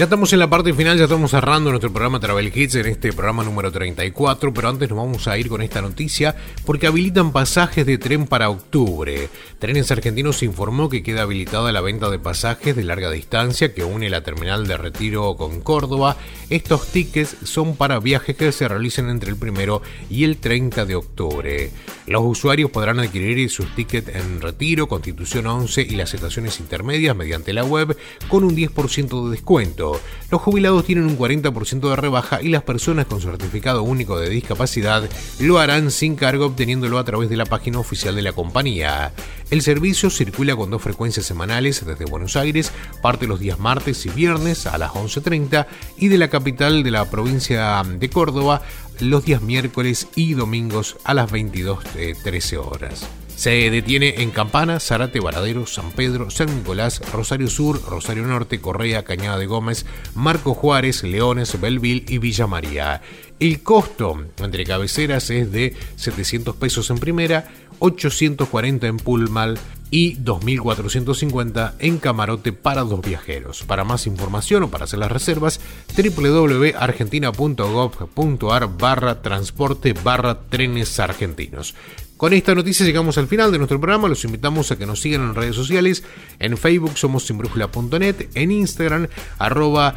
Ya 0.00 0.04
estamos 0.04 0.32
en 0.32 0.38
la 0.38 0.48
parte 0.48 0.72
final, 0.72 0.96
ya 0.96 1.04
estamos 1.04 1.30
cerrando 1.30 1.68
nuestro 1.68 1.92
programa 1.92 2.18
Travel 2.18 2.50
Hits 2.54 2.76
en 2.76 2.86
este 2.86 3.12
programa 3.12 3.44
número 3.44 3.70
34, 3.70 4.54
pero 4.54 4.70
antes 4.70 4.88
nos 4.88 4.96
vamos 4.96 5.28
a 5.28 5.36
ir 5.36 5.50
con 5.50 5.60
esta 5.60 5.82
noticia 5.82 6.34
porque 6.64 6.86
habilitan 6.86 7.32
pasajes 7.32 7.84
de 7.84 7.98
tren 7.98 8.26
para 8.26 8.48
octubre. 8.48 9.28
Trenes 9.58 9.90
Argentinos 9.90 10.42
informó 10.42 10.88
que 10.88 11.02
queda 11.02 11.20
habilitada 11.20 11.70
la 11.70 11.82
venta 11.82 12.08
de 12.08 12.18
pasajes 12.18 12.74
de 12.74 12.82
larga 12.82 13.10
distancia 13.10 13.74
que 13.74 13.84
une 13.84 14.08
la 14.08 14.22
terminal 14.22 14.66
de 14.66 14.78
Retiro 14.78 15.36
con 15.36 15.60
Córdoba. 15.60 16.16
Estos 16.48 16.86
tickets 16.86 17.36
son 17.44 17.76
para 17.76 18.00
viajes 18.00 18.36
que 18.36 18.52
se 18.52 18.68
realicen 18.68 19.10
entre 19.10 19.28
el 19.28 19.36
primero 19.36 19.82
y 20.08 20.24
el 20.24 20.38
30 20.38 20.86
de 20.86 20.94
octubre. 20.94 21.70
Los 22.06 22.22
usuarios 22.24 22.70
podrán 22.70 23.00
adquirir 23.00 23.50
sus 23.50 23.74
tickets 23.74 24.08
en 24.08 24.40
Retiro, 24.40 24.88
Constitución 24.88 25.46
11 25.46 25.82
y 25.82 25.96
las 25.96 26.14
estaciones 26.14 26.58
intermedias 26.58 27.14
mediante 27.14 27.52
la 27.52 27.64
web 27.64 27.94
con 28.28 28.44
un 28.44 28.56
10% 28.56 29.26
de 29.26 29.30
descuento. 29.30 29.89
Los 30.30 30.40
jubilados 30.40 30.84
tienen 30.84 31.06
un 31.06 31.18
40% 31.18 31.88
de 31.88 31.96
rebaja 31.96 32.42
y 32.42 32.48
las 32.48 32.62
personas 32.62 33.06
con 33.06 33.20
certificado 33.20 33.82
único 33.82 34.18
de 34.18 34.28
discapacidad 34.28 35.08
lo 35.38 35.58
harán 35.58 35.90
sin 35.90 36.16
cargo 36.16 36.46
obteniéndolo 36.46 36.98
a 36.98 37.04
través 37.04 37.28
de 37.28 37.36
la 37.36 37.46
página 37.46 37.78
oficial 37.78 38.14
de 38.14 38.22
la 38.22 38.32
compañía. 38.32 39.12
El 39.50 39.62
servicio 39.62 40.10
circula 40.10 40.54
con 40.54 40.70
dos 40.70 40.82
frecuencias 40.82 41.26
semanales 41.26 41.84
desde 41.84 42.04
Buenos 42.04 42.36
Aires, 42.36 42.72
parte 43.02 43.26
los 43.26 43.40
días 43.40 43.58
martes 43.58 44.06
y 44.06 44.10
viernes 44.10 44.66
a 44.66 44.78
las 44.78 44.92
11.30 44.92 45.66
y 45.96 46.08
de 46.08 46.18
la 46.18 46.28
capital 46.28 46.82
de 46.82 46.90
la 46.90 47.10
provincia 47.10 47.82
de 47.84 48.10
Córdoba 48.10 48.62
los 49.00 49.24
días 49.24 49.42
miércoles 49.42 50.08
y 50.14 50.34
domingos 50.34 50.96
a 51.04 51.14
las 51.14 51.30
22.13 51.30 52.58
horas. 52.58 53.08
Se 53.40 53.70
detiene 53.70 54.16
en 54.18 54.32
Campana, 54.32 54.80
Zarate, 54.80 55.18
Varadero, 55.18 55.64
San 55.64 55.92
Pedro, 55.92 56.28
San 56.28 56.54
Nicolás, 56.54 57.00
Rosario 57.10 57.48
Sur, 57.48 57.80
Rosario 57.88 58.26
Norte, 58.26 58.60
Correa, 58.60 59.02
Cañada 59.02 59.38
de 59.38 59.46
Gómez, 59.46 59.86
Marco 60.14 60.52
Juárez, 60.52 61.04
Leones, 61.04 61.58
Belville 61.58 62.04
y 62.06 62.18
Villa 62.18 62.46
María. 62.46 63.00
El 63.38 63.62
costo 63.62 64.26
entre 64.36 64.64
cabeceras 64.64 65.30
es 65.30 65.50
de 65.52 65.74
700 65.96 66.54
pesos 66.56 66.90
en 66.90 66.98
primera, 66.98 67.48
840 67.78 68.86
en 68.86 68.98
Pullmal 68.98 69.58
y 69.90 70.16
2.450 70.16 71.76
en 71.78 71.96
camarote 71.98 72.52
para 72.52 72.82
dos 72.82 73.00
viajeros. 73.00 73.62
Para 73.64 73.84
más 73.84 74.06
información 74.06 74.64
o 74.64 74.70
para 74.70 74.84
hacer 74.84 74.98
las 74.98 75.10
reservas, 75.10 75.62
www.argentina.gov.ar 75.96 78.78
barra 78.78 79.22
transporte 79.22 79.94
barra 79.94 80.42
trenes 80.42 81.00
argentinos. 81.00 81.74
Con 82.20 82.32
esta 82.34 82.54
noticia 82.54 82.84
llegamos 82.84 83.16
al 83.16 83.28
final 83.28 83.50
de 83.50 83.56
nuestro 83.56 83.80
programa. 83.80 84.06
Los 84.06 84.26
invitamos 84.26 84.70
a 84.70 84.76
que 84.76 84.84
nos 84.84 85.00
sigan 85.00 85.22
en 85.22 85.34
redes 85.34 85.56
sociales. 85.56 86.04
En 86.38 86.58
Facebook 86.58 86.98
somos 86.98 87.24
sinbrújula.net, 87.24 88.28
en 88.34 88.50
Instagram 88.50 89.08
arroba 89.38 89.94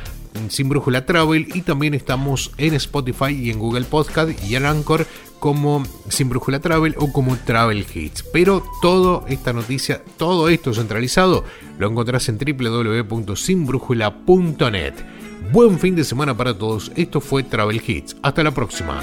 sin 0.47 0.69
brújula 0.69 1.05
travel 1.05 1.49
y 1.53 1.63
también 1.63 1.93
estamos 1.93 2.51
en 2.57 2.75
Spotify 2.75 3.33
y 3.33 3.49
en 3.49 3.59
Google 3.59 3.83
Podcast 3.83 4.41
y 4.45 4.55
en 4.55 4.65
Anchor 4.65 5.05
como 5.39 5.83
sin 6.07 6.29
brújula 6.29 6.61
travel 6.61 6.95
o 6.97 7.11
como 7.11 7.35
travel 7.35 7.85
hits. 7.93 8.23
Pero 8.31 8.63
toda 8.81 9.27
esta 9.27 9.51
noticia, 9.51 10.01
todo 10.15 10.47
esto 10.47 10.73
centralizado 10.73 11.43
lo 11.77 11.89
encontrás 11.89 12.29
en 12.29 12.37
www.sinbrújula.net. 12.37 14.93
Buen 15.51 15.77
fin 15.77 15.93
de 15.93 16.05
semana 16.05 16.37
para 16.37 16.57
todos. 16.57 16.89
Esto 16.95 17.19
fue 17.19 17.43
Travel 17.43 17.81
Hits. 17.85 18.15
Hasta 18.21 18.43
la 18.43 18.51
próxima. 18.51 19.01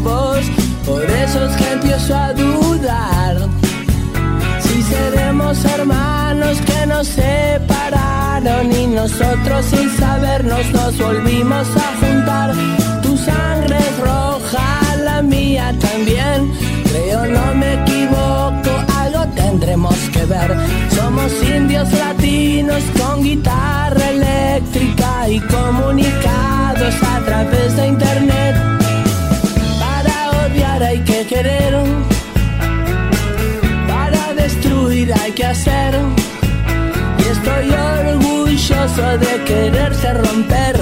Por 0.00 1.04
eso 1.04 1.44
es 1.44 1.56
que 1.56 1.72
empiezo 1.72 2.16
a 2.16 2.32
dudar. 2.32 3.36
Si 4.60 4.82
seremos 4.82 5.62
hermanos 5.66 6.58
que 6.62 6.86
nos 6.86 7.08
separaron 7.08 8.72
y 8.72 8.86
nosotros 8.86 9.66
sin 9.66 9.90
sabernos 9.98 10.66
nos 10.72 10.96
volvimos 10.96 11.68
a 11.76 12.06
juntar. 12.06 12.54
Tu 13.02 13.16
sangre 13.18 13.76
es 13.76 13.98
roja, 13.98 14.96
la 15.04 15.20
mía 15.20 15.74
también. 15.78 16.50
Creo 16.84 17.26
no 17.26 17.54
me 17.54 17.74
equivoco, 17.74 18.70
algo 18.98 19.26
tendremos 19.34 19.96
que 20.10 20.24
ver. 20.24 20.56
Somos 20.96 21.30
indios 21.42 21.92
latinos 21.92 22.82
con 22.98 23.22
guitarra 23.22 24.08
eléctrica 24.08 25.28
y 25.28 25.38
comunicados 25.40 26.51
hacer. 35.62 35.94
Y 37.18 37.22
estoy 37.22 37.70
orgulloso 37.70 39.18
de 39.18 39.44
quererse 39.44 40.14
romper 40.14 40.76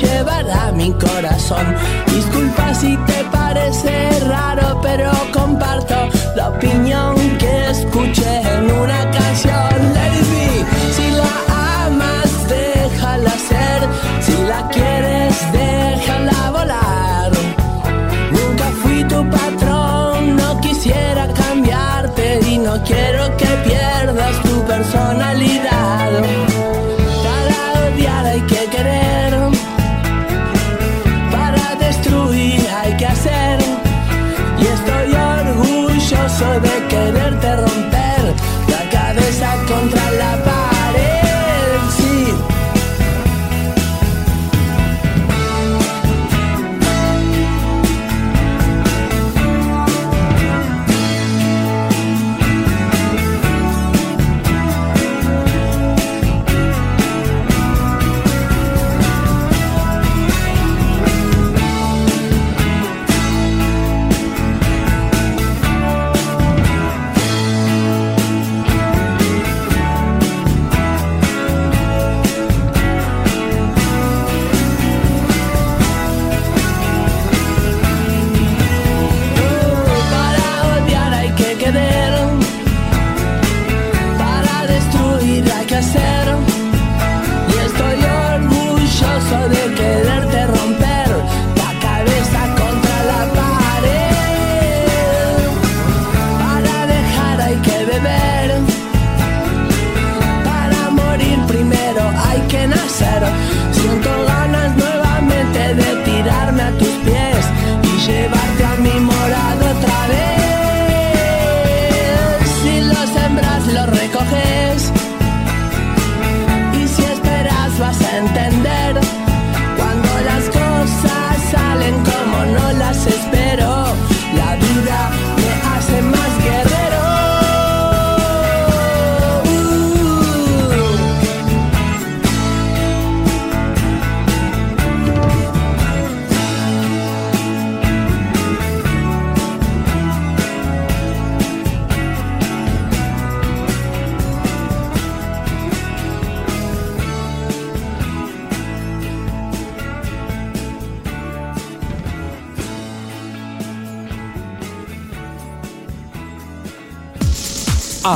llevará 0.00 0.72
mi 0.72 0.92
corazón. 0.92 1.66
Disculpa 2.14 2.74
si 2.74 2.96
te 3.06 3.24
parece 3.32 4.20
raro, 4.20 4.78
pero 4.82 5.10